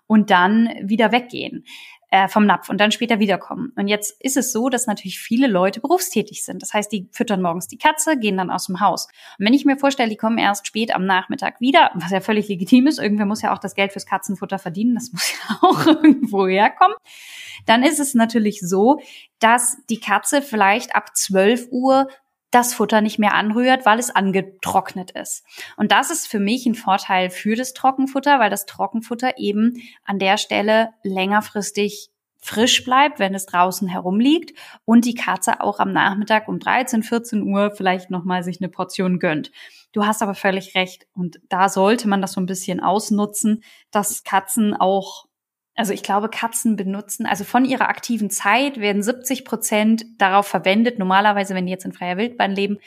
und 0.07 0.29
dann 0.31 0.69
wieder 0.83 1.11
weggehen 1.11 1.65
äh, 2.11 2.27
vom 2.27 2.45
Napf 2.45 2.69
und 2.69 2.79
dann 2.79 2.91
später 2.91 3.19
wiederkommen. 3.19 3.71
Und 3.77 3.87
jetzt 3.87 4.21
ist 4.21 4.35
es 4.35 4.51
so, 4.51 4.67
dass 4.67 4.85
natürlich 4.85 5.19
viele 5.19 5.47
Leute 5.47 5.79
berufstätig 5.79 6.43
sind. 6.43 6.61
Das 6.61 6.73
heißt, 6.73 6.91
die 6.91 7.07
füttern 7.11 7.41
morgens 7.41 7.67
die 7.67 7.77
Katze, 7.77 8.17
gehen 8.17 8.35
dann 8.35 8.51
aus 8.51 8.67
dem 8.67 8.81
Haus. 8.81 9.07
Und 9.39 9.45
wenn 9.45 9.53
ich 9.53 9.63
mir 9.63 9.77
vorstelle, 9.77 10.09
die 10.09 10.17
kommen 10.17 10.37
erst 10.37 10.67
spät 10.67 10.93
am 10.93 11.05
Nachmittag 11.05 11.61
wieder, 11.61 11.89
was 11.95 12.11
ja 12.11 12.19
völlig 12.19 12.49
legitim 12.49 12.85
ist, 12.85 12.99
irgendwer 12.99 13.25
muss 13.25 13.41
ja 13.41 13.53
auch 13.53 13.59
das 13.59 13.75
Geld 13.75 13.93
fürs 13.93 14.05
Katzenfutter 14.05 14.59
verdienen, 14.59 14.93
das 14.93 15.11
muss 15.13 15.31
ja 15.49 15.57
auch 15.61 15.85
irgendwo 15.85 16.47
herkommen, 16.47 16.97
dann 17.65 17.81
ist 17.81 17.99
es 17.99 18.13
natürlich 18.13 18.59
so, 18.59 18.99
dass 19.39 19.77
die 19.89 19.99
Katze 20.01 20.41
vielleicht 20.41 20.95
ab 20.95 21.15
12 21.15 21.69
Uhr 21.71 22.09
das 22.51 22.73
Futter 22.73 23.01
nicht 23.01 23.17
mehr 23.17 23.33
anrührt, 23.33 23.85
weil 23.85 23.97
es 23.97 24.13
angetrocknet 24.13 25.11
ist. 25.11 25.43
Und 25.77 25.91
das 25.91 26.11
ist 26.11 26.27
für 26.27 26.39
mich 26.39 26.65
ein 26.65 26.75
Vorteil 26.75 27.29
für 27.29 27.55
das 27.55 27.73
Trockenfutter, 27.73 28.39
weil 28.39 28.49
das 28.49 28.65
Trockenfutter 28.65 29.37
eben 29.37 29.81
an 30.03 30.19
der 30.19 30.37
Stelle 30.37 30.89
längerfristig 31.03 32.11
frisch 32.41 32.83
bleibt, 32.83 33.19
wenn 33.19 33.35
es 33.35 33.45
draußen 33.45 33.87
herumliegt 33.87 34.57
und 34.83 35.05
die 35.05 35.13
Katze 35.13 35.61
auch 35.61 35.79
am 35.79 35.93
Nachmittag 35.93 36.47
um 36.47 36.59
13, 36.59 37.03
14 37.03 37.43
Uhr 37.43 37.71
vielleicht 37.71 38.09
nochmal 38.09 38.43
sich 38.43 38.59
eine 38.59 38.69
Portion 38.69 39.19
gönnt. 39.19 39.51
Du 39.93 40.05
hast 40.05 40.21
aber 40.21 40.33
völlig 40.33 40.73
recht 40.75 41.05
und 41.13 41.39
da 41.49 41.69
sollte 41.69 42.07
man 42.07 42.21
das 42.21 42.33
so 42.33 42.41
ein 42.41 42.47
bisschen 42.47 42.79
ausnutzen, 42.79 43.63
dass 43.91 44.23
Katzen 44.23 44.73
auch 44.73 45.27
also 45.75 45.93
ich 45.93 46.03
glaube, 46.03 46.29
Katzen 46.29 46.75
benutzen, 46.75 47.25
also 47.25 47.43
von 47.43 47.65
ihrer 47.65 47.89
aktiven 47.89 48.29
Zeit 48.29 48.79
werden 48.79 49.03
70 49.03 49.45
Prozent 49.45 50.05
darauf 50.17 50.47
verwendet, 50.47 50.99
normalerweise, 50.99 51.55
wenn 51.55 51.65
die 51.65 51.71
jetzt 51.71 51.85
in 51.85 51.93
freier 51.93 52.17
Wildbahn 52.17 52.51
leben, 52.51 52.77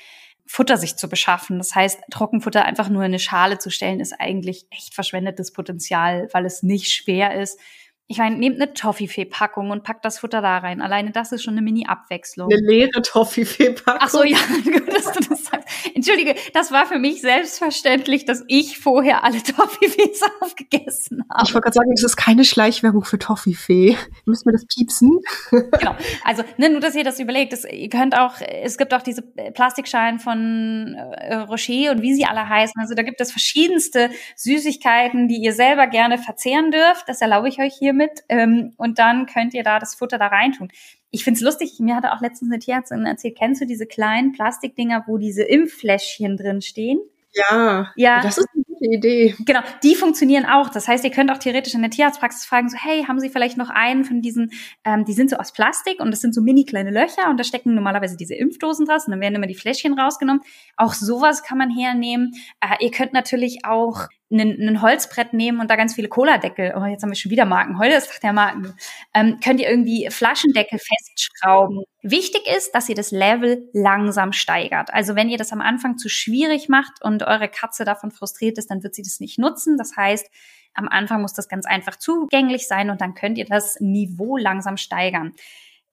Futter 0.46 0.76
sich 0.76 0.96
zu 0.96 1.08
beschaffen. 1.08 1.56
Das 1.56 1.74
heißt, 1.74 2.00
Trockenfutter 2.10 2.64
einfach 2.64 2.90
nur 2.90 3.02
in 3.02 3.06
eine 3.06 3.18
Schale 3.18 3.58
zu 3.58 3.70
stellen, 3.70 4.00
ist 4.00 4.12
eigentlich 4.12 4.66
echt 4.70 4.94
verschwendetes 4.94 5.52
Potenzial, 5.52 6.28
weil 6.32 6.44
es 6.44 6.62
nicht 6.62 6.92
schwer 6.92 7.40
ist, 7.40 7.58
ich 8.06 8.18
meine, 8.18 8.36
nehmt 8.36 8.60
eine 8.60 8.74
Toffifee-Packung 8.74 9.70
und 9.70 9.82
packt 9.82 10.04
das 10.04 10.18
Futter 10.18 10.42
da 10.42 10.58
rein. 10.58 10.82
Alleine 10.82 11.10
das 11.10 11.32
ist 11.32 11.42
schon 11.42 11.54
eine 11.54 11.62
Mini-Abwechslung. 11.62 12.50
Eine 12.52 12.60
leere 12.60 13.00
Toffifee-Packung. 13.00 13.98
Ach 13.98 14.10
so, 14.10 14.22
ja, 14.22 14.36
gut, 14.64 14.92
dass 14.94 15.10
du 15.12 15.20
das 15.26 15.44
sagst. 15.46 15.66
Entschuldige, 15.94 16.34
das 16.52 16.70
war 16.70 16.84
für 16.84 16.98
mich 16.98 17.22
selbstverständlich, 17.22 18.26
dass 18.26 18.44
ich 18.46 18.78
vorher 18.78 19.24
alle 19.24 19.42
Toffifees 19.42 20.20
aufgegessen 20.40 21.24
habe. 21.30 21.44
Ich 21.46 21.54
wollte 21.54 21.64
gerade 21.64 21.74
sagen, 21.74 21.90
das 21.94 22.04
ist 22.04 22.16
keine 22.16 22.44
Schleichwerbung 22.44 23.04
für 23.04 23.18
Toffifee. 23.18 23.96
Müssen 24.26 24.44
wir 24.44 24.52
das 24.52 24.66
piepsen? 24.66 25.20
genau. 25.50 25.96
Also, 26.24 26.44
ne, 26.58 26.68
nur, 26.68 26.80
dass 26.80 26.94
ihr 26.94 27.04
das 27.04 27.18
überlegt. 27.20 27.54
Das, 27.54 27.64
ihr 27.64 27.88
könnt 27.88 28.18
auch, 28.18 28.34
es 28.40 28.76
gibt 28.76 28.92
auch 28.92 29.02
diese 29.02 29.22
Plastikschalen 29.22 30.18
von 30.18 30.94
äh, 30.94 31.36
Rocher 31.36 31.92
und 31.92 32.02
wie 32.02 32.14
sie 32.14 32.26
alle 32.26 32.46
heißen. 32.46 32.78
Also, 32.78 32.94
da 32.94 33.02
gibt 33.02 33.22
es 33.22 33.30
verschiedenste 33.30 34.10
Süßigkeiten, 34.36 35.26
die 35.26 35.36
ihr 35.36 35.54
selber 35.54 35.86
gerne 35.86 36.18
verzehren 36.18 36.70
dürft. 36.70 37.08
Das 37.08 37.22
erlaube 37.22 37.48
ich 37.48 37.60
euch 37.60 37.74
hier 37.78 37.93
mit 37.94 38.24
ähm, 38.28 38.72
und 38.76 38.98
dann 38.98 39.26
könnt 39.26 39.54
ihr 39.54 39.62
da 39.62 39.78
das 39.78 39.94
Futter 39.94 40.18
da 40.18 40.26
reintun. 40.26 40.68
Ich 41.10 41.24
find's 41.24 41.40
lustig, 41.40 41.78
mir 41.78 41.96
hatte 41.96 42.12
auch 42.12 42.20
letztens 42.20 42.50
eine 42.50 42.58
Tierärztin 42.58 43.06
erzählt, 43.06 43.38
kennst 43.38 43.60
du 43.60 43.66
diese 43.66 43.86
kleinen 43.86 44.32
Plastikdinger, 44.32 45.04
wo 45.06 45.16
diese 45.16 45.42
Impffläschchen 45.42 46.36
drin 46.36 46.60
stehen? 46.60 46.98
Ja, 47.34 47.92
ja, 47.96 48.20
das 48.20 48.38
ist 48.38 48.48
eine 48.54 48.62
gute 48.62 48.84
Idee. 48.86 49.34
Genau, 49.44 49.60
die 49.82 49.96
funktionieren 49.96 50.46
auch. 50.46 50.68
Das 50.68 50.86
heißt, 50.86 51.04
ihr 51.04 51.10
könnt 51.10 51.32
auch 51.32 51.38
theoretisch 51.38 51.74
in 51.74 51.82
der 51.82 51.90
Tierarztpraxis 51.90 52.44
fragen, 52.44 52.68
so, 52.68 52.76
hey, 52.76 53.04
haben 53.04 53.18
Sie 53.18 53.28
vielleicht 53.28 53.56
noch 53.56 53.70
einen 53.70 54.04
von 54.04 54.22
diesen, 54.22 54.52
ähm, 54.84 55.04
die 55.04 55.12
sind 55.14 55.30
so 55.30 55.36
aus 55.36 55.52
Plastik 55.52 56.00
und 56.00 56.12
das 56.12 56.20
sind 56.20 56.34
so 56.34 56.40
mini 56.40 56.64
kleine 56.64 56.90
Löcher 56.90 57.28
und 57.28 57.38
da 57.38 57.44
stecken 57.44 57.74
normalerweise 57.74 58.16
diese 58.16 58.34
Impfdosen 58.34 58.86
draus 58.86 59.06
und 59.06 59.10
dann 59.10 59.20
werden 59.20 59.34
immer 59.34 59.48
die 59.48 59.56
Fläschchen 59.56 59.98
rausgenommen. 59.98 60.42
Auch 60.76 60.94
sowas 60.94 61.42
kann 61.42 61.58
man 61.58 61.70
hernehmen. 61.70 62.34
Äh, 62.60 62.84
ihr 62.84 62.92
könnt 62.92 63.12
natürlich 63.12 63.64
auch 63.64 64.06
ein 64.40 64.82
Holzbrett 64.82 65.32
nehmen 65.32 65.60
und 65.60 65.70
da 65.70 65.76
ganz 65.76 65.94
viele 65.94 66.08
Cola-Deckel, 66.08 66.74
oh, 66.76 66.84
jetzt 66.84 67.02
haben 67.02 67.10
wir 67.10 67.16
schon 67.16 67.30
wieder 67.30 67.44
Marken, 67.44 67.78
heute 67.78 67.94
ist 67.94 68.08
doch 68.08 68.18
der 68.18 68.32
Marken, 68.32 68.74
ähm, 69.14 69.38
könnt 69.42 69.60
ihr 69.60 69.68
irgendwie 69.68 70.08
Flaschendeckel 70.10 70.78
festschrauben. 70.78 71.84
Wichtig 72.02 72.42
ist, 72.46 72.74
dass 72.74 72.88
ihr 72.88 72.94
das 72.94 73.10
Level 73.10 73.68
langsam 73.72 74.32
steigert. 74.32 74.92
Also 74.92 75.16
wenn 75.16 75.28
ihr 75.28 75.38
das 75.38 75.52
am 75.52 75.60
Anfang 75.60 75.96
zu 75.96 76.08
schwierig 76.08 76.68
macht 76.68 77.02
und 77.02 77.22
eure 77.22 77.48
Katze 77.48 77.84
davon 77.84 78.10
frustriert 78.10 78.58
ist, 78.58 78.70
dann 78.70 78.82
wird 78.82 78.94
sie 78.94 79.02
das 79.02 79.20
nicht 79.20 79.38
nutzen. 79.38 79.78
Das 79.78 79.96
heißt, 79.96 80.26
am 80.74 80.88
Anfang 80.88 81.22
muss 81.22 81.32
das 81.32 81.48
ganz 81.48 81.66
einfach 81.66 81.96
zugänglich 81.96 82.66
sein 82.66 82.90
und 82.90 83.00
dann 83.00 83.14
könnt 83.14 83.38
ihr 83.38 83.46
das 83.46 83.80
Niveau 83.80 84.36
langsam 84.36 84.76
steigern. 84.76 85.34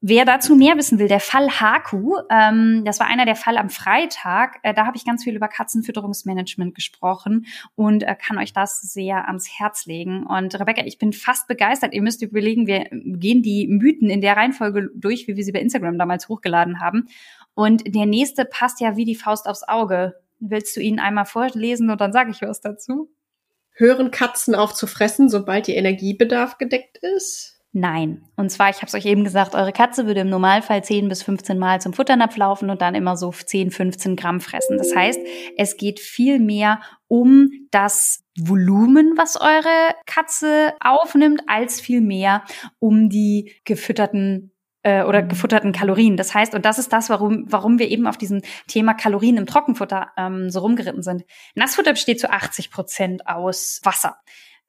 Wer 0.03 0.25
dazu 0.25 0.55
mehr 0.55 0.77
wissen 0.77 0.97
will, 0.97 1.07
der 1.07 1.19
Fall 1.19 1.47
Haku, 1.59 2.15
ähm, 2.31 2.83
das 2.85 2.99
war 2.99 3.05
einer 3.05 3.25
der 3.25 3.35
Fall 3.35 3.55
am 3.55 3.69
Freitag. 3.69 4.57
Äh, 4.63 4.73
da 4.73 4.87
habe 4.87 4.97
ich 4.97 5.05
ganz 5.05 5.23
viel 5.23 5.35
über 5.35 5.47
Katzenfütterungsmanagement 5.47 6.73
gesprochen 6.73 7.45
und 7.75 8.01
äh, 8.01 8.15
kann 8.15 8.39
euch 8.39 8.51
das 8.51 8.81
sehr 8.81 9.27
ans 9.27 9.47
Herz 9.59 9.85
legen. 9.85 10.25
Und 10.25 10.59
Rebecca, 10.59 10.83
ich 10.85 10.97
bin 10.97 11.13
fast 11.13 11.47
begeistert. 11.47 11.93
Ihr 11.93 12.01
müsst 12.01 12.23
überlegen, 12.23 12.65
wir 12.65 12.87
gehen 12.91 13.43
die 13.43 13.67
Mythen 13.67 14.09
in 14.09 14.21
der 14.21 14.35
Reihenfolge 14.35 14.89
durch, 14.95 15.27
wie 15.27 15.35
wir 15.35 15.43
sie 15.43 15.51
bei 15.51 15.59
Instagram 15.59 15.99
damals 15.99 16.29
hochgeladen 16.29 16.79
haben. 16.79 17.07
Und 17.53 17.93
der 17.93 18.07
nächste 18.07 18.45
passt 18.45 18.81
ja 18.81 18.97
wie 18.97 19.05
die 19.05 19.15
Faust 19.15 19.47
aufs 19.47 19.67
Auge. 19.67 20.15
Willst 20.39 20.75
du 20.75 20.81
ihn 20.81 20.99
einmal 20.99 21.25
vorlesen 21.25 21.91
und 21.91 22.01
dann 22.01 22.11
sage 22.11 22.31
ich 22.31 22.41
was 22.41 22.59
dazu? 22.59 23.11
Hören 23.73 24.09
Katzen 24.09 24.55
auf 24.55 24.73
zu 24.73 24.87
fressen, 24.87 25.29
sobald 25.29 25.67
ihr 25.67 25.75
Energiebedarf 25.75 26.57
gedeckt 26.57 26.97
ist? 26.97 27.60
Nein. 27.73 28.23
Und 28.35 28.49
zwar, 28.49 28.69
ich 28.69 28.77
habe 28.77 28.87
es 28.87 28.95
euch 28.95 29.05
eben 29.05 29.23
gesagt, 29.23 29.55
eure 29.55 29.71
Katze 29.71 30.05
würde 30.05 30.19
im 30.21 30.29
Normalfall 30.29 30.83
10 30.83 31.07
bis 31.07 31.23
15 31.23 31.57
Mal 31.57 31.79
zum 31.79 31.93
Futternapf 31.93 32.35
laufen 32.35 32.69
und 32.69 32.81
dann 32.81 32.95
immer 32.95 33.15
so 33.15 33.31
10, 33.31 33.71
15 33.71 34.17
Gramm 34.17 34.41
fressen. 34.41 34.77
Das 34.77 34.93
heißt, 34.93 35.19
es 35.55 35.77
geht 35.77 36.01
viel 36.01 36.39
mehr 36.39 36.81
um 37.07 37.49
das 37.71 38.25
Volumen, 38.37 39.13
was 39.15 39.39
eure 39.39 39.95
Katze 40.05 40.73
aufnimmt, 40.81 41.43
als 41.47 41.79
viel 41.79 42.01
mehr 42.01 42.43
um 42.79 43.09
die 43.09 43.53
gefütterten 43.63 44.51
äh, 44.83 45.03
oder 45.03 45.21
gefutterten 45.21 45.71
Kalorien. 45.71 46.17
Das 46.17 46.33
heißt, 46.33 46.53
und 46.53 46.65
das 46.65 46.77
ist 46.77 46.91
das, 46.91 47.09
warum, 47.09 47.45
warum 47.47 47.79
wir 47.79 47.89
eben 47.89 48.05
auf 48.05 48.17
diesem 48.17 48.41
Thema 48.67 48.93
Kalorien 48.95 49.37
im 49.37 49.45
Trockenfutter 49.45 50.11
ähm, 50.17 50.49
so 50.49 50.59
rumgeritten 50.59 51.03
sind. 51.03 51.23
Nassfutter 51.55 51.91
besteht 51.91 52.19
zu 52.19 52.29
80 52.29 52.69
Prozent 52.69 53.27
aus 53.27 53.79
Wasser. 53.83 54.17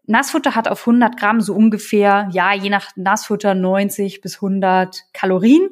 Nassfutter 0.06 0.54
hat 0.54 0.68
auf 0.68 0.80
100 0.80 1.16
Gramm 1.16 1.40
so 1.40 1.54
ungefähr, 1.54 2.28
ja, 2.32 2.52
je 2.54 2.70
nach 2.70 2.90
Nassfutter 2.96 3.54
90 3.54 4.20
bis 4.20 4.36
100 4.36 5.04
Kalorien. 5.12 5.68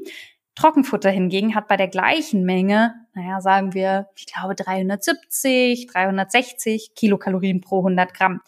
Trockenfutter 0.54 1.10
hingegen 1.10 1.54
hat 1.54 1.68
bei 1.68 1.76
der 1.76 1.88
gleichen 1.88 2.44
Menge, 2.44 2.94
naja, 3.14 3.40
sagen 3.40 3.74
wir, 3.74 4.08
ich 4.14 4.26
glaube 4.26 4.54
370, 4.54 5.86
360 5.86 6.94
Kilokalorien 6.94 7.60
pro 7.60 7.78
100 7.78 8.14
Gramm. 8.14 8.40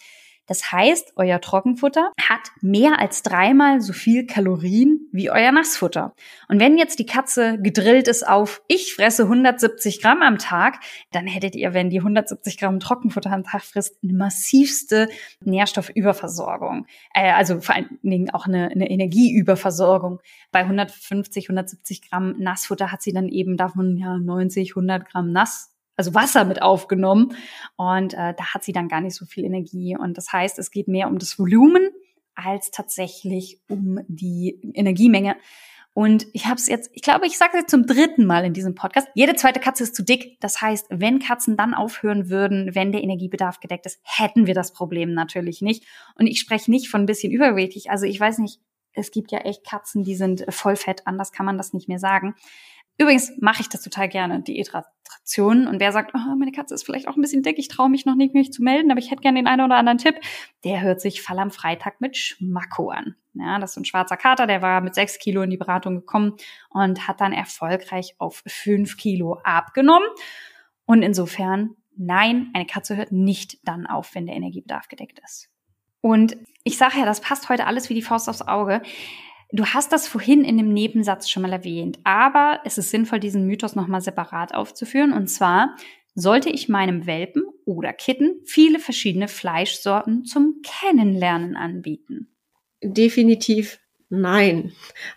Das 0.47 0.73
heißt, 0.73 1.13
euer 1.17 1.41
Trockenfutter 1.41 2.11
hat 2.21 2.51
mehr 2.61 2.99
als 2.99 3.23
dreimal 3.23 3.81
so 3.81 3.93
viel 3.93 4.27
Kalorien 4.27 5.09
wie 5.13 5.31
euer 5.31 5.53
Nassfutter. 5.53 6.15
Und 6.49 6.59
wenn 6.59 6.79
jetzt 6.79 6.99
die 6.99 7.07
Katze 7.07 7.59
gedrillt 7.61 8.09
ist 8.09 8.27
auf, 8.27 8.63
ich 8.67 8.95
fresse 8.95 9.25
170 9.25 10.03
Gramm 10.03 10.23
am 10.23 10.39
Tag, 10.39 10.81
dann 11.13 11.27
hättet 11.27 11.55
ihr, 11.55 11.75
wenn 11.75 11.91
die 11.91 11.99
170 11.99 12.59
Gramm 12.59 12.81
Trockenfutter 12.81 13.31
am 13.31 13.45
Tag 13.45 13.63
frisst, 13.63 13.97
eine 14.03 14.15
massivste 14.15 15.09
Nährstoffüberversorgung. 15.45 16.87
Äh, 17.15 17.33
also 17.33 17.61
vor 17.61 17.77
allen 17.77 17.99
Dingen 18.03 18.31
auch 18.31 18.47
eine, 18.47 18.69
eine 18.71 18.91
Energieüberversorgung. 18.91 20.21
Bei 20.51 20.61
150, 20.61 21.47
170 21.47 22.11
Gramm 22.11 22.35
Nassfutter 22.39 22.91
hat 22.91 23.03
sie 23.03 23.13
dann 23.13 23.29
eben 23.29 23.57
davon 23.57 23.97
ja 23.97 24.19
90, 24.19 24.73
100 24.73 25.09
Gramm 25.09 25.33
Nass 25.33 25.72
also 25.97 26.15
Wasser 26.15 26.45
mit 26.45 26.63
aufgenommen. 26.63 27.37
Und 27.77 28.15
äh, 28.15 28.35
da 28.35 28.55
hat 28.55 28.65
sie 28.65 28.73
dann 28.73 28.89
gar 28.89 29.01
nicht 29.01 29.17
so 29.17 29.25
viel 29.25 29.45
Energie. 29.45 29.97
Und 29.97 30.19
das 30.19 30.33
heißt, 30.33 30.59
es 30.59 30.71
geht 30.71 30.89
mehr 30.89 31.09
um 31.09 31.19
das 31.19 31.39
Volumen 31.39 31.91
als 32.35 32.71
tatsächlich 32.71 33.61
um 33.69 34.01
die 34.09 34.61
Energiemenge. 34.75 35.37
Und 35.95 36.27
ich 36.33 36.47
habe 36.47 36.55
es 36.55 36.69
jetzt, 36.69 36.91
ich 36.95 37.03
glaube, 37.03 37.27
ich 37.27 37.37
sage 37.37 37.51
es 37.53 37.61
jetzt 37.61 37.71
zum 37.71 37.87
dritten 37.87 38.25
Mal 38.25 38.47
in 38.47 38.55
diesem 38.55 38.75
Podcast. 38.75 39.09
Jede 39.15 39.35
zweite 39.35 39.61
Katze 39.61 39.83
ist 39.83 39.95
zu 39.95 40.03
dick. 40.03 40.41
Das 40.41 40.63
heißt, 40.63 40.87
wenn 40.89 41.19
Katzen 41.19 41.57
dann 41.57 41.75
aufhören 41.75 42.31
würden, 42.31 42.75
wenn 42.75 42.93
der 42.93 43.03
Energiebedarf 43.03 43.61
gedeckt 43.61 43.85
ist, 43.85 44.01
hätten 44.03 44.47
wir 44.47 44.55
das 44.55 44.73
Problem 44.73 45.13
natürlich 45.13 45.61
nicht. 45.61 45.85
Und 46.15 46.27
ich 46.27 46.41
spreche 46.41 46.71
nicht 46.71 46.89
von 46.89 47.03
ein 47.03 47.07
bisschen 47.07 47.31
übergewichtig. 47.31 47.91
Also 47.91 48.07
ich 48.07 48.19
weiß 48.19 48.39
nicht, 48.39 48.61
es 48.95 49.11
gibt 49.11 49.33
ja 49.33 49.41
echt 49.41 49.67
Katzen, 49.67 50.03
die 50.03 50.15
sind 50.15 50.47
voll 50.49 50.77
fett. 50.77 51.07
Anders 51.07 51.31
kann 51.31 51.45
man 51.45 51.59
das 51.59 51.75
nicht 51.75 51.89
mehr 51.89 51.99
sagen. 51.99 52.35
Übrigens 52.99 53.33
mache 53.41 53.63
ich 53.63 53.69
das 53.69 53.83
total 53.83 54.09
gerne, 54.09 54.43
die 54.43 54.55
Diätration. 54.55 55.67
Und 55.67 55.81
wer 55.81 55.93
sagt, 55.93 56.13
oh, 56.15 56.37
meine 56.37 56.53
Katze 56.53 56.75
ist 56.75 56.85
vielleicht 56.85 57.09
auch 57.09 57.17
ein 57.17 57.23
bisschen 57.23 57.43
dick, 57.43 57.59
ich 57.59 57.69
traue 57.69 57.89
mich 57.89 58.07
noch 58.07 58.15
nicht, 58.15 58.35
mich 58.35 58.53
zu 58.53 58.63
melden, 58.63 58.91
aber 58.91 59.01
ich 59.01 59.11
hätte 59.11 59.23
gerne 59.23 59.39
den 59.39 59.47
einen 59.47 59.63
oder 59.63 59.77
anderen 59.77 59.99
Tipp, 59.99 60.17
der 60.65 60.83
hört 60.83 61.01
sich 61.01 61.23
Fall 61.23 61.39
am 61.39 61.51
Freitag 61.51 62.01
mit 62.01 62.17
Schmacko 62.17 62.91
an. 62.91 63.17
Ja, 63.35 63.59
das 63.59 63.73
ist 63.73 63.77
ein 63.79 63.85
schwarzer 63.85 64.17
Kater, 64.17 64.47
der 64.47 64.61
war 64.61 64.81
mit 64.83 64.95
sechs 64.95 65.19
Kilo 65.19 65.43
in 65.43 65.51
die 65.51 65.57
Beratung 65.57 65.97
gekommen 65.97 66.37
und 66.71 67.09
hat 67.09 67.21
dann 67.21 67.33
erfolgreich 67.33 68.15
auf 68.19 68.43
fünf 68.47 68.97
Kilo 68.99 69.39
abgenommen. 69.43 70.09
Und 70.85 71.03
insofern, 71.03 71.77
nein, 71.97 72.51
eine 72.53 72.67
Katze 72.67 72.97
hört 72.97 73.13
nicht 73.13 73.59
dann 73.65 73.87
auf, 73.87 74.15
wenn 74.15 74.27
der 74.27 74.37
Energiebedarf 74.37 74.89
gedeckt 74.89 75.21
ist. 75.25 75.49
Und 76.03 76.37
ich 76.65 76.77
sage 76.77 76.99
ja, 76.99 77.07
das 77.07 77.21
passt 77.21 77.49
heute 77.49 77.67
alles 77.67 77.89
wie 77.89 77.95
die 77.95 78.03
Faust 78.03 78.29
aufs 78.29 78.43
Auge. 78.43 78.83
Du 79.55 79.67
hast 79.67 79.93
das 79.93 80.09
vorhin 80.09 80.45
in 80.45 80.57
dem 80.57 80.73
Nebensatz 80.73 81.29
schon 81.29 81.43
mal 81.43 81.53
erwähnt, 81.53 81.99
aber 82.05 82.61
es 82.65 82.79
ist 82.79 82.91
sinnvoll, 82.91 83.21
diesen 83.21 83.47
Mythos 83.47 83.77
nochmal 83.77 84.01
separat 84.01 84.55
aufzuführen. 84.55 85.13
Und 85.13 85.29
zwar 85.29 85.77
sollte 86.15 86.49
ich 86.49 86.71
meinem 86.71 87.07
Welpen 87.07 87.45
oder 87.67 87.93
Kitten 87.93 88.41
viele 88.47 88.79
verschiedene 88.79 89.29
Fleischsorten 89.29 90.25
zum 90.25 90.63
Kennenlernen 90.63 91.55
anbieten. 91.55 92.29
Definitiv 92.83 93.79
nein. 94.09 94.73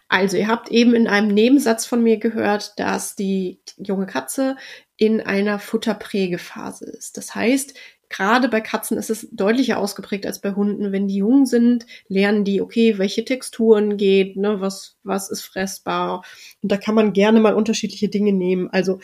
Also 0.10 0.36
ihr 0.36 0.50
habt 0.50 0.70
eben 0.70 0.94
in 0.96 1.08
einem 1.08 1.30
Nebensatz 1.30 1.86
von 1.86 2.04
mir 2.04 2.18
gehört, 2.18 2.78
dass 2.78 3.16
die 3.16 3.62
junge 3.78 4.06
Katze 4.06 4.58
in 4.98 5.22
einer 5.22 5.60
Futterprägephase 5.60 6.86
ist. 6.86 7.16
Das 7.16 7.36
heißt, 7.36 7.74
Gerade 8.10 8.50
bei 8.50 8.62
Katzen 8.62 8.98
ist 8.98 9.10
es 9.10 9.28
deutlicher 9.32 9.78
ausgeprägt 9.78 10.26
als 10.26 10.40
bei 10.40 10.54
Hunden. 10.54 10.92
Wenn 10.92 11.08
die 11.08 11.18
jung 11.18 11.46
sind, 11.46 11.86
lernen 12.08 12.44
die, 12.44 12.62
okay, 12.62 12.98
welche 12.98 13.26
Texturen 13.26 13.98
geht, 13.98 14.38
ne, 14.38 14.62
was, 14.62 14.98
was 15.04 15.30
ist 15.30 15.42
fressbar. 15.42 16.24
Und 16.62 16.72
da 16.72 16.78
kann 16.78 16.96
man 16.96 17.14
gerne 17.14 17.40
mal 17.40 17.56
unterschiedliche 17.56 18.10
Dinge 18.10 18.34
nehmen. 18.34 18.70
Also 18.72 19.00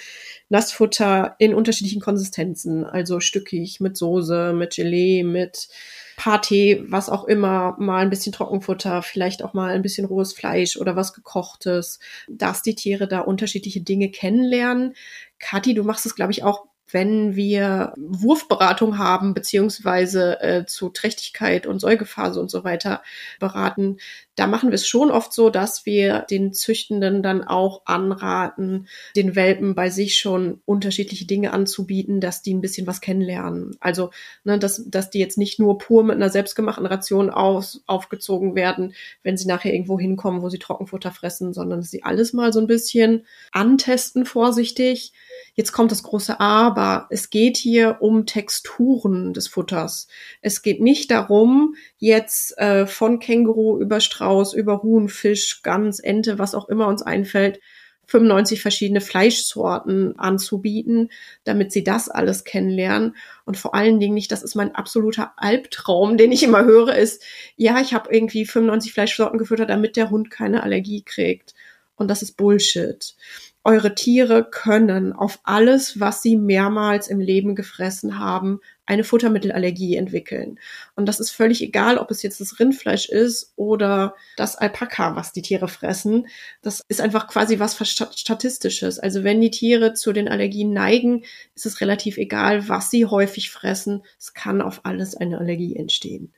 Nassfutter 0.50 1.36
in 1.40 1.54
unterschiedlichen 1.54 2.02
Konsistenzen, 2.02 2.86
also 2.86 3.20
stückig, 3.20 3.80
mit 3.80 3.98
Soße, 3.98 4.54
mit 4.54 4.76
Gelee, 4.76 5.24
mit 5.24 5.70
Party, 6.18 6.84
was 6.88 7.10
auch 7.10 7.24
immer, 7.24 7.76
mal 7.80 8.04
ein 8.04 8.12
bisschen 8.12 8.32
Trockenfutter, 8.32 9.02
vielleicht 9.02 9.44
auch 9.44 9.54
mal 9.54 9.74
ein 9.74 9.82
bisschen 9.82 10.06
rohes 10.06 10.34
Fleisch 10.34 10.78
oder 10.78 10.96
was 10.96 11.14
gekochtes, 11.14 12.00
dass 12.30 12.62
die 12.62 12.76
Tiere 12.76 13.08
da 13.08 13.22
unterschiedliche 13.22 13.82
Dinge 13.82 14.12
kennenlernen. 14.12 14.94
Kathi, 15.40 15.74
du 15.74 15.84
machst 15.84 16.06
es, 16.06 16.14
glaube 16.14 16.32
ich, 16.32 16.44
auch 16.44 16.68
wenn 16.92 17.36
wir 17.36 17.94
Wurfberatung 17.98 18.98
haben, 18.98 19.34
beziehungsweise 19.34 20.42
äh, 20.42 20.66
zu 20.66 20.90
Trächtigkeit 20.90 21.68
und 21.68 21.80
Säugephase 21.80 22.40
und 22.40 22.52
so 22.52 22.64
weiter 22.64 23.02
beraten, 23.40 23.98
da 24.36 24.48
machen 24.48 24.70
wir 24.70 24.76
es 24.76 24.88
schon 24.88 25.12
oft 25.12 25.34
so, 25.34 25.50
dass 25.50 25.86
wir 25.86 26.26
den 26.30 26.54
Züchtenden 26.54 27.22
dann 27.22 27.44
auch 27.44 27.82
anraten, 27.86 28.88
den 29.16 29.36
Welpen 29.36 29.76
bei 29.76 29.90
sich 29.90 30.18
schon 30.18 30.62
unterschiedliche 30.66 31.26
Dinge 31.26 31.52
anzubieten, 31.52 32.22
dass 32.22 32.42
die 32.42 32.54
ein 32.54 32.62
bisschen 32.62 32.88
was 32.88 33.02
kennenlernen. 33.02 33.76
Also, 33.82 34.12
ne, 34.44 34.58
dass, 34.58 34.90
dass 34.90 35.10
die 35.10 35.20
jetzt 35.20 35.38
nicht 35.38 35.60
nur 35.60 35.78
pur 35.78 36.04
mit 36.04 36.16
einer 36.16 36.30
selbstgemachten 36.30 36.86
Ration 36.86 37.30
aus, 37.30 37.84
aufgezogen 37.88 38.56
werden, 38.56 38.94
wenn 39.24 39.38
sie 39.38 39.48
nachher 39.48 39.74
irgendwo 39.74 40.00
hinkommen, 40.00 40.42
wo 40.42 40.50
sie 40.50 40.60
Trockenfutter 40.60 41.12
fressen, 41.12 41.54
sondern 41.54 41.82
dass 41.82 41.92
sie 41.92 42.04
alles 42.04 42.32
mal 42.32 42.54
so 42.54 42.62
ein 42.62 42.68
bisschen 42.68 43.26
antesten, 43.52 44.26
vorsichtig 44.26 45.14
Jetzt 45.54 45.74
kommt 45.74 45.92
das 45.92 46.04
große 46.04 46.40
Aber. 46.40 47.08
Es 47.10 47.30
geht 47.30 47.58
hier 47.58 47.98
um 48.00 48.26
Texturen 48.26 49.34
des 49.34 49.48
Futters. 49.48 50.08
Es 50.42 50.62
geht 50.62 50.82
nicht 50.82 51.12
darum, 51.12 51.76
jetzt 51.98 52.58
äh, 52.58 52.88
von 52.88 53.20
Känguru 53.20 53.80
über 53.80 54.00
Strauß, 54.22 54.54
über 54.54 54.84
Huhn, 54.84 55.10
Fisch, 55.10 55.64
Gans, 55.64 56.00
Ente, 56.00 56.38
was 56.38 56.54
auch 56.54 56.70
immer 56.70 56.88
uns 56.88 57.02
einfällt, 57.02 57.60
95 58.06 58.62
verschiedene 58.62 59.02
Fleischsorten 59.02 60.20
anzubieten, 60.20 61.10
damit 61.44 61.72
sie 61.72 61.84
das 61.84 62.08
alles 62.08 62.44
kennenlernen. 62.44 63.16
Und 63.46 63.58
vor 63.58 63.74
allen 63.74 64.00
Dingen 64.00 64.14
nicht, 64.14 64.32
das 64.32 64.44
ist 64.44 64.54
mein 64.54 64.76
absoluter 64.76 65.34
Albtraum, 65.38 66.18
den 66.18 66.32
ich 66.32 66.44
immer 66.44 66.66
höre, 66.66 66.96
ist, 66.96 67.24
ja, 67.56 67.80
ich 67.82 67.94
habe 67.94 68.14
irgendwie 68.14 68.46
95 68.46 68.94
Fleischsorten 68.94 69.40
gefüttert, 69.40 69.70
damit 69.70 69.96
der 69.96 70.12
Hund 70.12 70.30
keine 70.30 70.62
Allergie 70.62 71.04
kriegt. 71.04 71.56
Und 71.96 72.10
das 72.10 72.22
ist 72.22 72.38
Bullshit 72.38 73.16
eure 73.64 73.94
Tiere 73.94 74.50
können 74.50 75.14
auf 75.14 75.40
alles, 75.44 76.00
was 76.00 76.24
sie 76.24 76.36
mehrmals 76.36 77.08
im 77.08 77.20
Leben 77.20 77.56
gefressen 77.56 78.18
haben, 78.18 78.60
eine 78.88 79.04
Futtermittelallergie 79.04 79.96
entwickeln. 79.96 80.60
Und 80.96 81.08
das 81.08 81.20
ist 81.20 81.30
völlig 81.30 81.62
egal, 81.62 82.00
ob 82.00 82.10
es 82.10 82.24
jetzt 82.24 82.42
das 82.42 82.60
Rindfleisch 82.60 83.08
ist 83.08 83.54
oder 83.56 84.16
das 84.36 84.56
Alpaka, 84.56 85.16
was 85.16 85.32
die 85.32 85.44
Tiere 85.44 85.68
fressen. 85.68 86.28
Das 86.64 86.82
ist 86.88 87.02
einfach 87.02 87.28
quasi 87.28 87.60
was 87.60 87.78
Statistisches. 87.88 88.98
Also 88.98 89.24
wenn 89.24 89.40
die 89.40 89.52
Tiere 89.52 89.94
zu 89.94 90.12
den 90.12 90.28
Allergien 90.28 90.74
neigen, 90.74 91.24
ist 91.54 91.68
es 91.68 91.82
relativ 91.82 92.18
egal, 92.18 92.68
was 92.68 92.90
sie 92.90 93.06
häufig 93.06 93.52
fressen. 93.52 94.04
Es 94.20 94.34
kann 94.34 94.62
auf 94.62 94.82
alles 94.84 95.16
eine 95.16 95.38
Allergie 95.38 95.76
entstehen. 95.76 96.34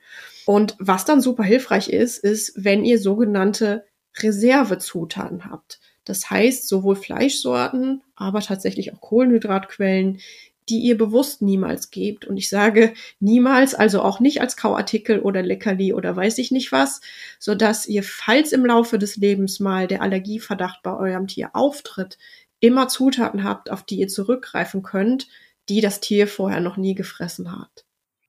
Und 0.46 0.76
was 0.78 1.06
dann 1.06 1.22
super 1.22 1.44
hilfreich 1.44 1.90
ist, 1.90 2.18
ist, 2.18 2.52
wenn 2.56 2.84
ihr 2.84 3.00
sogenannte 3.00 3.86
Reservezutaten 4.18 5.50
habt. 5.50 5.80
Das 6.06 6.30
heißt, 6.30 6.68
sowohl 6.68 6.96
Fleischsorten, 6.96 8.02
aber 8.16 8.42
tatsächlich 8.42 8.94
auch 8.94 9.02
Kohlenhydratquellen, 9.02 10.20
die 10.70 10.80
ihr 10.80 10.98
bewusst 10.98 11.42
niemals 11.42 11.92
gebt. 11.92 12.26
Und 12.26 12.38
ich 12.38 12.50
sage 12.50 12.94
niemals, 13.20 13.76
also 13.76 14.02
auch 14.02 14.20
nicht 14.20 14.42
als 14.42 14.56
Kauartikel 14.56 15.20
oder 15.20 15.42
Leckerli 15.42 15.94
oder 15.94 16.16
weiß 16.16 16.38
ich 16.38 16.52
nicht 16.52 16.72
was, 16.72 17.02
so 17.40 17.56
dass 17.56 17.86
ihr, 17.86 18.04
falls 18.04 18.52
im 18.52 18.66
Laufe 18.66 18.98
des 18.98 19.18
Lebens 19.18 19.60
mal 19.60 19.88
der 19.88 20.02
Allergieverdacht 20.02 20.82
bei 20.84 20.96
eurem 20.96 21.28
Tier 21.28 21.52
auftritt, 21.54 22.18
immer 22.60 22.88
Zutaten 22.88 23.44
habt, 23.44 23.70
auf 23.70 23.84
die 23.84 24.00
ihr 24.00 24.08
zurückgreifen 24.08 24.84
könnt, 24.84 25.28
die 25.70 25.82
das 25.82 26.00
Tier 26.00 26.28
vorher 26.28 26.62
noch 26.62 26.78
nie 26.78 26.96
gefressen 26.96 27.52
hat. 27.52 27.86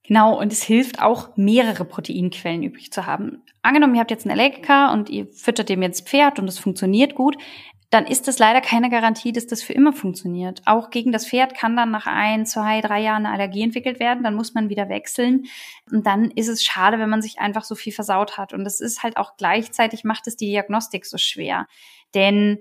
Genau, 0.07 0.39
und 0.39 0.51
es 0.51 0.63
hilft 0.63 1.01
auch, 1.01 1.35
mehrere 1.35 1.85
Proteinquellen 1.85 2.63
übrig 2.63 2.91
zu 2.91 3.05
haben. 3.05 3.41
Angenommen, 3.61 3.95
ihr 3.95 4.01
habt 4.01 4.11
jetzt 4.11 4.25
einen 4.25 4.39
Allergiker 4.39 4.91
und 4.91 5.09
ihr 5.09 5.27
füttert 5.27 5.69
dem 5.69 5.81
jetzt 5.81 6.07
Pferd 6.07 6.37
und 6.39 6.47
es 6.47 6.59
funktioniert 6.59 7.15
gut, 7.15 7.37
dann 7.89 8.05
ist 8.05 8.27
das 8.27 8.39
leider 8.39 8.61
keine 8.61 8.89
Garantie, 8.89 9.31
dass 9.31 9.47
das 9.47 9.63
für 9.63 9.73
immer 9.73 9.93
funktioniert. 9.93 10.61
Auch 10.65 10.89
gegen 10.89 11.11
das 11.11 11.27
Pferd 11.27 11.55
kann 11.55 11.77
dann 11.77 11.91
nach 11.91 12.07
ein, 12.07 12.45
zwei, 12.45 12.81
drei 12.81 13.01
Jahren 13.01 13.25
eine 13.25 13.33
Allergie 13.33 13.63
entwickelt 13.63 13.99
werden, 13.99 14.23
dann 14.23 14.35
muss 14.35 14.53
man 14.53 14.69
wieder 14.69 14.89
wechseln. 14.89 15.45
Und 15.91 16.05
dann 16.05 16.29
ist 16.31 16.49
es 16.49 16.63
schade, 16.63 16.99
wenn 16.99 17.09
man 17.09 17.21
sich 17.21 17.39
einfach 17.39 17.63
so 17.63 17.73
viel 17.73 17.93
versaut 17.93 18.37
hat. 18.37 18.53
Und 18.53 18.65
das 18.65 18.81
ist 18.81 19.01
halt 19.01 19.17
auch 19.17 19.37
gleichzeitig 19.37 20.03
macht 20.03 20.27
es 20.27 20.35
die 20.35 20.47
Diagnostik 20.47 21.05
so 21.05 21.17
schwer. 21.17 21.67
Denn 22.13 22.59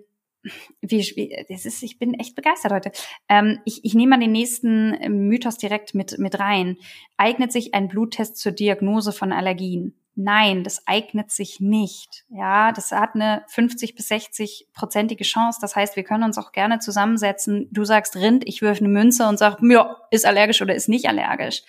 wie, 0.81 1.37
das 1.49 1.65
ist, 1.65 1.83
ich 1.83 1.99
bin 1.99 2.15
echt 2.15 2.35
begeistert 2.35 2.73
heute. 2.73 2.93
Ähm, 3.29 3.61
ich, 3.65 3.85
ich 3.85 3.95
nehme 3.95 4.11
mal 4.11 4.21
den 4.21 4.33
nächsten 4.33 4.91
Mythos 5.27 5.57
direkt 5.57 5.95
mit, 5.95 6.19
mit 6.19 6.39
rein. 6.39 6.77
Eignet 7.17 7.53
sich 7.53 7.75
ein 7.75 7.89
Bluttest 7.89 8.37
zur 8.37 8.53
Diagnose 8.53 9.13
von 9.13 9.33
Allergien? 9.33 9.95
Nein, 10.17 10.63
das 10.63 10.87
eignet 10.87 11.33
sich 11.33 11.59
nicht. 11.59 12.25
Ja, 12.29 12.71
das 12.71 12.93
hat 12.93 13.17
eine 13.17 13.43
50 13.49 13.97
bis 13.97 14.09
60 14.09 14.69
prozentige 14.73 15.25
Chance. 15.25 15.59
Das 15.61 15.75
heißt, 15.75 15.97
wir 15.97 16.05
können 16.05 16.23
uns 16.23 16.39
auch 16.39 16.53
gerne 16.53 16.79
zusammensetzen. 16.79 17.69
Du 17.73 17.85
sagst 17.85 18.15
Rind, 18.15 18.47
ich 18.47 18.63
wirf 18.63 18.79
eine 18.79 18.89
Münze 18.89 19.27
und 19.27 19.39
sag, 19.39 19.59
ja, 19.63 19.97
ist 20.13 20.25
allergisch 20.25 20.63
oder 20.63 20.75
ist 20.75 20.89
nicht 20.89 21.09
allergisch 21.09 21.63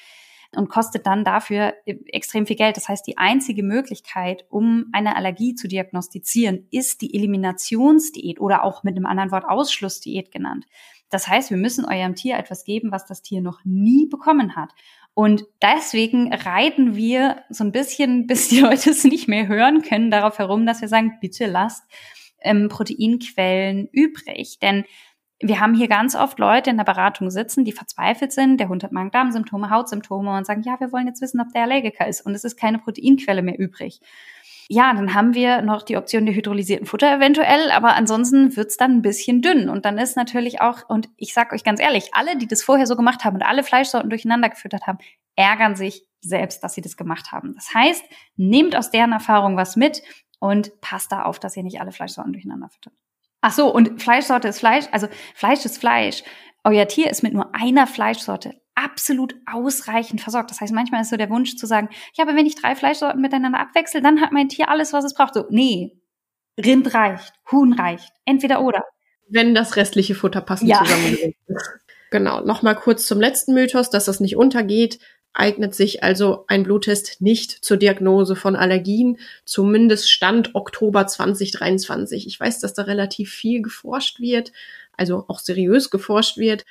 und 0.57 0.69
kostet 0.69 1.05
dann 1.05 1.23
dafür 1.23 1.73
extrem 1.85 2.45
viel 2.45 2.55
Geld. 2.55 2.77
Das 2.77 2.87
heißt, 2.87 3.05
die 3.05 3.17
einzige 3.17 3.63
Möglichkeit, 3.63 4.45
um 4.49 4.85
eine 4.91 5.15
Allergie 5.15 5.55
zu 5.55 5.67
diagnostizieren, 5.67 6.67
ist 6.71 7.01
die 7.01 7.13
Eliminationsdiät 7.13 8.39
oder 8.39 8.63
auch 8.63 8.83
mit 8.83 8.95
einem 8.95 9.05
anderen 9.05 9.31
Wort 9.31 9.45
Ausschlussdiät 9.45 10.31
genannt. 10.31 10.65
Das 11.09 11.27
heißt, 11.27 11.49
wir 11.49 11.57
müssen 11.57 11.85
eurem 11.85 12.15
Tier 12.15 12.37
etwas 12.37 12.63
geben, 12.63 12.91
was 12.91 13.05
das 13.05 13.21
Tier 13.21 13.41
noch 13.41 13.59
nie 13.63 14.07
bekommen 14.07 14.55
hat. 14.55 14.71
Und 15.13 15.45
deswegen 15.61 16.33
reiten 16.33 16.95
wir 16.95 17.43
so 17.49 17.63
ein 17.63 17.71
bisschen, 17.71 18.27
bis 18.27 18.49
die 18.49 18.59
Leute 18.59 18.91
es 18.91 19.03
nicht 19.03 19.27
mehr 19.27 19.47
hören 19.47 19.81
können, 19.81 20.11
darauf 20.11 20.39
herum, 20.39 20.65
dass 20.65 20.81
wir 20.81 20.87
sagen, 20.87 21.17
bitte 21.21 21.45
lasst 21.45 21.83
ähm, 22.41 22.69
Proteinquellen 22.69 23.87
übrig. 23.91 24.59
Denn 24.61 24.85
wir 25.41 25.59
haben 25.59 25.73
hier 25.73 25.87
ganz 25.87 26.15
oft 26.15 26.39
Leute 26.39 26.69
in 26.69 26.77
der 26.77 26.85
Beratung 26.85 27.29
sitzen, 27.29 27.65
die 27.65 27.71
verzweifelt 27.71 28.31
sind, 28.31 28.57
der 28.57 28.69
Hund 28.69 28.83
hat 28.83 28.91
Magen-Darm-Symptome, 28.91 29.69
Hautsymptome 29.69 30.37
und 30.37 30.45
sagen, 30.45 30.63
ja, 30.63 30.79
wir 30.79 30.91
wollen 30.91 31.07
jetzt 31.07 31.21
wissen, 31.21 31.41
ob 31.41 31.51
der 31.53 31.63
Allergiker 31.63 32.07
ist 32.07 32.21
und 32.21 32.33
es 32.33 32.43
ist 32.43 32.57
keine 32.57 32.79
Proteinquelle 32.79 33.41
mehr 33.41 33.59
übrig. 33.59 33.99
Ja, 34.67 34.91
dann 34.93 35.13
haben 35.13 35.35
wir 35.35 35.61
noch 35.61 35.83
die 35.83 35.95
Option 35.95 36.25
der 36.25 36.33
hydrolysierten 36.33 36.87
Futter 36.87 37.13
eventuell, 37.15 37.69
aber 37.69 37.95
ansonsten 37.95 38.55
wird's 38.55 38.77
dann 38.77 38.97
ein 38.97 39.01
bisschen 39.03 39.43
dünn. 39.43 39.69
Und 39.69 39.85
dann 39.85 39.99
ist 39.99 40.17
natürlich 40.17 40.59
auch, 40.59 40.89
und 40.89 41.07
ich 41.17 41.35
sag 41.35 41.53
euch 41.53 41.63
ganz 41.63 41.79
ehrlich, 41.79 42.09
alle, 42.13 42.35
die 42.35 42.47
das 42.47 42.63
vorher 42.63 42.87
so 42.87 42.95
gemacht 42.95 43.25
haben 43.25 43.35
und 43.35 43.43
alle 43.43 43.63
Fleischsorten 43.63 44.09
durcheinander 44.09 44.49
gefüttert 44.49 44.87
haben, 44.87 44.97
ärgern 45.35 45.75
sich 45.75 46.07
selbst, 46.19 46.63
dass 46.63 46.73
sie 46.73 46.81
das 46.81 46.97
gemacht 46.97 47.31
haben. 47.31 47.53
Das 47.53 47.75
heißt, 47.75 48.03
nehmt 48.37 48.75
aus 48.75 48.89
deren 48.89 49.11
Erfahrung 49.11 49.55
was 49.55 49.75
mit 49.75 50.01
und 50.39 50.81
passt 50.81 51.11
da 51.11 51.23
auf, 51.23 51.39
dass 51.39 51.55
ihr 51.55 51.63
nicht 51.63 51.79
alle 51.79 51.91
Fleischsorten 51.91 52.33
durcheinander 52.33 52.69
füttert. 52.69 52.93
Ach 53.47 53.53
so, 53.53 53.71
und 53.71 54.01
Fleischsorte 54.01 54.47
ist 54.47 54.57
Fleisch, 54.57 54.85
also 54.91 55.07
Fleisch 55.35 55.63
ist 55.65 55.77
Fleisch. 55.77 56.23
Euer 56.63 56.87
Tier 56.87 57.11
ist 57.11 57.21
mit 57.21 57.35
nur 57.35 57.53
einer 57.53 57.85
Fleischsorte 57.85 58.55
absolut 58.73 59.35
ausreichend 59.45 60.19
versorgt. 60.19 60.49
Das 60.49 60.61
heißt, 60.61 60.73
manchmal 60.73 61.01
ist 61.01 61.11
so 61.11 61.15
der 61.15 61.29
Wunsch 61.29 61.55
zu 61.55 61.67
sagen, 61.67 61.89
ja, 62.15 62.23
aber 62.23 62.35
wenn 62.35 62.47
ich 62.47 62.55
drei 62.55 62.75
Fleischsorten 62.75 63.21
miteinander 63.21 63.59
abwechsel, 63.59 64.01
dann 64.01 64.19
hat 64.19 64.31
mein 64.31 64.49
Tier 64.49 64.67
alles, 64.67 64.93
was 64.93 65.05
es 65.05 65.13
braucht. 65.13 65.35
So, 65.35 65.45
nee, 65.51 66.01
Rind 66.59 66.91
reicht, 66.95 67.33
Huhn 67.51 67.73
reicht, 67.73 68.11
entweder 68.25 68.63
oder. 68.63 68.83
Wenn 69.29 69.53
das 69.53 69.75
restliche 69.75 70.15
Futter 70.15 70.41
passend 70.41 70.71
Ja. 70.71 70.79
zusammengesetzt 70.83 71.37
ist. 71.45 71.69
Genau, 72.09 72.41
nochmal 72.41 72.75
kurz 72.75 73.05
zum 73.05 73.19
letzten 73.19 73.53
Mythos, 73.53 73.91
dass 73.91 74.05
das 74.05 74.19
nicht 74.19 74.37
untergeht. 74.37 74.97
Eignet 75.37 75.75
sich 75.75 76.01
also 76.01 76.45
ein 76.47 76.63
Bluttest 76.63 77.19
nicht 77.19 77.51
zur 77.51 77.75
Diagnose 77.75 78.37
von 78.37 78.55
Allergien, 78.55 79.17
zumindest 79.43 80.09
Stand 80.09 80.55
Oktober 80.55 81.07
2023. 81.07 82.25
Ich 82.25 82.39
weiß, 82.39 82.61
dass 82.61 82.73
da 82.73 82.83
relativ 82.83 83.31
viel 83.31 83.61
geforscht 83.61 84.21
wird, 84.21 84.53
also 84.93 85.25
auch 85.27 85.39
seriös 85.39 85.89
geforscht 85.89 86.37
wird. 86.37 86.63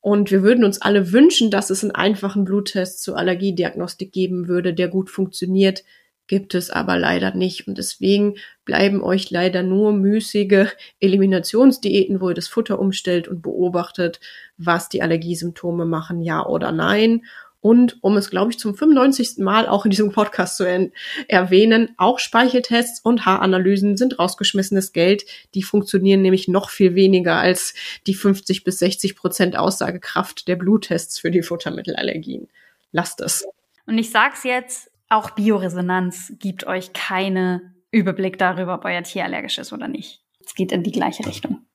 Und 0.00 0.32
wir 0.32 0.42
würden 0.42 0.64
uns 0.64 0.82
alle 0.82 1.12
wünschen, 1.12 1.52
dass 1.52 1.70
es 1.70 1.84
einen 1.84 1.92
einfachen 1.92 2.44
Bluttest 2.44 3.02
zur 3.02 3.16
Allergiediagnostik 3.16 4.10
geben 4.10 4.48
würde, 4.48 4.74
der 4.74 4.88
gut 4.88 5.10
funktioniert. 5.10 5.84
Gibt 6.26 6.56
es 6.56 6.70
aber 6.70 6.98
leider 6.98 7.34
nicht. 7.36 7.68
Und 7.68 7.78
deswegen 7.78 8.34
bleiben 8.64 9.00
euch 9.00 9.30
leider 9.30 9.62
nur 9.62 9.92
müßige 9.92 10.66
Eliminationsdiäten, 10.98 12.20
wo 12.20 12.30
ihr 12.30 12.34
das 12.34 12.48
Futter 12.48 12.80
umstellt 12.80 13.28
und 13.28 13.42
beobachtet, 13.42 14.18
was 14.56 14.88
die 14.88 15.02
Allergiesymptome 15.02 15.86
machen, 15.86 16.20
ja 16.20 16.44
oder 16.44 16.72
nein. 16.72 17.22
Und 17.68 18.02
um 18.02 18.16
es, 18.16 18.30
glaube 18.30 18.50
ich, 18.50 18.58
zum 18.58 18.74
95. 18.74 19.36
Mal 19.44 19.68
auch 19.68 19.84
in 19.84 19.90
diesem 19.90 20.10
Podcast 20.10 20.56
zu 20.56 20.66
er 20.66 20.88
erwähnen, 21.26 21.90
auch 21.98 22.18
Speicheltests 22.18 23.00
und 23.00 23.26
Haaranalysen 23.26 23.98
sind 23.98 24.18
rausgeschmissenes 24.18 24.94
Geld. 24.94 25.26
Die 25.54 25.62
funktionieren 25.62 26.22
nämlich 26.22 26.48
noch 26.48 26.70
viel 26.70 26.94
weniger 26.94 27.36
als 27.36 27.74
die 28.06 28.14
50 28.14 28.64
bis 28.64 28.78
60 28.78 29.16
Prozent 29.16 29.58
Aussagekraft 29.58 30.48
der 30.48 30.56
Bluttests 30.56 31.18
für 31.18 31.30
die 31.30 31.42
Futtermittelallergien. 31.42 32.48
Lasst 32.90 33.20
es. 33.20 33.46
Und 33.84 33.98
ich 33.98 34.08
sag's 34.08 34.44
jetzt, 34.44 34.90
auch 35.10 35.32
Bioresonanz 35.32 36.32
gibt 36.38 36.66
euch 36.66 36.94
keine 36.94 37.74
Überblick 37.90 38.38
darüber, 38.38 38.76
ob 38.76 38.86
euer 38.86 39.02
Tier 39.02 39.24
allergisch 39.24 39.58
ist 39.58 39.74
oder 39.74 39.88
nicht. 39.88 40.22
Es 40.42 40.54
geht 40.54 40.72
in 40.72 40.84
die 40.84 40.92
gleiche 40.92 41.26
Richtung. 41.26 41.66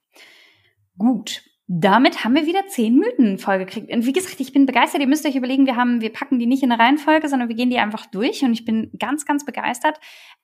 Gut. 0.98 1.44
Damit 1.68 2.24
haben 2.24 2.36
wir 2.36 2.46
wieder 2.46 2.68
zehn 2.68 2.98
Mythen 2.98 3.38
vollgekriegt. 3.38 3.90
Und 3.90 4.06
wie 4.06 4.12
gesagt, 4.12 4.40
ich 4.40 4.52
bin 4.52 4.66
begeistert. 4.66 5.00
Ihr 5.00 5.08
müsst 5.08 5.26
euch 5.26 5.36
überlegen, 5.36 5.66
wir 5.66 5.78
haben, 5.78 6.02
wir 6.02 6.12
packen 6.12 6.38
die 6.38 6.46
nicht 6.46 6.62
in 6.62 6.72
eine 6.72 6.82
Reihenfolge, 6.82 7.30
sondern 7.30 7.48
wir 7.48 7.56
gehen 7.56 7.70
die 7.70 7.80
einfach 7.80 8.06
durch. 8.06 8.44
Und 8.44 8.52
ich 8.52 8.66
bin 8.66 8.92
ganz, 9.00 9.26
ganz 9.26 9.46
begeistert, 9.46 10.00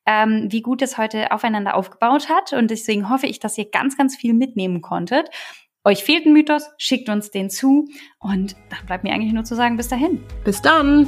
ähm, 0.06 0.48
wie 0.50 0.62
gut 0.62 0.82
es 0.82 0.98
heute 0.98 1.32
aufeinander 1.34 1.76
aufgebaut 1.76 2.30
hat. 2.30 2.54
Und 2.54 2.72
deswegen 2.72 3.10
hoffe 3.10 3.28
ich, 3.28 3.40
dass 3.40 3.58
ihr 3.58 3.70
ganz, 3.70 3.98
ganz 3.98 4.16
viel 4.16 4.34
mitnehmen 4.34 4.82
konntet. 4.82 5.30
Euch 5.84 6.04
fehlt 6.04 6.26
ein 6.26 6.34
Mythos, 6.34 6.70
schickt 6.78 7.10
uns 7.10 7.32
den 7.32 7.50
zu. 7.50 7.90
Und 8.20 8.56
dann 8.70 8.86
bleibt 8.86 9.04
mir 9.04 9.14
eigentlich 9.14 9.34
nur 9.34 9.44
zu 9.44 9.56
sagen, 9.56 9.76
bis 9.76 9.90
dahin. 9.90 10.24
Bis 10.46 10.62
dann! 10.62 11.08